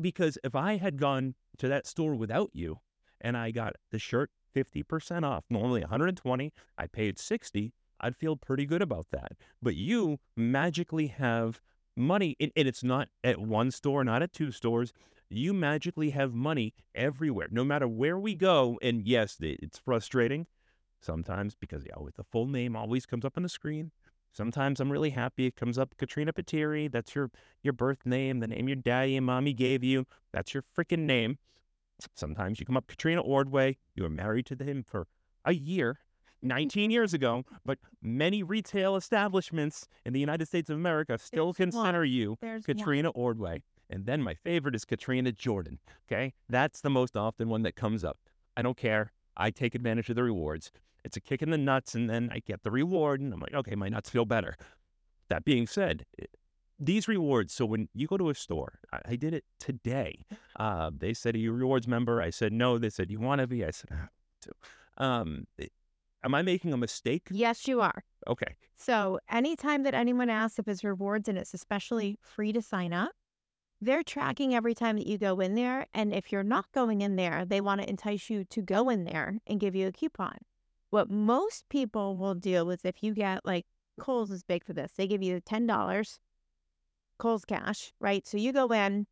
Because 0.00 0.36
if 0.42 0.56
I 0.56 0.76
had 0.76 0.98
gone 0.98 1.34
to 1.58 1.68
that 1.68 1.86
store 1.86 2.16
without 2.16 2.50
you, 2.52 2.80
and 3.20 3.36
I 3.36 3.52
got 3.52 3.76
the 3.92 4.00
shirt 4.00 4.30
fifty 4.52 4.82
percent 4.82 5.24
off, 5.24 5.44
normally 5.48 5.82
one 5.82 5.90
hundred 5.90 6.08
and 6.08 6.16
twenty, 6.18 6.52
I 6.76 6.88
paid 6.88 7.20
sixty. 7.20 7.72
I'd 8.00 8.16
feel 8.16 8.34
pretty 8.34 8.66
good 8.66 8.82
about 8.82 9.06
that. 9.12 9.34
But 9.62 9.76
you 9.76 10.18
magically 10.36 11.06
have 11.06 11.60
money, 11.96 12.36
and 12.40 12.50
it's 12.54 12.82
not 12.84 13.08
at 13.22 13.38
one 13.38 13.70
store, 13.70 14.04
not 14.04 14.22
at 14.22 14.32
two 14.32 14.50
stores. 14.50 14.92
You 15.28 15.54
magically 15.54 16.10
have 16.10 16.34
money 16.34 16.74
everywhere, 16.94 17.48
no 17.50 17.64
matter 17.64 17.88
where 17.88 18.18
we 18.18 18.34
go. 18.34 18.78
And 18.82 19.06
yes, 19.06 19.38
it's 19.40 19.78
frustrating 19.78 20.46
sometimes 21.00 21.54
because 21.54 21.84
with 21.98 22.16
the 22.16 22.24
full 22.24 22.46
name 22.46 22.76
always 22.76 23.06
comes 23.06 23.24
up 23.24 23.36
on 23.36 23.42
the 23.42 23.48
screen. 23.48 23.90
Sometimes 24.32 24.80
I'm 24.80 24.90
really 24.90 25.10
happy 25.10 25.46
it 25.46 25.56
comes 25.56 25.78
up 25.78 25.94
Katrina 25.98 26.32
Patiri. 26.32 26.90
That's 26.90 27.14
your 27.14 27.30
your 27.62 27.74
birth 27.74 28.06
name, 28.06 28.40
the 28.40 28.46
name 28.46 28.68
your 28.68 28.76
daddy 28.76 29.16
and 29.16 29.26
mommy 29.26 29.52
gave 29.52 29.84
you. 29.84 30.06
That's 30.32 30.54
your 30.54 30.64
freaking 30.76 31.00
name. 31.00 31.38
Sometimes 32.14 32.58
you 32.58 32.66
come 32.66 32.76
up 32.76 32.86
Katrina 32.86 33.20
Ordway. 33.20 33.76
You 33.94 34.04
were 34.04 34.08
married 34.08 34.46
to 34.46 34.64
him 34.64 34.82
for 34.82 35.06
a 35.44 35.52
year, 35.52 35.98
19 36.42 36.90
years 36.90 37.14
ago, 37.14 37.44
but 37.64 37.78
many 38.02 38.42
retail 38.42 38.96
establishments 38.96 39.86
in 40.04 40.12
the 40.12 40.20
United 40.20 40.46
States 40.48 40.70
of 40.70 40.76
America 40.76 41.18
still 41.18 41.46
There's 41.52 41.56
consider 41.56 42.00
one. 42.00 42.08
you 42.10 42.36
There's 42.40 42.66
one. 42.66 42.76
Katrina 42.76 43.10
Ordway. 43.10 43.62
And 43.90 44.06
then 44.06 44.22
my 44.22 44.34
favorite 44.34 44.74
is 44.74 44.84
Katrina 44.84 45.32
Jordan. 45.32 45.78
Okay. 46.10 46.32
That's 46.48 46.80
the 46.80 46.90
most 46.90 47.16
often 47.16 47.48
one 47.48 47.62
that 47.62 47.76
comes 47.76 48.04
up. 48.04 48.18
I 48.56 48.62
don't 48.62 48.76
care. 48.76 49.12
I 49.36 49.50
take 49.50 49.74
advantage 49.74 50.08
of 50.10 50.16
the 50.16 50.22
rewards. 50.22 50.70
It's 51.04 51.16
a 51.16 51.20
kick 51.20 51.42
in 51.42 51.50
the 51.50 51.58
nuts, 51.58 51.94
and 51.94 52.08
then 52.08 52.28
I 52.32 52.38
get 52.38 52.62
the 52.62 52.70
reward, 52.70 53.20
and 53.20 53.32
I'm 53.34 53.40
like, 53.40 53.54
okay, 53.54 53.74
my 53.74 53.88
nuts 53.88 54.08
feel 54.08 54.24
better. 54.24 54.56
That 55.28 55.44
being 55.44 55.66
said, 55.66 56.04
these 56.78 57.08
rewards. 57.08 57.52
So 57.52 57.64
when 57.66 57.88
you 57.94 58.06
go 58.06 58.16
to 58.16 58.30
a 58.30 58.34
store, 58.34 58.78
I, 58.92 59.00
I 59.10 59.16
did 59.16 59.34
it 59.34 59.44
today. 59.58 60.24
Uh, 60.56 60.90
they 60.96 61.14
said, 61.14 61.34
"Are 61.34 61.38
you 61.38 61.50
a 61.50 61.54
rewards 61.54 61.88
member?" 61.88 62.20
I 62.20 62.30
said, 62.30 62.52
"No." 62.52 62.78
They 62.78 62.90
said, 62.90 63.10
"You 63.10 63.20
want 63.20 63.40
to 63.40 63.46
be?" 63.46 63.64
I 63.64 63.70
said, 63.70 63.90
"Ah, 63.92 64.08
to." 64.42 65.04
Um, 65.04 65.46
am 66.24 66.34
I 66.34 66.42
making 66.42 66.72
a 66.72 66.76
mistake? 66.76 67.28
Yes, 67.30 67.66
you 67.68 67.80
are. 67.80 68.04
Okay. 68.26 68.54
So 68.76 69.18
anytime 69.30 69.82
that 69.84 69.94
anyone 69.94 70.30
asks 70.30 70.58
if 70.58 70.68
it's 70.68 70.84
rewards 70.84 71.28
and 71.28 71.38
it's 71.38 71.54
especially 71.54 72.18
free 72.20 72.52
to 72.52 72.62
sign 72.62 72.92
up, 72.92 73.12
they're 73.80 74.02
tracking 74.02 74.54
every 74.54 74.74
time 74.74 74.96
that 74.96 75.06
you 75.06 75.18
go 75.18 75.40
in 75.40 75.54
there. 75.54 75.86
And 75.92 76.12
if 76.12 76.30
you're 76.30 76.44
not 76.44 76.70
going 76.72 77.00
in 77.00 77.16
there, 77.16 77.44
they 77.44 77.60
want 77.60 77.80
to 77.80 77.88
entice 77.88 78.30
you 78.30 78.44
to 78.44 78.62
go 78.62 78.88
in 78.88 79.04
there 79.04 79.38
and 79.46 79.60
give 79.60 79.74
you 79.74 79.88
a 79.88 79.92
coupon. 79.92 80.38
What 80.90 81.10
most 81.10 81.68
people 81.68 82.16
will 82.16 82.34
do 82.34 82.70
is 82.70 82.84
if 82.84 83.02
you 83.02 83.14
get 83.14 83.44
like 83.44 83.66
Kohl's 83.98 84.30
is 84.30 84.44
big 84.44 84.64
for 84.64 84.72
this, 84.72 84.92
they 84.96 85.06
give 85.06 85.22
you 85.22 85.40
$10 85.40 86.18
Kohl's 87.18 87.44
cash, 87.44 87.92
right? 88.00 88.26
So 88.26 88.36
you 88.36 88.52
go 88.52 88.68
in 88.68 89.06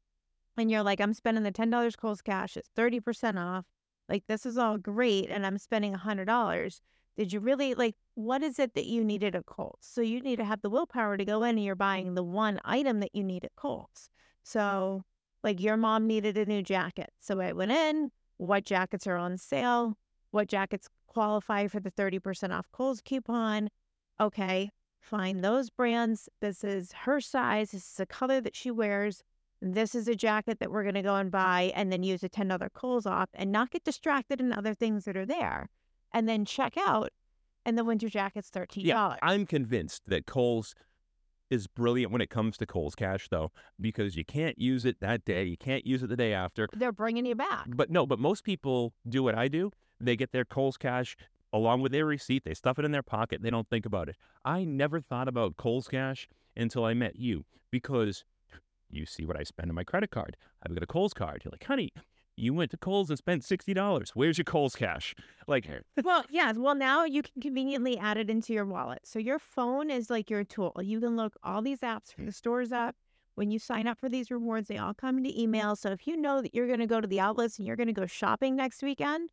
and 0.57 0.71
you're 0.71 0.83
like, 0.83 1.01
I'm 1.01 1.15
spending 1.15 1.43
the 1.43 1.53
$10 1.53 1.97
Kohl's 1.97 2.23
cash, 2.23 2.57
it's 2.57 2.71
30% 2.77 3.39
off. 3.39 3.65
Like, 4.09 4.25
this 4.27 4.45
is 4.45 4.59
all 4.59 4.77
great. 4.77 5.31
And 5.31 5.47
I'm 5.47 5.59
spending 5.59 5.95
$100 5.95 6.81
did 7.17 7.33
you 7.33 7.41
really 7.41 7.75
like 7.75 7.97
what 8.15 8.43
is 8.43 8.59
it 8.59 8.75
that 8.75 8.87
you 8.87 9.03
needed 9.03 9.35
at 9.35 9.47
Kohl's? 9.47 9.79
So 9.81 10.01
you 10.01 10.21
need 10.21 10.37
to 10.37 10.45
have 10.45 10.63
the 10.63 10.71
willpower 10.71 11.17
to 11.17 11.25
go 11.25 11.43
in 11.43 11.57
and 11.57 11.65
you're 11.65 11.75
buying 11.75 12.15
the 12.15 12.23
one 12.23 12.61
item 12.65 13.01
that 13.01 13.15
you 13.15 13.25
need 13.25 13.45
at 13.45 13.57
Kohl's. 13.57 14.11
So 14.43 15.05
like 15.43 15.61
your 15.61 15.77
mom 15.77 16.07
needed 16.07 16.37
a 16.37 16.45
new 16.45 16.63
jacket. 16.63 17.11
So 17.21 17.41
I 17.41 17.53
went 17.53 17.73
in, 17.73 18.11
what 18.37 18.65
jackets 18.65 19.07
are 19.07 19.17
on 19.17 19.39
sale? 19.39 19.97
What 20.31 20.49
jackets 20.49 20.89
qualify 21.07 21.67
for 21.67 21.81
the 21.81 21.91
30% 21.91 22.53
off 22.53 22.71
Kohl's 22.73 23.01
coupon? 23.01 23.71
Okay, 24.21 24.71
find 25.01 25.43
those 25.43 25.71
brands. 25.71 26.29
This 26.41 26.63
is 26.63 26.93
her 26.93 27.21
size. 27.21 27.71
This 27.71 27.93
is 27.93 28.01
a 28.01 28.07
color 28.07 28.41
that 28.41 28.55
she 28.55 28.71
wears. 28.71 29.23
This 29.63 29.95
is 29.95 30.09
a 30.09 30.15
jacket 30.15 30.59
that 30.61 30.71
we're 30.71 30.85
going 30.85 30.95
to 30.95 31.03
go 31.03 31.17
and 31.17 31.31
buy 31.31 31.73
and 31.75 31.93
then 31.93 32.03
use 32.03 32.23
a 32.23 32.29
$10 32.29 32.73
Kohl's 32.73 33.07
off 33.07 33.29
and 33.35 33.51
not 33.51 33.71
get 33.71 33.85
distracted 33.85 34.41
in 34.41 34.53
other 34.53 34.75
things 34.75 35.05
that 35.05 35.17
are 35.17 35.27
there 35.27 35.69
and 36.13 36.29
then 36.29 36.45
check 36.45 36.77
out 36.77 37.11
and 37.65 37.77
the 37.77 37.85
winter 37.85 38.09
jacket's 38.09 38.51
$13. 38.51 38.85
Yeah, 38.85 39.17
I'm 39.23 39.47
convinced 39.47 40.03
that 40.07 40.27
Kohl's 40.27 40.75
is 41.51 41.67
brilliant 41.67 42.13
when 42.13 42.21
it 42.21 42.31
comes 42.31 42.57
to 42.59 42.67
Kohl's 42.67 42.95
Cash, 42.95 43.29
though, 43.29 43.51
because 43.81 44.17
you 44.17 44.25
can't 44.25 44.59
use 44.59 44.85
it 44.85 45.01
that 45.01 45.25
day. 45.25 45.45
You 45.45 45.57
can't 45.57 45.87
use 45.87 46.03
it 46.03 46.09
the 46.09 46.17
day 46.17 46.33
after. 46.33 46.69
They're 46.73 46.93
bringing 46.93 47.27
you 47.27 47.35
back. 47.35 47.67
But 47.69 47.91
no, 47.91 48.07
but 48.07 48.19
most 48.19 48.45
people 48.45 48.95
do 49.09 49.23
what 49.23 49.35
I 49.35 49.49
do. 49.49 49.73
They 50.01 50.17
get 50.17 50.33
their 50.33 50.45
Kohl's 50.45 50.77
Cash 50.77 51.17
along 51.53 51.83
with 51.83 51.93
their 51.93 52.07
receipt. 52.07 52.45
They 52.45 52.55
stuff 52.55 52.79
it 52.79 52.85
in 52.85 52.93
their 52.93 53.03
pocket. 53.03 53.43
They 53.43 53.51
don't 53.51 53.69
think 53.69 53.85
about 53.85 54.09
it. 54.09 54.17
I 54.45 54.65
never 54.65 55.01
thought 55.01 55.29
about 55.29 55.57
Kohl's 55.57 55.89
Cash 55.89 56.29
until 56.57 56.85
I 56.85 56.95
met 56.95 57.17
you 57.17 57.45
because 57.71 58.25
you 58.89 59.05
see 59.05 59.25
what 59.25 59.39
I 59.39 59.43
spend 59.43 59.71
on 59.71 59.75
my 59.75 59.85
credit 59.85 60.11
card. 60.11 60.37
I've 60.63 60.75
got 60.75 60.83
a 60.83 60.87
Kohl's 60.87 61.15
card. 61.15 61.43
You're 61.45 61.53
like, 61.53 61.65
honey, 61.65 61.93
you 62.37 62.55
went 62.55 62.71
to 62.71 62.77
Kohl's 62.77 63.11
and 63.11 63.19
spent 63.19 63.43
$60. 63.43 64.11
Where's 64.15 64.39
your 64.39 64.45
Kohl's 64.45 64.75
Cash? 64.75 65.15
Like, 65.47 65.69
well, 66.05 66.25
yeah. 66.31 66.53
Well, 66.53 66.75
now 66.75 67.05
you 67.05 67.23
can 67.23 67.41
conveniently 67.41 67.99
add 67.99 68.17
it 68.17 68.31
into 68.31 68.53
your 68.53 68.65
wallet. 68.65 69.01
So 69.05 69.19
your 69.19 69.39
phone 69.39 69.91
is 69.91 70.11
like 70.11 70.31
your 70.31 70.45
tool. 70.45 70.75
You 70.83 71.01
can 71.01 71.17
look 71.17 71.35
all 71.43 71.63
these 71.63 71.81
apps 71.81 72.15
for 72.15 72.23
the 72.23 72.33
stores 72.33 72.73
up. 72.73 72.97
When 73.35 73.51
you 73.51 73.59
sign 73.59 73.87
up 73.87 73.99
for 73.99 74.09
these 74.09 74.31
rewards, 74.31 74.69
they 74.69 74.77
all 74.77 74.95
come 74.95 75.23
to 75.23 75.41
email. 75.41 75.77
So 75.77 75.91
if 75.91 76.07
you 76.07 76.17
know 76.17 76.43
that 76.43 76.55
you're 76.55 76.67
going 76.67 76.81
to 76.81 76.87
go 76.87 77.01
to 77.01 77.07
the 77.07 77.21
outlets 77.21 77.59
and 77.59 77.67
you're 77.67 77.77
going 77.77 77.87
to 77.87 77.93
go 77.93 78.07
shopping 78.07 78.57
next 78.57 78.83
weekend, 78.83 79.31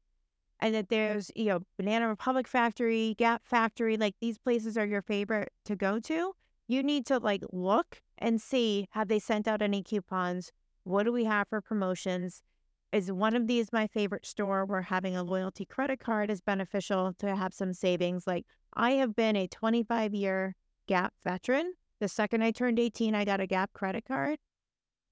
and 0.59 0.73
that 0.73 0.89
there's 0.89 1.31
you 1.35 1.45
know 1.45 1.59
Banana 1.77 2.07
Republic 2.07 2.47
Factory, 2.47 3.15
Gap 3.17 3.43
Factory, 3.43 3.97
like 3.97 4.15
these 4.19 4.37
places 4.37 4.77
are 4.77 4.85
your 4.85 5.01
favorite 5.01 5.51
to 5.65 5.75
go 5.75 5.99
to, 5.99 6.33
you 6.67 6.83
need 6.83 7.05
to 7.07 7.19
like 7.19 7.43
look 7.51 8.01
and 8.17 8.41
see 8.41 8.87
have 8.91 9.07
they 9.07 9.19
sent 9.19 9.47
out 9.47 9.61
any 9.61 9.83
coupons? 9.83 10.51
What 10.83 11.03
do 11.03 11.11
we 11.11 11.25
have 11.25 11.47
for 11.49 11.61
promotions? 11.61 12.41
Is 12.93 13.11
one 13.11 13.35
of 13.35 13.47
these 13.47 13.73
my 13.73 13.87
favorite 13.87 14.25
store 14.25 14.65
where 14.65 14.81
having 14.81 15.15
a 15.15 15.23
loyalty 15.23 15.65
credit 15.65 15.99
card 15.99 16.31
is 16.31 16.39
beneficial 16.39 17.13
to 17.19 17.35
have 17.35 17.53
some 17.53 17.73
savings? 17.73 18.25
Like 18.25 18.45
I 18.73 18.91
have 18.91 19.15
been 19.15 19.35
a 19.35 19.47
25 19.47 20.13
year 20.13 20.55
Gap 20.87 21.13
veteran. 21.25 21.73
The 21.99 22.07
second 22.07 22.43
I 22.43 22.51
turned 22.51 22.79
18, 22.79 23.13
I 23.13 23.25
got 23.25 23.41
a 23.41 23.47
Gap 23.47 23.73
credit 23.73 24.05
card. 24.05 24.39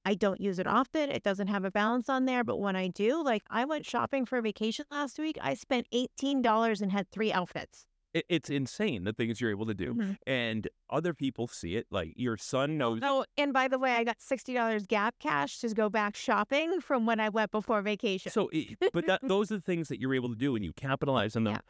I 0.05 0.13
don't 0.13 0.39
use 0.39 0.59
it 0.59 0.67
often. 0.67 1.09
It 1.09 1.23
doesn't 1.23 1.47
have 1.47 1.65
a 1.65 1.71
balance 1.71 2.07
on 2.07 2.25
there, 2.25 2.43
but 2.43 2.59
when 2.59 2.75
I 2.75 2.87
do, 2.87 3.21
like 3.23 3.43
I 3.49 3.65
went 3.65 3.85
shopping 3.85 4.25
for 4.25 4.37
a 4.37 4.41
vacation 4.41 4.85
last 4.89 5.19
week, 5.19 5.37
I 5.41 5.55
spent 5.55 5.87
$18 5.91 6.81
and 6.81 6.91
had 6.91 7.09
three 7.09 7.33
outfits. 7.33 7.87
It, 8.15 8.25
it's 8.29 8.49
insane 8.49 9.03
the 9.03 9.13
things 9.13 9.39
you're 9.39 9.51
able 9.51 9.65
to 9.67 9.73
do. 9.73 9.93
Mhm. 9.93 10.17
And 10.25 10.67
other 10.89 11.13
people 11.13 11.47
see 11.47 11.75
it. 11.75 11.85
Like, 11.91 12.13
your 12.15 12.37
son 12.37 12.77
knows. 12.77 13.01
Oh, 13.03 13.25
and 13.37 13.53
by 13.53 13.67
the 13.67 13.77
way, 13.77 13.91
I 13.93 14.03
got 14.03 14.19
$60 14.19 14.87
Gap 14.87 15.15
cash 15.19 15.59
to 15.59 15.69
go 15.73 15.89
back 15.89 16.15
shopping 16.15 16.79
from 16.81 17.05
when 17.05 17.19
I 17.19 17.29
went 17.29 17.51
before 17.51 17.81
vacation. 17.81 18.31
So, 18.31 18.49
but 18.93 19.05
that, 19.07 19.19
those 19.21 19.51
are 19.51 19.55
the 19.57 19.61
things 19.61 19.89
that 19.89 19.99
you're 19.99 20.15
able 20.15 20.29
to 20.29 20.35
do, 20.35 20.55
and 20.55 20.63
you 20.63 20.71
capitalize 20.73 21.35
on 21.35 21.43
them 21.43 21.53
Yeah. 21.55 21.61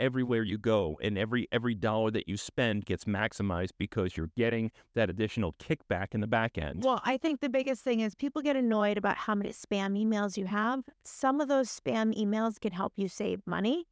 everywhere 0.00 0.42
you 0.42 0.56
go, 0.58 0.98
and 1.02 1.18
every 1.18 1.48
every 1.52 1.74
dollar 1.74 2.10
that 2.12 2.28
you 2.28 2.36
spend 2.36 2.86
gets 2.86 3.04
maximized 3.04 3.72
because 3.78 4.16
you're 4.16 4.30
getting 4.36 4.70
that 4.94 5.10
additional 5.10 5.52
kickback 5.54 6.14
in 6.14 6.20
the 6.20 6.26
back 6.26 6.56
end. 6.56 6.84
Well, 6.84 7.00
I 7.04 7.16
think 7.18 7.40
the 7.40 7.48
biggest 7.48 7.82
thing 7.84 8.00
is 8.00 8.14
people 8.14 8.40
get 8.40 8.56
annoyed 8.56 8.96
about 8.96 9.16
how 9.16 9.34
many 9.34 9.50
spam 9.50 9.98
emails 10.02 10.36
you 10.36 10.46
have. 10.46 10.84
Some 11.04 11.40
of 11.40 11.48
those 11.48 11.68
spam 11.68 12.16
emails 12.16 12.58
can 12.60 12.72
help 12.72 12.92
you 12.96 13.08
save 13.08 13.46
money. 13.46 13.86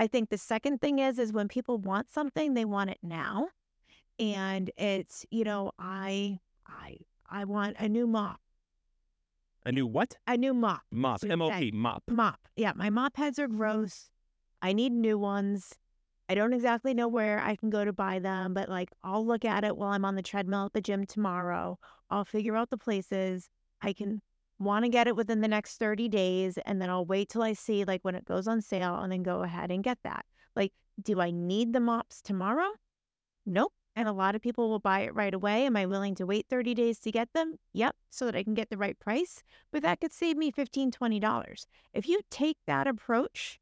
I 0.00 0.06
think 0.06 0.30
the 0.30 0.38
second 0.38 0.80
thing 0.80 0.98
is 0.98 1.18
is 1.18 1.30
when 1.30 1.46
people 1.46 1.76
want 1.76 2.10
something, 2.10 2.54
they 2.54 2.64
want 2.64 2.88
it 2.88 2.96
now. 3.02 3.48
And 4.18 4.70
it's, 4.78 5.26
you 5.30 5.44
know, 5.44 5.72
I 5.78 6.38
I 6.66 6.96
I 7.28 7.44
want 7.44 7.76
a 7.78 7.86
new 7.86 8.06
mop. 8.06 8.40
a 9.66 9.72
new 9.72 9.86
what? 9.86 10.16
A 10.26 10.38
new 10.38 10.54
mop. 10.54 10.80
Mop. 10.90 11.22
M 11.22 11.42
O 11.42 11.50
Mop. 11.74 12.02
Mop. 12.08 12.40
Yeah, 12.56 12.72
my 12.74 12.88
mop 12.88 13.18
heads 13.18 13.38
are 13.38 13.46
mm-hmm. 13.46 13.58
gross. 13.58 14.08
I 14.62 14.72
need 14.72 14.92
new 14.92 15.18
ones. 15.18 15.74
I 16.30 16.34
don't 16.34 16.54
exactly 16.54 16.94
know 16.94 17.08
where 17.08 17.38
I 17.38 17.54
can 17.54 17.68
go 17.68 17.84
to 17.84 17.92
buy 17.92 18.20
them, 18.20 18.54
but 18.54 18.70
like 18.70 18.90
I'll 19.04 19.26
look 19.26 19.44
at 19.44 19.64
it 19.64 19.76
while 19.76 19.92
I'm 19.92 20.06
on 20.06 20.14
the 20.14 20.22
treadmill 20.22 20.64
at 20.64 20.72
the 20.72 20.80
gym 20.80 21.04
tomorrow. 21.04 21.78
I'll 22.08 22.24
figure 22.24 22.56
out 22.56 22.70
the 22.70 22.78
places. 22.78 23.50
I 23.82 23.92
can 23.92 24.22
want 24.60 24.84
to 24.84 24.90
get 24.90 25.08
it 25.08 25.16
within 25.16 25.40
the 25.40 25.48
next 25.48 25.78
30 25.78 26.08
days 26.08 26.58
and 26.66 26.80
then 26.80 26.90
I'll 26.90 27.06
wait 27.06 27.30
till 27.30 27.42
I 27.42 27.54
see 27.54 27.84
like 27.84 28.02
when 28.02 28.14
it 28.14 28.26
goes 28.26 28.46
on 28.46 28.60
sale 28.60 28.96
and 28.96 29.10
then 29.10 29.22
go 29.22 29.42
ahead 29.42 29.70
and 29.70 29.82
get 29.82 29.98
that. 30.04 30.24
Like, 30.54 30.72
do 31.02 31.20
I 31.20 31.30
need 31.30 31.72
the 31.72 31.80
mops 31.80 32.20
tomorrow? 32.20 32.68
Nope. 33.46 33.72
And 33.96 34.06
a 34.06 34.12
lot 34.12 34.36
of 34.36 34.42
people 34.42 34.68
will 34.68 34.78
buy 34.78 35.00
it 35.00 35.14
right 35.14 35.34
away. 35.34 35.66
Am 35.66 35.76
I 35.76 35.86
willing 35.86 36.14
to 36.16 36.26
wait 36.26 36.46
30 36.48 36.74
days 36.74 37.00
to 37.00 37.10
get 37.10 37.32
them? 37.32 37.56
Yep, 37.72 37.96
so 38.10 38.26
that 38.26 38.36
I 38.36 38.44
can 38.44 38.54
get 38.54 38.70
the 38.70 38.76
right 38.76 38.98
price. 38.98 39.42
But 39.72 39.82
that 39.82 40.00
could 40.00 40.12
save 40.12 40.36
me 40.36 40.52
$15, 40.52 40.92
$20. 40.92 41.66
If 41.92 42.06
you 42.06 42.20
take 42.30 42.58
that 42.66 42.86
approach, 42.86 43.58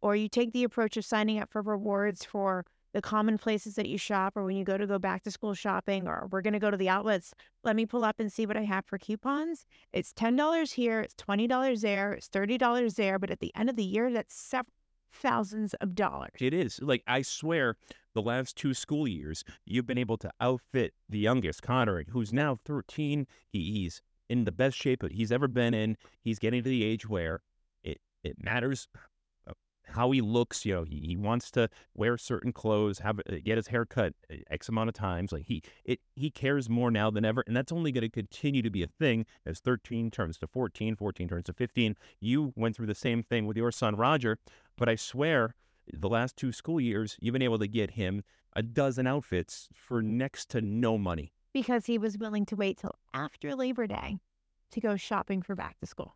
or 0.00 0.16
you 0.16 0.28
take 0.28 0.52
the 0.52 0.64
approach 0.64 0.96
of 0.96 1.04
signing 1.04 1.38
up 1.38 1.50
for 1.50 1.62
rewards 1.62 2.24
for 2.24 2.64
the 2.92 3.02
common 3.02 3.38
places 3.38 3.74
that 3.74 3.88
you 3.88 3.98
shop, 3.98 4.36
or 4.36 4.44
when 4.44 4.56
you 4.56 4.64
go 4.64 4.78
to 4.78 4.86
go 4.86 4.98
back 4.98 5.22
to 5.24 5.30
school 5.30 5.54
shopping, 5.54 6.06
or 6.06 6.28
we're 6.30 6.42
going 6.42 6.52
to 6.52 6.58
go 6.58 6.70
to 6.70 6.76
the 6.76 6.88
outlets, 6.88 7.34
let 7.64 7.76
me 7.76 7.86
pull 7.86 8.04
up 8.04 8.18
and 8.18 8.32
see 8.32 8.46
what 8.46 8.56
I 8.56 8.62
have 8.62 8.86
for 8.86 8.98
coupons. 8.98 9.66
It's 9.92 10.12
$10 10.12 10.72
here, 10.72 11.00
it's 11.00 11.14
$20 11.14 11.80
there, 11.80 12.12
it's 12.12 12.28
$30 12.28 12.94
there. 12.94 13.18
But 13.18 13.30
at 13.30 13.40
the 13.40 13.52
end 13.54 13.68
of 13.68 13.76
the 13.76 13.84
year, 13.84 14.10
that's 14.10 14.34
several 14.34 14.72
thousands 15.12 15.74
of 15.74 15.94
dollars. 15.94 16.36
It 16.40 16.54
is. 16.54 16.80
Like, 16.82 17.02
I 17.06 17.22
swear, 17.22 17.76
the 18.14 18.22
last 18.22 18.56
two 18.56 18.74
school 18.74 19.06
years, 19.06 19.44
you've 19.64 19.86
been 19.86 19.98
able 19.98 20.18
to 20.18 20.30
outfit 20.40 20.94
the 21.08 21.18
youngest, 21.18 21.62
Connor, 21.62 22.04
who's 22.10 22.32
now 22.32 22.58
13. 22.64 23.26
He, 23.48 23.72
he's 23.72 24.02
in 24.28 24.44
the 24.44 24.52
best 24.52 24.76
shape 24.76 25.00
that 25.00 25.12
he's 25.12 25.32
ever 25.32 25.48
been 25.48 25.74
in. 25.74 25.96
He's 26.20 26.38
getting 26.38 26.62
to 26.62 26.68
the 26.68 26.84
age 26.84 27.08
where 27.08 27.40
it, 27.82 28.00
it 28.22 28.42
matters 28.42 28.88
how 29.88 30.10
he 30.10 30.20
looks. 30.20 30.64
You 30.64 30.74
know, 30.74 30.84
he, 30.84 31.00
he 31.00 31.16
wants 31.16 31.50
to 31.52 31.68
wear 31.94 32.16
certain 32.18 32.52
clothes, 32.52 33.00
have 33.00 33.20
uh, 33.20 33.36
get 33.44 33.56
his 33.56 33.68
hair 33.68 33.84
cut 33.84 34.14
uh, 34.30 34.36
X 34.50 34.68
amount 34.68 34.88
of 34.88 34.94
times. 34.94 35.32
Like 35.32 35.44
he 35.44 35.62
it 35.84 36.00
he 36.16 36.30
cares 36.30 36.68
more 36.68 36.90
now 36.90 37.10
than 37.10 37.24
ever, 37.24 37.44
and 37.46 37.56
that's 37.56 37.72
only 37.72 37.92
going 37.92 38.02
to 38.02 38.08
continue 38.08 38.62
to 38.62 38.70
be 38.70 38.82
a 38.82 38.88
thing 38.88 39.26
as 39.46 39.60
13 39.60 40.10
turns 40.10 40.38
to 40.38 40.46
14, 40.46 40.96
14 40.96 41.28
turns 41.28 41.44
to 41.44 41.52
15. 41.52 41.96
You 42.20 42.52
went 42.56 42.76
through 42.76 42.86
the 42.86 42.94
same 42.94 43.22
thing 43.22 43.46
with 43.46 43.56
your 43.56 43.72
son 43.72 43.96
Roger, 43.96 44.38
but 44.76 44.88
I 44.88 44.96
swear 44.96 45.54
the 45.92 46.08
last 46.08 46.36
two 46.36 46.52
school 46.52 46.80
years, 46.80 47.16
you've 47.20 47.32
been 47.32 47.42
able 47.42 47.58
to 47.58 47.68
get 47.68 47.92
him 47.92 48.22
a 48.54 48.62
dozen 48.62 49.06
outfits 49.06 49.68
for 49.74 50.02
next 50.02 50.50
to 50.50 50.60
no 50.60 50.98
money. 50.98 51.32
Because 51.52 51.86
he 51.86 51.98
was 51.98 52.18
willing 52.18 52.44
to 52.46 52.56
wait 52.56 52.78
till 52.78 52.94
after 53.14 53.54
Labor 53.54 53.86
Day 53.86 54.18
to 54.72 54.80
go 54.80 54.96
shopping 54.96 55.42
for 55.42 55.54
back 55.54 55.78
to 55.80 55.86
school. 55.86 56.14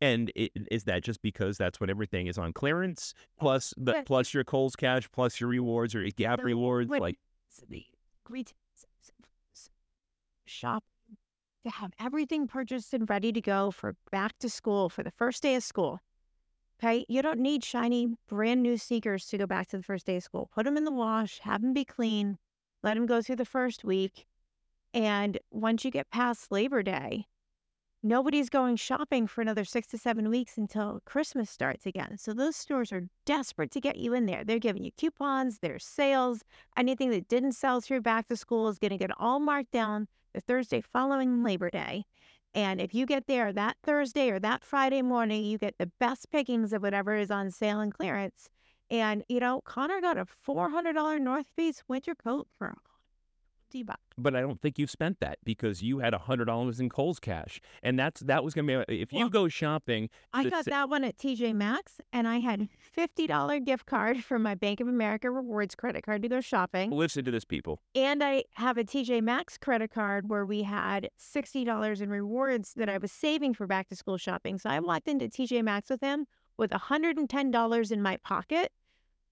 And 0.00 0.30
it, 0.36 0.52
is 0.70 0.84
that 0.84 1.02
just 1.02 1.22
because 1.22 1.58
that's 1.58 1.80
when 1.80 1.90
everything 1.90 2.28
is 2.28 2.38
on 2.38 2.52
clearance, 2.52 3.14
plus 3.38 3.74
the 3.76 4.02
plus 4.06 4.32
your 4.32 4.44
Kohl's 4.44 4.76
cash, 4.76 5.10
plus 5.10 5.40
your 5.40 5.50
rewards 5.50 5.94
or 5.94 6.02
your 6.02 6.10
Gap 6.10 6.40
So 6.40 6.44
rewards? 6.44 6.90
Like 6.90 7.18
the 7.68 7.84
retail 8.28 8.54
shop 10.44 10.84
to 11.64 11.70
have 11.70 11.92
everything 11.98 12.46
purchased 12.46 12.94
and 12.94 13.08
ready 13.10 13.32
to 13.32 13.40
go 13.40 13.70
for 13.70 13.94
back 14.10 14.38
to 14.38 14.48
school 14.48 14.88
for 14.88 15.02
the 15.02 15.10
first 15.10 15.42
day 15.42 15.56
of 15.56 15.62
school. 15.62 16.00
Okay, 16.80 17.04
you 17.08 17.22
don't 17.22 17.40
need 17.40 17.64
shiny 17.64 18.06
brand 18.28 18.62
new 18.62 18.76
sneakers 18.76 19.26
to 19.26 19.38
go 19.38 19.46
back 19.46 19.66
to 19.68 19.76
the 19.76 19.82
first 19.82 20.06
day 20.06 20.16
of 20.16 20.22
school. 20.22 20.48
Put 20.54 20.64
them 20.64 20.76
in 20.76 20.84
the 20.84 20.92
wash, 20.92 21.40
have 21.40 21.60
them 21.60 21.72
be 21.72 21.84
clean, 21.84 22.38
let 22.84 22.94
them 22.94 23.06
go 23.06 23.20
through 23.20 23.36
the 23.36 23.44
first 23.44 23.84
week, 23.84 24.26
and 24.94 25.38
once 25.50 25.84
you 25.84 25.90
get 25.90 26.10
past 26.10 26.52
Labor 26.52 26.82
Day, 26.82 27.26
nobody's 28.02 28.48
going 28.48 28.76
shopping 28.76 29.26
for 29.26 29.40
another 29.40 29.64
six 29.64 29.86
to 29.88 29.98
seven 29.98 30.30
weeks 30.30 30.56
until 30.56 31.00
Christmas 31.04 31.50
starts 31.50 31.86
again. 31.86 32.16
So 32.18 32.32
those 32.32 32.56
stores 32.56 32.92
are 32.92 33.08
desperate 33.26 33.70
to 33.72 33.80
get 33.80 33.96
you 33.96 34.14
in 34.14 34.26
there. 34.26 34.44
They're 34.44 34.58
giving 34.58 34.84
you 34.84 34.92
coupons, 34.92 35.58
there's 35.58 35.84
sales. 35.84 36.44
Anything 36.76 37.10
that 37.10 37.28
didn't 37.28 37.52
sell 37.52 37.80
through 37.80 38.02
back 38.02 38.28
to 38.28 38.36
school 38.36 38.68
is 38.68 38.78
going 38.78 38.90
to 38.90 38.96
get 38.96 39.10
all 39.18 39.40
marked 39.40 39.72
down 39.72 40.08
the 40.32 40.40
Thursday 40.40 40.80
following 40.80 41.42
Labor 41.42 41.70
Day. 41.70 42.04
And 42.54 42.80
if 42.80 42.94
you 42.94 43.06
get 43.06 43.26
there 43.26 43.52
that 43.52 43.76
Thursday 43.82 44.30
or 44.30 44.38
that 44.40 44.64
Friday 44.64 45.02
morning, 45.02 45.44
you 45.44 45.58
get 45.58 45.74
the 45.78 45.90
best 46.00 46.30
pickings 46.30 46.72
of 46.72 46.82
whatever 46.82 47.14
is 47.14 47.30
on 47.30 47.50
sale 47.50 47.80
and 47.80 47.92
clearance. 47.92 48.48
And, 48.90 49.22
you 49.28 49.38
know, 49.38 49.60
Connor 49.64 50.00
got 50.00 50.16
a 50.16 50.26
$400 50.46 51.20
North 51.20 51.46
Face 51.54 51.82
winter 51.88 52.14
coat 52.14 52.48
for 52.56 52.74
50 53.68 53.82
bucks. 53.82 54.00
but 54.16 54.34
I 54.34 54.40
don't 54.40 54.60
think 54.60 54.78
you've 54.78 54.90
spent 54.90 55.20
that 55.20 55.38
because 55.44 55.82
you 55.82 55.98
had 55.98 56.14
a 56.14 56.18
hundred 56.18 56.46
dollars 56.46 56.80
in 56.80 56.88
Kohl's 56.88 57.20
cash, 57.20 57.60
and 57.82 57.98
that's 57.98 58.22
that 58.22 58.42
was 58.42 58.54
gonna 58.54 58.84
be 58.88 59.00
if 59.00 59.12
you 59.12 59.28
go 59.28 59.48
shopping. 59.48 60.08
I 60.32 60.44
got 60.44 60.64
sa- 60.64 60.70
that 60.70 60.88
one 60.88 61.04
at 61.04 61.18
TJ 61.18 61.54
Maxx, 61.54 62.00
and 62.12 62.26
I 62.26 62.38
had 62.38 62.68
$50 62.96 63.64
gift 63.64 63.86
card 63.86 64.24
from 64.24 64.42
my 64.42 64.54
Bank 64.54 64.80
of 64.80 64.88
America 64.88 65.30
rewards 65.30 65.74
credit 65.74 66.02
card 66.04 66.22
to 66.22 66.28
go 66.28 66.40
shopping. 66.40 66.90
Listen 66.90 67.24
to 67.24 67.30
this, 67.30 67.44
people. 67.44 67.80
And 67.94 68.22
I 68.24 68.44
have 68.54 68.78
a 68.78 68.84
TJ 68.84 69.22
Maxx 69.22 69.58
credit 69.58 69.90
card 69.90 70.28
where 70.28 70.46
we 70.46 70.62
had 70.62 71.10
$60 71.18 72.00
in 72.00 72.10
rewards 72.10 72.74
that 72.74 72.88
I 72.88 72.98
was 72.98 73.12
saving 73.12 73.54
for 73.54 73.66
back 73.66 73.88
to 73.88 73.96
school 73.96 74.16
shopping. 74.16 74.58
So 74.58 74.70
I 74.70 74.80
walked 74.80 75.08
into 75.08 75.28
TJ 75.28 75.62
Maxx 75.62 75.90
with 75.90 76.00
him 76.00 76.26
with 76.56 76.70
$110 76.70 77.92
in 77.92 78.02
my 78.02 78.16
pocket 78.18 78.72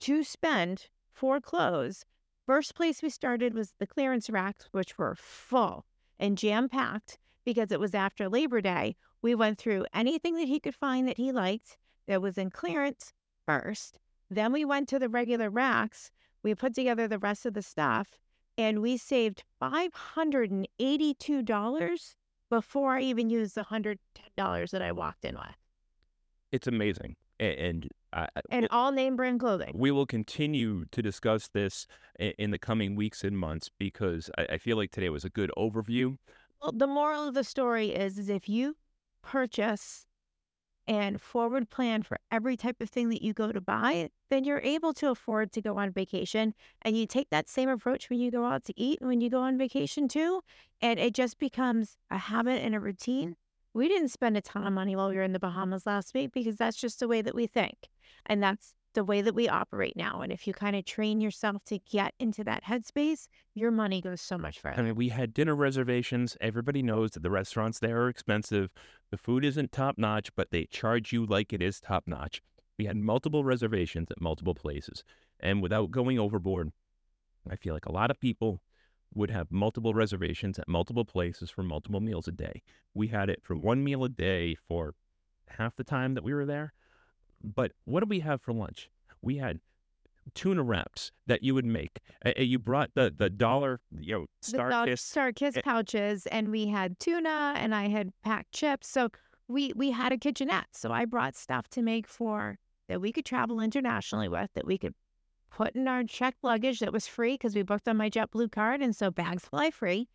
to 0.00 0.22
spend 0.22 0.88
for 1.10 1.40
clothes. 1.40 2.04
First 2.46 2.76
place 2.76 3.02
we 3.02 3.10
started 3.10 3.52
was 3.54 3.74
the 3.78 3.88
clearance 3.88 4.30
racks, 4.30 4.68
which 4.70 4.96
were 4.96 5.16
full 5.16 5.84
and 6.18 6.38
jam 6.38 6.68
packed 6.68 7.18
because 7.44 7.72
it 7.72 7.80
was 7.80 7.94
after 7.94 8.28
Labor 8.28 8.60
Day. 8.60 8.94
We 9.20 9.34
went 9.34 9.58
through 9.58 9.86
anything 9.92 10.36
that 10.36 10.46
he 10.46 10.60
could 10.60 10.76
find 10.76 11.08
that 11.08 11.16
he 11.16 11.32
liked 11.32 11.76
that 12.06 12.22
was 12.22 12.38
in 12.38 12.50
clearance 12.50 13.12
first. 13.44 13.98
Then 14.30 14.52
we 14.52 14.64
went 14.64 14.88
to 14.90 15.00
the 15.00 15.08
regular 15.08 15.50
racks. 15.50 16.12
We 16.44 16.54
put 16.54 16.72
together 16.74 17.08
the 17.08 17.18
rest 17.18 17.46
of 17.46 17.54
the 17.54 17.62
stuff 17.62 18.20
and 18.56 18.80
we 18.80 18.96
saved 18.96 19.42
$582 19.60 22.14
before 22.48 22.96
I 22.96 23.00
even 23.00 23.28
used 23.28 23.56
the 23.56 23.64
$110 23.64 24.70
that 24.70 24.82
I 24.82 24.92
walked 24.92 25.24
in 25.24 25.34
with. 25.34 25.56
It's 26.52 26.68
amazing, 26.68 27.16
and 27.40 27.88
I, 28.16 28.28
And 28.50 28.66
all 28.70 28.92
name 28.92 29.14
brand 29.14 29.40
clothing. 29.40 29.72
we 29.74 29.90
will 29.90 30.06
continue 30.06 30.86
to 30.86 31.02
discuss 31.02 31.48
this 31.48 31.86
in 32.18 32.50
the 32.50 32.58
coming 32.58 32.96
weeks 32.96 33.22
and 33.22 33.38
months 33.38 33.70
because 33.78 34.30
I, 34.38 34.46
I 34.52 34.58
feel 34.58 34.76
like 34.76 34.90
today 34.90 35.10
was 35.10 35.24
a 35.24 35.30
good 35.30 35.50
overview. 35.56 36.16
Well, 36.62 36.72
the 36.72 36.86
moral 36.86 37.28
of 37.28 37.34
the 37.34 37.44
story 37.44 37.90
is, 37.90 38.18
is 38.18 38.28
if 38.30 38.48
you 38.48 38.76
purchase 39.22 40.06
and 40.88 41.20
forward 41.20 41.68
plan 41.68 42.02
for 42.02 42.16
every 42.30 42.56
type 42.56 42.80
of 42.80 42.88
thing 42.88 43.08
that 43.10 43.20
you 43.20 43.32
go 43.32 43.50
to 43.52 43.60
buy, 43.60 44.08
then 44.30 44.44
you're 44.44 44.60
able 44.60 44.94
to 44.94 45.10
afford 45.10 45.52
to 45.52 45.60
go 45.60 45.76
on 45.78 45.90
vacation. 45.90 46.54
And 46.82 46.96
you 46.96 47.06
take 47.06 47.28
that 47.30 47.48
same 47.48 47.68
approach 47.68 48.08
when 48.08 48.20
you 48.20 48.30
go 48.30 48.44
out 48.44 48.64
to 48.66 48.80
eat 48.80 49.00
and 49.00 49.08
when 49.08 49.20
you 49.20 49.28
go 49.28 49.40
on 49.40 49.58
vacation 49.58 50.06
too. 50.08 50.42
And 50.80 50.98
it 51.00 51.12
just 51.12 51.38
becomes 51.38 51.96
a 52.10 52.18
habit 52.18 52.62
and 52.62 52.74
a 52.74 52.80
routine. 52.80 53.36
We 53.76 53.88
didn't 53.88 54.08
spend 54.08 54.38
a 54.38 54.40
ton 54.40 54.66
of 54.66 54.72
money 54.72 54.96
while 54.96 55.10
we 55.10 55.16
were 55.16 55.22
in 55.22 55.34
the 55.34 55.38
Bahamas 55.38 55.84
last 55.84 56.14
week 56.14 56.32
because 56.32 56.56
that's 56.56 56.78
just 56.78 56.98
the 56.98 57.08
way 57.08 57.20
that 57.20 57.34
we 57.34 57.46
think. 57.46 57.90
And 58.24 58.42
that's 58.42 58.74
the 58.94 59.04
way 59.04 59.20
that 59.20 59.34
we 59.34 59.50
operate 59.50 59.94
now. 59.94 60.22
And 60.22 60.32
if 60.32 60.46
you 60.46 60.54
kind 60.54 60.74
of 60.74 60.86
train 60.86 61.20
yourself 61.20 61.62
to 61.66 61.78
get 61.80 62.14
into 62.18 62.42
that 62.44 62.64
headspace, 62.64 63.28
your 63.52 63.70
money 63.70 64.00
goes 64.00 64.22
so 64.22 64.38
much 64.38 64.60
further. 64.60 64.80
I 64.80 64.82
mean, 64.82 64.94
we 64.94 65.10
had 65.10 65.34
dinner 65.34 65.54
reservations. 65.54 66.38
Everybody 66.40 66.82
knows 66.82 67.10
that 67.10 67.22
the 67.22 67.30
restaurants 67.30 67.78
there 67.78 68.00
are 68.00 68.08
expensive. 68.08 68.70
The 69.10 69.18
food 69.18 69.44
isn't 69.44 69.72
top 69.72 69.98
notch, 69.98 70.34
but 70.34 70.50
they 70.50 70.64
charge 70.64 71.12
you 71.12 71.26
like 71.26 71.52
it 71.52 71.60
is 71.60 71.78
top 71.78 72.04
notch. 72.06 72.40
We 72.78 72.86
had 72.86 72.96
multiple 72.96 73.44
reservations 73.44 74.10
at 74.10 74.22
multiple 74.22 74.54
places. 74.54 75.04
And 75.38 75.60
without 75.60 75.90
going 75.90 76.18
overboard, 76.18 76.72
I 77.46 77.56
feel 77.56 77.74
like 77.74 77.84
a 77.84 77.92
lot 77.92 78.10
of 78.10 78.18
people 78.20 78.62
would 79.14 79.30
have 79.30 79.50
multiple 79.50 79.94
reservations 79.94 80.58
at 80.58 80.68
multiple 80.68 81.04
places 81.04 81.50
for 81.50 81.62
multiple 81.62 82.00
meals 82.00 82.28
a 82.28 82.32
day. 82.32 82.62
We 82.94 83.08
had 83.08 83.30
it 83.30 83.40
for 83.42 83.56
one 83.56 83.82
meal 83.82 84.04
a 84.04 84.08
day 84.08 84.56
for 84.68 84.94
half 85.48 85.76
the 85.76 85.84
time 85.84 86.14
that 86.14 86.24
we 86.24 86.34
were 86.34 86.46
there. 86.46 86.72
But 87.42 87.72
what 87.84 88.00
did 88.00 88.10
we 88.10 88.20
have 88.20 88.40
for 88.42 88.52
lunch? 88.52 88.90
We 89.22 89.36
had 89.36 89.60
tuna 90.34 90.62
wraps 90.62 91.12
that 91.26 91.42
you 91.42 91.54
would 91.54 91.64
make. 91.64 92.00
Uh, 92.24 92.32
you 92.38 92.58
brought 92.58 92.90
the 92.94 93.12
the 93.16 93.30
dollar, 93.30 93.80
you 93.98 94.14
know, 94.14 94.26
the 94.42 94.48
star 94.48 94.70
dog 94.70 94.88
kiss 94.88 95.02
StarKist 95.02 95.62
pouches 95.62 96.26
and 96.26 96.48
we 96.48 96.66
had 96.66 96.98
tuna 96.98 97.54
and 97.56 97.74
I 97.74 97.88
had 97.88 98.12
packed 98.22 98.52
chips. 98.52 98.88
So 98.88 99.08
we 99.48 99.72
we 99.76 99.90
had 99.90 100.12
a 100.12 100.18
kitchenette. 100.18 100.68
So 100.72 100.90
I 100.92 101.04
brought 101.04 101.36
stuff 101.36 101.68
to 101.70 101.82
make 101.82 102.06
for 102.06 102.58
that 102.88 103.00
we 103.00 103.12
could 103.12 103.24
travel 103.24 103.60
internationally 103.60 104.28
with 104.28 104.50
that 104.54 104.66
we 104.66 104.78
could 104.78 104.94
put 105.50 105.74
in 105.74 105.88
our 105.88 106.04
checked 106.04 106.42
luggage 106.42 106.80
that 106.80 106.92
was 106.92 107.06
free 107.06 107.34
because 107.34 107.54
we 107.54 107.62
booked 107.62 107.88
on 107.88 107.96
my 107.96 108.10
JetBlue 108.10 108.52
card 108.52 108.80
and 108.82 108.94
so 108.94 109.10
bags 109.10 109.44
fly 109.44 109.70
free. 109.70 110.08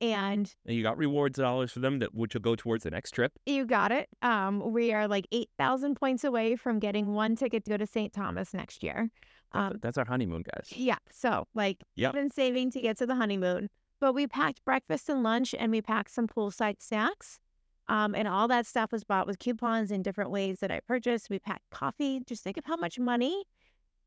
And 0.00 0.52
And 0.66 0.76
you 0.76 0.82
got 0.82 0.98
rewards 0.98 1.38
dollars 1.38 1.70
for 1.72 1.78
them 1.78 2.00
that 2.00 2.14
which 2.14 2.34
will 2.34 2.40
go 2.40 2.56
towards 2.56 2.82
the 2.84 2.90
next 2.90 3.12
trip. 3.12 3.32
you 3.46 3.64
got 3.64 3.92
it. 3.92 4.08
Um, 4.22 4.72
we 4.72 4.92
are 4.92 5.06
like 5.06 5.26
eight 5.30 5.50
thousand 5.56 5.94
points 5.94 6.24
away 6.24 6.56
from 6.56 6.78
getting 6.80 7.14
one 7.14 7.36
ticket 7.36 7.64
to 7.64 7.70
go 7.70 7.76
to 7.76 7.86
St. 7.86 8.12
Thomas 8.12 8.52
next 8.52 8.82
year. 8.82 9.08
That's, 9.52 9.72
Um, 9.74 9.78
that's 9.80 9.96
our 9.98 10.04
honeymoon, 10.04 10.42
guys. 10.42 10.72
Yeah. 10.74 10.98
So, 11.12 11.46
like, 11.54 11.82
Yep. 11.94 12.12
Been 12.14 12.30
saving 12.30 12.72
to 12.72 12.80
get 12.80 12.98
to 12.98 13.06
the 13.06 13.14
honeymoon, 13.14 13.70
but 14.00 14.14
we 14.14 14.26
packed 14.26 14.64
breakfast 14.64 15.08
and 15.08 15.22
lunch 15.22 15.54
and 15.56 15.70
we 15.70 15.80
packed 15.80 16.10
some 16.10 16.26
poolside 16.26 16.82
snacks. 16.82 17.38
Um, 17.86 18.14
and 18.16 18.26
all 18.26 18.48
that 18.48 18.66
stuff 18.66 18.90
was 18.90 19.04
bought 19.04 19.26
with 19.28 19.38
coupons 19.38 19.90
in 19.92 20.02
different 20.02 20.30
ways 20.30 20.58
that 20.60 20.72
I 20.72 20.80
purchased. 20.80 21.30
We 21.30 21.38
packed 21.38 21.70
coffee. 21.70 22.20
Just 22.26 22.42
think 22.42 22.56
of 22.56 22.64
how 22.64 22.76
much 22.76 22.98
money 22.98 23.44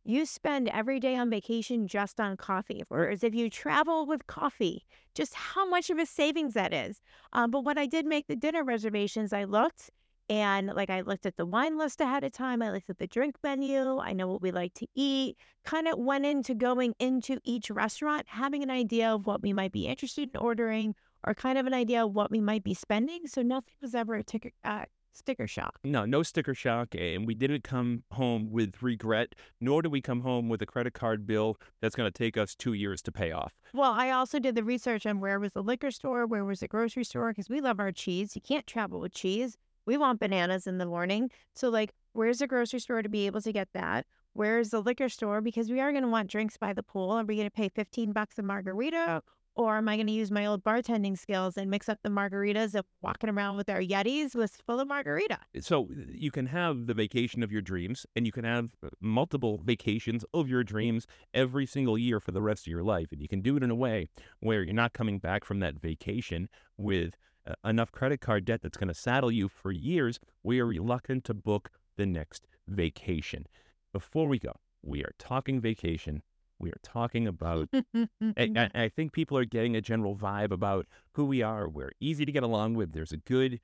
you 0.08 0.26
spend 0.26 0.70
every 0.70 1.00
day 1.00 1.16
on 1.18 1.30
vacation 1.30 1.88
just 1.88 2.20
on 2.20 2.38
coffee. 2.38 2.84
Whereas 2.88 3.24
if 3.24 3.36
you 3.36 3.50
travel 3.50 4.06
with 4.06 4.28
coffee, 4.28 4.86
just 5.14 5.34
how 5.34 5.68
much 5.70 5.90
of 5.90 5.98
a 6.00 6.06
savings 6.06 6.54
that 6.54 6.74
is. 6.74 7.02
Um, 7.34 7.52
but 7.52 7.64
when 7.66 7.78
I 7.78 7.86
did 7.86 8.06
make 8.06 8.28
the 8.28 8.36
dinner 8.36 8.64
reservations, 8.64 9.34
I 9.34 9.44
looked 9.46 9.90
And 10.30 10.68
like 10.76 10.90
I 10.90 11.02
looked 11.02 11.26
at 11.26 11.38
the 11.38 11.46
wine 11.46 11.78
list 11.78 12.02
ahead 12.02 12.24
of 12.24 12.32
time, 12.34 12.62
I 12.62 12.72
looked 12.72 12.90
at 12.90 12.98
the 12.98 13.08
drink 13.08 13.36
menu, 13.44 14.00
I 14.00 14.12
know 14.14 14.28
what 14.28 14.42
we 14.42 14.52
like 14.52 14.74
to 14.76 14.88
eat, 14.94 15.38
kind 15.64 15.88
of 15.88 15.98
went 15.98 16.26
into 16.26 16.54
going 16.54 16.94
into 17.00 17.40
each 17.46 17.70
restaurant, 17.70 18.26
having 18.28 18.62
an 18.64 18.70
idea 18.70 19.14
of 19.14 19.26
what 19.26 19.42
we 19.42 19.54
might 19.54 19.72
be 19.72 19.88
interested 19.88 20.30
in 20.34 20.38
ordering 20.40 20.96
or 21.26 21.34
kind 21.34 21.58
of 21.58 21.66
an 21.66 21.74
idea 21.74 22.04
of 22.04 22.14
what 22.16 22.30
we 22.32 22.42
might 22.42 22.64
be 22.64 22.74
spending. 22.74 23.28
So 23.28 23.42
nothing 23.42 23.76
was 23.82 23.96
ever 23.96 24.16
a 24.16 24.24
ticket, 24.24 24.54
uh, 24.64 24.86
sticker 25.18 25.48
shock. 25.48 25.80
No, 25.84 26.06
no 26.06 26.24
sticker 26.24 26.54
shock. 26.54 26.96
And 26.96 27.26
we 27.26 27.34
didn't 27.34 27.64
come 27.64 28.04
home 28.12 28.52
with 28.52 28.82
regret, 28.82 29.36
nor 29.60 29.82
did 29.82 29.92
we 29.92 30.02
come 30.02 30.22
home 30.22 30.50
with 30.50 30.62
a 30.62 30.66
credit 30.66 30.94
card 30.94 31.26
bill 31.26 31.58
that's 31.82 31.96
going 31.96 32.12
to 32.12 32.18
take 32.18 32.38
us 32.38 32.56
two 32.56 32.74
years 32.74 33.02
to 33.04 33.12
pay 33.12 33.32
off. 33.32 33.54
Well, 33.74 33.92
I 33.92 34.12
also 34.12 34.40
did 34.40 34.56
the 34.56 34.64
research 34.64 35.06
on 35.06 35.20
where 35.20 35.40
was 35.40 35.52
the 35.54 35.64
liquor 35.64 35.92
store, 35.92 36.26
where 36.26 36.46
was 36.46 36.60
the 36.62 36.68
grocery 36.68 37.04
store, 37.04 37.30
because 37.30 37.50
we 37.50 37.62
love 37.62 37.80
our 37.80 37.92
cheese. 37.92 38.36
You 38.36 38.42
can't 38.42 38.68
travel 38.68 39.00
with 39.00 39.14
cheese. 39.14 39.58
We 39.86 39.98
want 39.98 40.20
bananas 40.20 40.68
in 40.68 40.78
the 40.78 40.86
morning. 40.86 41.32
So, 41.56 41.70
like, 41.70 41.94
where's 42.14 42.40
the 42.40 42.48
grocery 42.48 42.80
store 42.80 43.02
to 43.02 43.10
be 43.10 43.26
able 43.26 43.42
to 43.42 43.54
get 43.54 43.70
that? 43.74 44.06
Where's 44.34 44.70
the 44.70 44.82
liquor 44.82 45.10
store? 45.10 45.42
Because 45.42 45.70
we 45.72 45.80
are 45.80 45.92
going 45.92 46.04
to 46.04 46.10
want 46.10 46.30
drinks 46.30 46.58
by 46.58 46.74
the 46.74 46.84
pool. 46.84 47.10
Are 47.12 47.24
we 47.24 47.38
going 47.38 47.48
to 47.48 47.52
pay 47.52 47.70
15 47.70 48.12
bucks 48.12 48.38
a 48.38 48.44
margarita? 48.44 49.24
Or 49.58 49.78
am 49.78 49.90
I 49.90 49.96
going 49.96 50.06
to 50.06 50.14
use 50.14 50.30
my 50.30 50.46
old 50.46 50.64
bartending 50.64 51.18
skills 51.18 51.58
and 51.58 51.72
mix 51.72 51.90
up 51.90 51.98
the 52.04 52.10
margaritas 52.10 52.76
of 52.76 52.86
walking 53.02 53.28
around 53.28 53.58
with 53.58 53.70
our 53.70 53.82
Yetis 53.82 54.36
with 54.36 54.62
full 54.68 54.80
of 54.80 54.88
margarita? 54.88 55.40
So 55.62 55.90
you 56.12 56.30
can 56.30 56.46
have 56.46 56.86
the 56.86 56.94
vacation 56.94 57.42
of 57.42 57.52
your 57.52 57.64
dreams 57.64 58.06
and 58.16 58.28
you 58.28 58.32
can 58.32 58.44
have 58.44 58.70
uh, 58.84 58.90
multiple 59.02 59.60
vacations 59.66 60.24
of 60.32 60.48
your 60.48 60.64
dreams 60.64 61.08
every 61.34 61.66
single 61.66 61.98
year 61.98 62.20
for 62.20 62.32
the 62.32 62.42
rest 62.42 62.68
of 62.68 62.72
your 62.72 62.84
life. 62.84 63.12
And 63.12 63.20
you 63.20 63.28
can 63.28 63.42
do 63.42 63.58
it 63.58 63.64
in 63.64 63.72
a 63.72 63.76
way 63.76 64.10
where 64.42 64.62
you're 64.62 64.76
not 64.76 64.94
coming 64.94 65.18
back 65.18 65.44
from 65.44 65.60
that 65.62 65.80
vacation 65.80 66.50
with 66.78 67.16
uh, 67.48 67.54
enough 67.68 67.92
credit 67.92 68.22
card 68.22 68.46
debt 68.46 68.62
that's 68.62 68.78
going 68.78 68.90
to 68.90 68.94
saddle 68.94 69.32
you 69.32 69.50
for 69.50 69.72
years. 69.72 70.20
We 70.44 70.60
are 70.60 70.68
reluctant 70.68 71.24
to 71.26 71.34
book 71.34 71.72
the 71.96 72.06
next 72.06 72.46
vacation. 72.68 73.48
Before 73.92 74.28
we 74.28 74.38
go, 74.38 74.54
we 74.84 75.04
are 75.04 75.14
talking 75.18 75.60
vacation 75.60 76.22
we 76.60 76.70
are 76.70 76.80
talking 76.84 77.28
about, 77.28 77.70
I, 77.74 78.70
I 78.76 78.90
think 78.90 79.14
people 79.14 79.38
are 79.38 79.46
getting 79.46 79.76
a 79.76 79.82
general 79.82 80.16
vibe 80.16 80.52
about 80.52 80.88
who 81.14 81.26
we 81.26 81.42
are. 81.42 81.68
We're 81.70 81.92
easy 82.00 82.26
to 82.26 82.32
get 82.32 82.44
along 82.44 82.76
with. 82.76 82.94
There's 82.94 83.12
a 83.12 83.18
good 83.18 83.60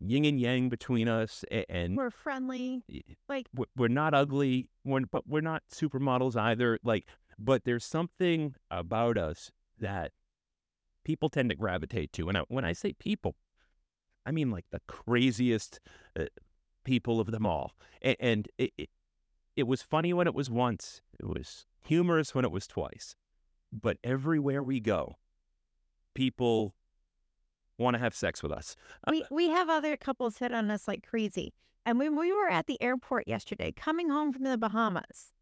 yin 0.00 0.24
and 0.24 0.40
yang 0.40 0.68
between 0.68 1.08
us, 1.08 1.44
and 1.68 1.96
we're 1.96 2.10
friendly. 2.10 2.84
Like 3.28 3.46
we're 3.76 3.88
not 3.88 4.14
ugly, 4.14 4.68
we're, 4.84 5.00
but 5.10 5.26
we're 5.26 5.40
not 5.40 5.62
supermodels 5.72 6.36
either. 6.36 6.78
Like, 6.82 7.06
but 7.38 7.64
there's 7.64 7.84
something 7.84 8.54
about 8.70 9.18
us 9.18 9.50
that 9.80 10.12
people 11.04 11.28
tend 11.28 11.50
to 11.50 11.56
gravitate 11.56 12.12
to. 12.14 12.28
And 12.28 12.38
I, 12.38 12.42
when 12.48 12.64
I 12.64 12.72
say 12.72 12.92
people, 12.92 13.36
I 14.26 14.30
mean 14.30 14.50
like 14.50 14.66
the 14.70 14.80
craziest 14.86 15.80
uh, 16.18 16.24
people 16.84 17.20
of 17.20 17.30
them 17.30 17.46
all. 17.46 17.72
And, 18.02 18.16
and 18.20 18.48
it, 18.58 18.72
it, 18.76 18.90
it 19.58 19.66
was 19.66 19.82
funny 19.82 20.12
when 20.12 20.28
it 20.28 20.36
was 20.36 20.48
once. 20.48 21.02
It 21.18 21.26
was 21.26 21.66
humorous 21.82 22.32
when 22.32 22.44
it 22.44 22.52
was 22.52 22.68
twice. 22.68 23.16
But 23.72 23.98
everywhere 24.04 24.62
we 24.62 24.78
go, 24.78 25.16
people 26.14 26.76
want 27.76 27.94
to 27.94 27.98
have 27.98 28.14
sex 28.14 28.40
with 28.40 28.52
us. 28.52 28.76
Uh, 29.04 29.10
we 29.10 29.24
we 29.32 29.48
have 29.48 29.68
other 29.68 29.96
couples 29.96 30.38
hit 30.38 30.54
on 30.54 30.70
us 30.70 30.86
like 30.86 31.04
crazy. 31.04 31.54
And 31.84 31.98
when 31.98 32.16
we 32.16 32.32
were 32.32 32.48
at 32.48 32.68
the 32.68 32.80
airport 32.80 33.26
yesterday, 33.26 33.72
coming 33.72 34.10
home 34.10 34.32
from 34.32 34.44
the 34.44 34.56
Bahamas, 34.56 35.32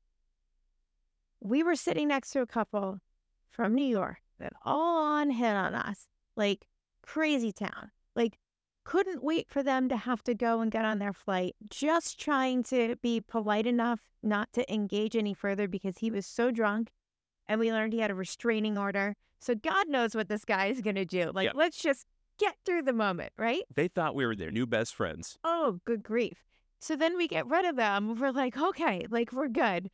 we 1.40 1.62
were 1.62 1.76
sitting 1.76 2.08
next 2.08 2.30
to 2.30 2.40
a 2.40 2.46
couple 2.46 3.00
from 3.50 3.74
New 3.74 3.84
York 3.84 4.18
that 4.38 4.54
all 4.64 5.04
on 5.04 5.28
hit 5.28 5.54
on 5.54 5.74
us 5.74 6.08
like 6.36 6.66
crazy 7.02 7.52
town. 7.52 7.90
Couldn't 8.86 9.24
wait 9.24 9.48
for 9.50 9.64
them 9.64 9.88
to 9.88 9.96
have 9.96 10.22
to 10.22 10.32
go 10.32 10.60
and 10.60 10.70
get 10.70 10.84
on 10.84 11.00
their 11.00 11.12
flight, 11.12 11.56
just 11.68 12.20
trying 12.20 12.62
to 12.62 12.94
be 13.02 13.20
polite 13.20 13.66
enough 13.66 13.98
not 14.22 14.52
to 14.52 14.72
engage 14.72 15.16
any 15.16 15.34
further 15.34 15.66
because 15.66 15.98
he 15.98 16.08
was 16.08 16.24
so 16.24 16.52
drunk. 16.52 16.92
And 17.48 17.58
we 17.58 17.72
learned 17.72 17.94
he 17.94 17.98
had 17.98 18.12
a 18.12 18.14
restraining 18.14 18.78
order. 18.78 19.16
So 19.40 19.56
God 19.56 19.88
knows 19.88 20.14
what 20.14 20.28
this 20.28 20.44
guy 20.44 20.66
is 20.66 20.80
going 20.82 20.94
to 20.94 21.04
do. 21.04 21.32
Like, 21.34 21.50
let's 21.56 21.82
just 21.82 22.06
get 22.38 22.54
through 22.64 22.82
the 22.82 22.92
moment, 22.92 23.32
right? 23.36 23.62
They 23.74 23.88
thought 23.88 24.14
we 24.14 24.24
were 24.24 24.36
their 24.36 24.52
new 24.52 24.66
best 24.66 24.94
friends. 24.94 25.36
Oh, 25.42 25.80
good 25.84 26.04
grief. 26.04 26.44
So 26.78 26.94
then 26.94 27.16
we 27.16 27.26
get 27.26 27.48
rid 27.48 27.64
of 27.64 27.74
them. 27.74 28.14
We're 28.14 28.30
like, 28.30 28.56
okay, 28.56 29.04
like 29.10 29.32
we're 29.32 29.48
good. 29.48 29.90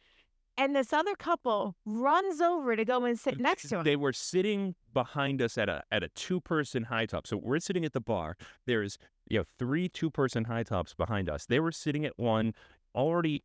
And 0.56 0.76
this 0.76 0.92
other 0.92 1.14
couple 1.14 1.76
runs 1.84 2.40
over 2.40 2.76
to 2.76 2.84
go 2.84 3.04
and 3.04 3.18
sit 3.18 3.40
next 3.40 3.68
to 3.70 3.78
him. 3.78 3.84
They 3.84 3.96
were 3.96 4.12
sitting 4.12 4.74
behind 4.92 5.40
us 5.40 5.56
at 5.56 5.68
a 5.68 5.82
at 5.90 6.02
a 6.02 6.08
two 6.08 6.40
person 6.40 6.84
high 6.84 7.06
top. 7.06 7.26
So 7.26 7.36
we're 7.36 7.58
sitting 7.58 7.84
at 7.84 7.92
the 7.92 8.00
bar. 8.00 8.36
There's 8.66 8.98
you 9.28 9.38
know 9.38 9.44
three 9.58 9.88
two 9.88 10.10
person 10.10 10.44
high 10.44 10.62
tops 10.62 10.94
behind 10.94 11.30
us. 11.30 11.46
They 11.46 11.58
were 11.58 11.72
sitting 11.72 12.04
at 12.04 12.18
one, 12.18 12.54
already 12.94 13.42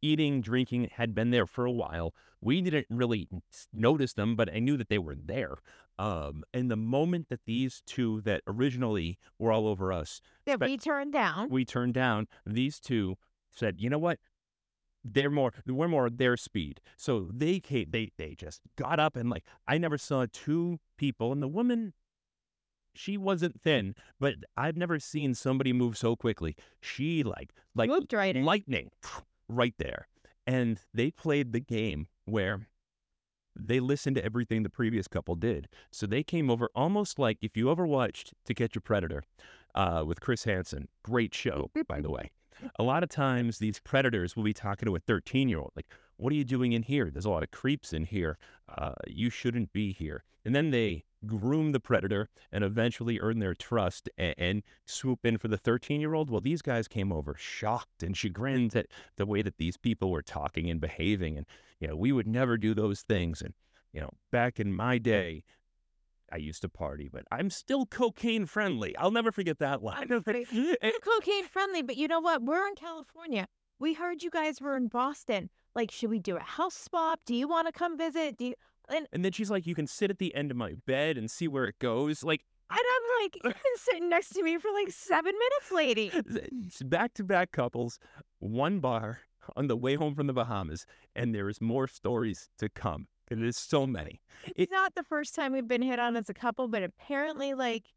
eating, 0.00 0.40
drinking, 0.40 0.90
had 0.94 1.14
been 1.14 1.30
there 1.30 1.46
for 1.46 1.64
a 1.66 1.70
while. 1.70 2.14
We 2.40 2.62
didn't 2.62 2.86
really 2.90 3.28
notice 3.72 4.14
them, 4.14 4.34
but 4.34 4.52
I 4.52 4.60
knew 4.60 4.76
that 4.76 4.88
they 4.88 4.98
were 4.98 5.16
there. 5.16 5.56
Um, 5.98 6.44
and 6.54 6.70
the 6.70 6.76
moment 6.76 7.28
that 7.28 7.40
these 7.44 7.82
two 7.84 8.20
that 8.22 8.42
originally 8.46 9.18
were 9.38 9.52
all 9.52 9.66
over 9.66 9.92
us, 9.92 10.20
that 10.46 10.60
we 10.60 10.76
turned 10.78 11.12
down, 11.12 11.50
we 11.50 11.64
turned 11.64 11.94
down. 11.94 12.28
These 12.46 12.80
two 12.80 13.16
said, 13.50 13.80
"You 13.80 13.90
know 13.90 13.98
what? 13.98 14.18
They're 15.04 15.30
more 15.30 15.52
we're 15.66 15.88
more 15.88 16.10
their 16.10 16.36
speed. 16.36 16.80
So 16.96 17.28
they 17.32 17.60
came, 17.60 17.86
they 17.90 18.10
they 18.18 18.34
just 18.34 18.60
got 18.76 18.98
up 19.00 19.16
and 19.16 19.30
like 19.30 19.44
I 19.66 19.78
never 19.78 19.98
saw 19.98 20.26
two 20.32 20.78
people 20.96 21.32
and 21.32 21.42
the 21.42 21.48
woman 21.48 21.92
she 22.94 23.16
wasn't 23.16 23.60
thin, 23.60 23.94
but 24.18 24.34
I've 24.56 24.76
never 24.76 24.98
seen 24.98 25.34
somebody 25.34 25.72
move 25.72 25.96
so 25.96 26.16
quickly. 26.16 26.56
She 26.80 27.22
like 27.22 27.52
like 27.74 27.90
right 28.12 28.36
lightning 28.36 28.90
right 29.48 29.74
there. 29.78 30.08
And 30.46 30.80
they 30.94 31.10
played 31.10 31.52
the 31.52 31.60
game 31.60 32.08
where 32.24 32.66
they 33.54 33.80
listened 33.80 34.16
to 34.16 34.24
everything 34.24 34.62
the 34.62 34.70
previous 34.70 35.06
couple 35.06 35.34
did. 35.34 35.68
So 35.92 36.06
they 36.06 36.22
came 36.22 36.50
over 36.50 36.70
almost 36.74 37.18
like 37.18 37.38
if 37.42 37.56
you 37.56 37.70
ever 37.70 37.86
watched 37.86 38.32
To 38.46 38.54
Catch 38.54 38.76
a 38.76 38.80
Predator 38.80 39.24
uh, 39.74 40.04
with 40.06 40.20
Chris 40.20 40.44
Hansen, 40.44 40.88
great 41.02 41.34
show, 41.34 41.70
by 41.86 42.00
the 42.00 42.10
way 42.10 42.30
a 42.78 42.82
lot 42.82 43.02
of 43.02 43.08
times 43.08 43.58
these 43.58 43.80
predators 43.80 44.36
will 44.36 44.44
be 44.44 44.52
talking 44.52 44.86
to 44.86 44.96
a 44.96 45.00
13 45.00 45.48
year 45.48 45.58
old, 45.58 45.72
like, 45.76 45.86
what 46.16 46.32
are 46.32 46.36
you 46.36 46.44
doing 46.44 46.72
in 46.72 46.82
here? 46.82 47.10
There's 47.10 47.24
a 47.24 47.30
lot 47.30 47.44
of 47.44 47.50
creeps 47.50 47.92
in 47.92 48.04
here. 48.04 48.38
Uh, 48.68 48.94
you 49.06 49.30
shouldn't 49.30 49.72
be 49.72 49.92
here. 49.92 50.24
And 50.44 50.54
then 50.54 50.70
they 50.70 51.04
groom 51.26 51.72
the 51.72 51.80
predator 51.80 52.28
and 52.52 52.62
eventually 52.62 53.18
earn 53.20 53.38
their 53.38 53.54
trust 53.54 54.08
and, 54.16 54.34
and 54.38 54.62
swoop 54.84 55.24
in 55.24 55.38
for 55.38 55.48
the 55.48 55.56
13 55.56 56.00
year 56.00 56.14
old. 56.14 56.30
Well, 56.30 56.40
these 56.40 56.62
guys 56.62 56.88
came 56.88 57.12
over 57.12 57.34
shocked 57.38 58.02
and 58.02 58.16
chagrined 58.16 58.74
at 58.74 58.86
the 59.16 59.26
way 59.26 59.42
that 59.42 59.58
these 59.58 59.76
people 59.76 60.10
were 60.10 60.22
talking 60.22 60.68
and 60.70 60.80
behaving. 60.80 61.36
And, 61.36 61.46
you 61.80 61.88
know, 61.88 61.96
we 61.96 62.12
would 62.12 62.26
never 62.26 62.56
do 62.56 62.74
those 62.74 63.02
things. 63.02 63.40
And, 63.40 63.54
you 63.92 64.00
know, 64.00 64.10
back 64.30 64.58
in 64.58 64.72
my 64.72 64.98
day, 64.98 65.44
I 66.32 66.36
used 66.36 66.62
to 66.62 66.68
party, 66.68 67.08
but 67.10 67.24
I'm 67.30 67.50
still 67.50 67.86
cocaine 67.86 68.46
friendly. 68.46 68.96
I'll 68.96 69.10
never 69.10 69.32
forget 69.32 69.58
that 69.58 69.82
line. 69.82 70.08
cocaine 71.02 71.46
friendly, 71.46 71.82
but 71.82 71.96
you 71.96 72.08
know 72.08 72.20
what? 72.20 72.42
We're 72.42 72.66
in 72.66 72.74
California. 72.74 73.46
We 73.78 73.94
heard 73.94 74.22
you 74.22 74.30
guys 74.30 74.60
were 74.60 74.76
in 74.76 74.88
Boston. 74.88 75.50
Like, 75.74 75.90
should 75.90 76.10
we 76.10 76.18
do 76.18 76.36
a 76.36 76.40
house 76.40 76.74
swap? 76.74 77.20
Do 77.24 77.34
you 77.34 77.48
want 77.48 77.68
to 77.68 77.72
come 77.72 77.96
visit? 77.96 78.36
Do 78.36 78.46
you? 78.46 78.54
And, 78.88 79.06
and 79.12 79.24
then 79.24 79.32
she's 79.32 79.50
like, 79.50 79.66
you 79.66 79.74
can 79.74 79.86
sit 79.86 80.10
at 80.10 80.18
the 80.18 80.34
end 80.34 80.50
of 80.50 80.56
my 80.56 80.74
bed 80.86 81.18
and 81.18 81.30
see 81.30 81.46
where 81.46 81.66
it 81.66 81.78
goes. 81.78 82.24
Like, 82.24 82.44
and 82.70 82.78
I'm 82.78 83.22
like, 83.22 83.36
you've 83.36 83.62
been 83.62 83.76
sitting 83.76 84.08
next 84.08 84.30
to 84.30 84.42
me 84.42 84.58
for 84.58 84.70
like 84.72 84.90
seven 84.90 85.32
minutes, 85.32 85.72
lady. 85.72 86.12
Back 86.84 87.14
to 87.14 87.24
back 87.24 87.52
couples, 87.52 87.98
one 88.38 88.80
bar 88.80 89.20
on 89.56 89.66
the 89.66 89.76
way 89.76 89.94
home 89.94 90.14
from 90.14 90.26
the 90.26 90.32
Bahamas, 90.32 90.84
and 91.14 91.34
there 91.34 91.48
is 91.48 91.60
more 91.60 91.86
stories 91.86 92.48
to 92.58 92.68
come. 92.68 93.06
It 93.30 93.42
is 93.42 93.56
so 93.56 93.86
many. 93.86 94.20
It's 94.56 94.72
not 94.72 94.94
the 94.94 95.02
first 95.02 95.34
time 95.34 95.52
we've 95.52 95.68
been 95.68 95.82
hit 95.82 95.98
on 95.98 96.16
as 96.16 96.28
a 96.28 96.34
couple, 96.34 96.68
but 96.68 96.82
apparently, 96.82 97.54
like, 97.54 97.92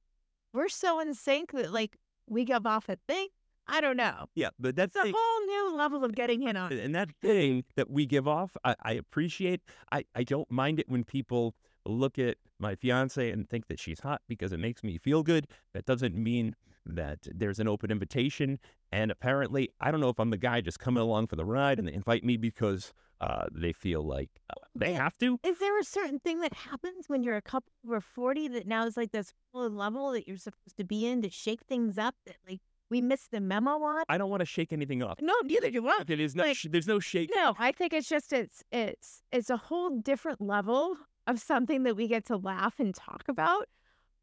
we're 0.53 0.69
so 0.69 0.99
in 0.99 1.13
sync 1.13 1.51
that, 1.53 1.71
like, 1.71 1.97
we 2.27 2.45
give 2.45 2.65
off 2.65 2.89
a 2.89 2.97
thing. 3.07 3.27
I 3.67 3.79
don't 3.79 3.95
know. 3.95 4.25
Yeah, 4.36 4.49
but 4.59 4.75
that's 4.75 4.95
a 4.95 5.13
whole 5.15 5.45
new 5.45 5.75
level 5.75 6.03
of 6.03 6.13
getting 6.13 6.41
hit 6.41 6.57
on. 6.57 6.73
And 6.73 6.93
that 6.95 7.09
thing 7.21 7.63
that 7.75 7.89
we 7.89 8.05
give 8.05 8.27
off, 8.27 8.57
I, 8.63 8.75
I 8.84 8.93
appreciate. 8.93 9.61
I, 9.91 10.03
I 10.15 10.23
don't 10.23 10.49
mind 10.51 10.79
it 10.79 10.89
when 10.89 11.03
people 11.03 11.55
look 11.86 12.19
at 12.19 12.38
my 12.59 12.75
fiance 12.75 13.32
and 13.32 13.49
think 13.49 13.67
that 13.67 13.79
she's 13.79 13.99
hot 14.01 14.21
because 14.27 14.51
it 14.51 14.59
makes 14.59 14.84
me 14.84 14.97
feel 14.97 15.23
good. 15.23 15.47
That 15.73 15.86
doesn't 15.86 16.15
mean 16.15 16.55
that 16.86 17.19
there's 17.34 17.59
an 17.59 17.67
open 17.67 17.91
invitation. 17.91 18.59
And 18.91 19.11
apparently, 19.11 19.69
I 19.79 19.91
don't 19.91 20.01
know 20.01 20.09
if 20.09 20.19
I'm 20.19 20.32
the 20.32 20.38
guy 20.38 20.61
just 20.61 20.79
coming 20.79 21.01
along 21.01 21.27
for 21.27 21.36
the 21.36 21.45
ride 21.45 21.79
and 21.79 21.88
they 21.88 21.93
invite 21.93 22.23
me 22.23 22.38
because 22.38 22.93
uh, 23.22 23.45
they 23.51 23.72
feel 23.72 24.01
like 24.01 24.30
uh, 24.49 24.55
they 24.76 24.93
have 24.93 25.15
to. 25.19 25.39
Is 25.45 25.59
there 25.59 25.80
a 25.80 25.84
certain 25.84 26.19
thing 26.19 26.39
that 26.39 26.53
happens 26.53 27.07
when 27.07 27.22
you're 27.22 27.38
a 27.38 27.41
couple 27.41 27.72
over 27.86 28.01
40 28.01 28.47
that 28.49 28.67
now 28.67 28.86
is 28.88 28.97
like 28.97 29.11
this 29.11 29.32
level 29.53 30.11
that 30.11 30.28
you're 30.28 30.38
supposed 30.38 30.76
to 30.78 30.84
be 30.84 31.05
in 31.05 31.22
to 31.22 31.30
shake 31.30 31.61
things 31.69 31.99
up 31.99 32.15
that 32.26 32.38
like 32.49 32.59
we 32.89 32.99
missed 32.99 33.30
the 33.30 33.39
memo 33.39 33.72
on? 33.72 34.03
I 34.09 34.17
don't 34.17 34.32
want 34.32 34.41
to 34.41 34.45
shake 34.45 34.74
anything 34.74 35.03
up. 35.03 35.22
No, 35.22 35.34
neither 35.43 35.69
do 35.69 35.88
I. 35.88 35.99
There 36.05 36.19
is 36.19 36.36
no, 36.36 36.45
like, 36.45 36.57
sh- 36.57 36.67
there's 36.72 36.88
no 36.88 36.99
shake. 36.99 37.30
No, 37.34 37.55
I 37.59 37.72
think 37.72 37.93
it's 37.93 38.09
just 38.09 38.34
it's 38.34 38.63
it's 38.72 39.22
it's 39.32 39.51
a 39.51 39.57
whole 39.57 39.91
different 39.99 40.41
level 40.41 40.97
of 41.28 41.39
something 41.39 41.84
that 41.84 41.95
we 41.95 42.07
get 42.07 42.26
to 42.26 42.38
laugh 42.38 42.80
and 42.80 42.95
talk 42.95 43.26
about. 43.28 43.69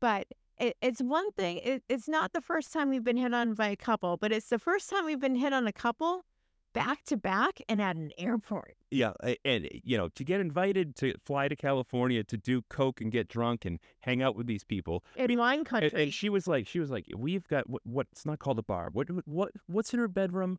But 0.01 0.27
it, 0.59 0.77
it's 0.83 1.01
one 1.01 1.31
thing. 1.33 1.59
It, 1.59 1.85
it's 1.89 2.09
not 2.09 2.33
the 2.33 2.41
first 2.41 2.73
time 2.73 2.91
we've 2.91 3.05
been 3.05 3.17
hit 3.17 3.33
on 3.33 3.55
by 3.55 3.69
a 3.69 3.77
couple, 3.77 4.17
but 4.17 4.33
it's 4.33 4.49
the 4.49 4.59
first 4.59 4.91
time 4.91 5.05
we've 5.05 5.21
been 5.21 5.37
hit 5.37 5.53
on 5.53 5.69
a 5.69 5.73
couple 5.73 6.25
back 6.73 7.05
to 7.05 7.17
back 7.17 7.61
and 7.69 7.81
at 7.81 7.97
an 7.97 8.13
airport. 8.19 8.77
Yeah, 8.91 9.13
and 9.23 9.67
eh, 9.67 9.81
you 9.85 9.97
know, 9.99 10.09
to 10.11 10.25
get 10.25 10.41
invited 10.41 10.97
to 10.97 11.15
fly 11.25 11.49
to 11.49 11.57
California 11.57 12.25
to 12.25 12.37
do 12.37 12.63
coke 12.71 13.01
and 13.01 13.13
get 13.13 13.29
drunk 13.29 13.65
and 13.65 13.79
hang 14.01 14.23
out 14.23 14.37
with 14.37 14.47
these 14.47 14.65
people. 14.65 15.05
In 15.17 15.39
wine 15.39 15.59
And, 15.59 15.67
country. 15.67 16.03
and 16.05 16.15
she 16.15 16.29
was 16.29 16.47
like, 16.47 16.67
she 16.67 16.81
was 16.81 16.91
like, 16.91 17.07
we've 17.17 17.47
got 17.49 17.69
what, 17.69 17.83
what's 17.85 18.25
not 18.25 18.39
called 18.39 18.59
a 18.59 18.63
bar. 18.63 18.89
What 18.93 19.09
what 19.27 19.53
what's 19.67 19.93
in 19.93 20.01
her 20.01 20.09
bedroom? 20.09 20.59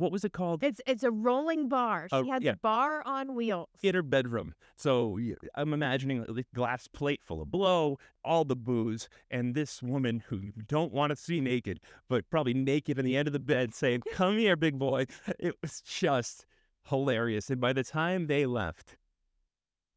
What 0.00 0.12
was 0.12 0.24
it 0.24 0.32
called? 0.32 0.62
It's 0.64 0.80
it's 0.86 1.02
a 1.02 1.10
rolling 1.10 1.68
bar. 1.68 2.08
She 2.08 2.16
Oh, 2.16 2.24
has 2.30 2.42
yeah. 2.42 2.52
a 2.52 2.56
bar 2.56 3.02
on 3.06 3.34
wheels. 3.34 3.68
in 3.82 3.94
her 3.94 4.02
bedroom. 4.02 4.54
So 4.76 5.18
I'm 5.54 5.74
imagining 5.74 6.24
a 6.26 6.44
glass 6.54 6.88
plate 6.88 7.20
full 7.22 7.42
of 7.42 7.50
blow, 7.50 7.98
all 8.24 8.44
the 8.46 8.56
booze, 8.56 9.08
and 9.30 9.54
this 9.54 9.82
woman 9.82 10.22
who 10.28 10.38
you 10.38 10.52
don't 10.66 10.92
want 10.92 11.10
to 11.10 11.16
see 11.16 11.40
naked, 11.40 11.80
but 12.08 12.28
probably 12.30 12.54
naked 12.54 12.98
in 12.98 13.04
the 13.04 13.16
end 13.16 13.28
of 13.28 13.32
the 13.32 13.38
bed 13.38 13.74
saying, 13.74 14.02
Come 14.12 14.38
here, 14.38 14.56
big 14.56 14.78
boy. 14.78 15.04
It 15.38 15.56
was 15.60 15.82
just 15.82 16.46
hilarious. 16.88 17.50
And 17.50 17.60
by 17.60 17.72
the 17.74 17.84
time 17.84 18.26
they 18.26 18.46
left, 18.46 18.96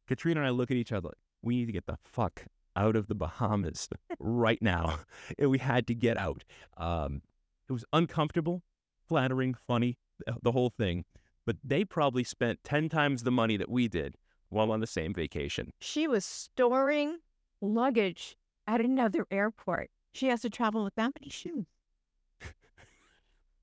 Katrina 0.06 0.40
and 0.40 0.46
I 0.46 0.50
look 0.50 0.70
at 0.70 0.76
each 0.76 0.92
other 0.92 1.08
like, 1.08 1.18
we 1.42 1.56
need 1.56 1.66
to 1.66 1.72
get 1.72 1.86
the 1.86 1.96
fuck 2.04 2.44
out 2.76 2.94
of 2.96 3.06
the 3.06 3.14
Bahamas 3.14 3.88
right 4.18 4.60
now. 4.60 4.98
And 5.38 5.50
we 5.50 5.58
had 5.58 5.86
to 5.86 5.94
get 5.94 6.18
out. 6.18 6.44
Um, 6.76 7.22
it 7.68 7.72
was 7.72 7.84
uncomfortable, 7.92 8.62
flattering, 9.08 9.54
funny, 9.66 9.98
the 10.42 10.52
whole 10.52 10.70
thing. 10.70 11.04
But 11.46 11.56
they 11.62 11.84
probably 11.84 12.24
spent 12.24 12.64
10 12.64 12.88
times 12.88 13.22
the 13.22 13.30
money 13.30 13.56
that 13.56 13.68
we 13.68 13.88
did 13.88 14.16
while 14.48 14.72
on 14.72 14.80
the 14.80 14.86
same 14.86 15.12
vacation. 15.12 15.70
She 15.80 16.08
was 16.08 16.24
storing 16.24 17.18
luggage 17.60 18.36
at 18.66 18.80
another 18.80 19.26
airport. 19.30 19.90
She 20.12 20.28
has 20.28 20.42
to 20.42 20.50
travel 20.50 20.84
with 20.84 20.94
that 20.94 21.12
many 21.20 21.30
shoes. 21.30 21.66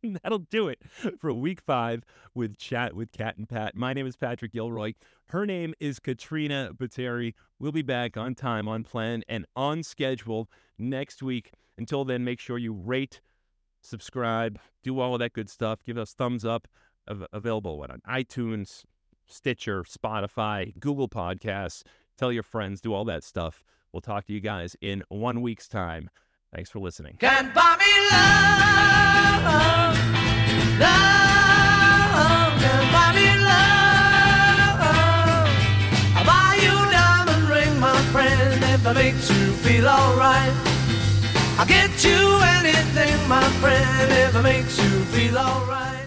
That'll 0.23 0.39
do 0.39 0.67
it 0.67 0.79
for 1.19 1.33
week 1.33 1.61
five 1.61 2.03
with 2.35 2.57
Chat 2.57 2.95
with 2.95 3.11
Kat 3.11 3.37
and 3.37 3.47
Pat. 3.47 3.75
My 3.75 3.93
name 3.93 4.05
is 4.05 4.15
Patrick 4.15 4.51
Gilroy. 4.51 4.93
Her 5.27 5.45
name 5.45 5.73
is 5.79 5.99
Katrina 5.99 6.71
Bateri. 6.75 7.33
We'll 7.57 7.71
be 7.71 7.83
back 7.83 8.17
on 8.17 8.35
time, 8.35 8.67
on 8.67 8.83
plan, 8.83 9.23
and 9.29 9.45
on 9.55 9.83
schedule 9.83 10.49
next 10.77 11.23
week. 11.23 11.51
Until 11.77 12.03
then, 12.03 12.23
make 12.23 12.39
sure 12.39 12.57
you 12.57 12.73
rate, 12.73 13.21
subscribe, 13.81 14.59
do 14.83 14.99
all 14.99 15.13
of 15.13 15.19
that 15.19 15.33
good 15.33 15.49
stuff. 15.49 15.83
Give 15.83 15.97
us 15.97 16.13
thumbs 16.13 16.45
up. 16.45 16.67
Av- 17.09 17.25
available 17.33 17.79
what, 17.79 17.89
on 17.89 17.99
iTunes, 18.07 18.83
Stitcher, 19.25 19.83
Spotify, 19.83 20.77
Google 20.79 21.09
Podcasts. 21.09 21.83
Tell 22.17 22.31
your 22.31 22.43
friends, 22.43 22.79
do 22.81 22.93
all 22.93 23.05
that 23.05 23.23
stuff. 23.23 23.63
We'll 23.91 24.01
talk 24.01 24.25
to 24.25 24.33
you 24.33 24.39
guys 24.39 24.75
in 24.81 25.03
one 25.09 25.41
week's 25.41 25.67
time. 25.67 26.09
Thanks 26.53 26.69
for 26.69 26.79
listening. 26.79 27.17
Can't 27.19 27.53
buy 27.53 27.75
me 27.79 27.91
love, 28.11 29.43
love, 30.79 32.61
can't 32.61 32.91
buy 32.91 33.11
me 33.15 33.27
love. 33.43 34.79
I'll 36.17 36.25
buy 36.25 36.59
you 36.61 36.71
a 36.71 36.91
diamond 36.91 37.49
ring, 37.49 37.79
my 37.79 37.99
friend, 38.11 38.63
if 38.63 38.83
makes 38.93 39.29
you 39.29 39.51
feel 39.53 39.87
alright. 39.87 40.53
I'll 41.57 41.65
get 41.65 42.03
you 42.03 42.40
anything, 42.97 43.27
my 43.27 43.43
friend, 43.59 44.11
if 44.11 44.35
it 44.35 44.41
makes 44.41 44.77
you 44.77 44.89
feel 45.05 45.37
alright. 45.37 46.00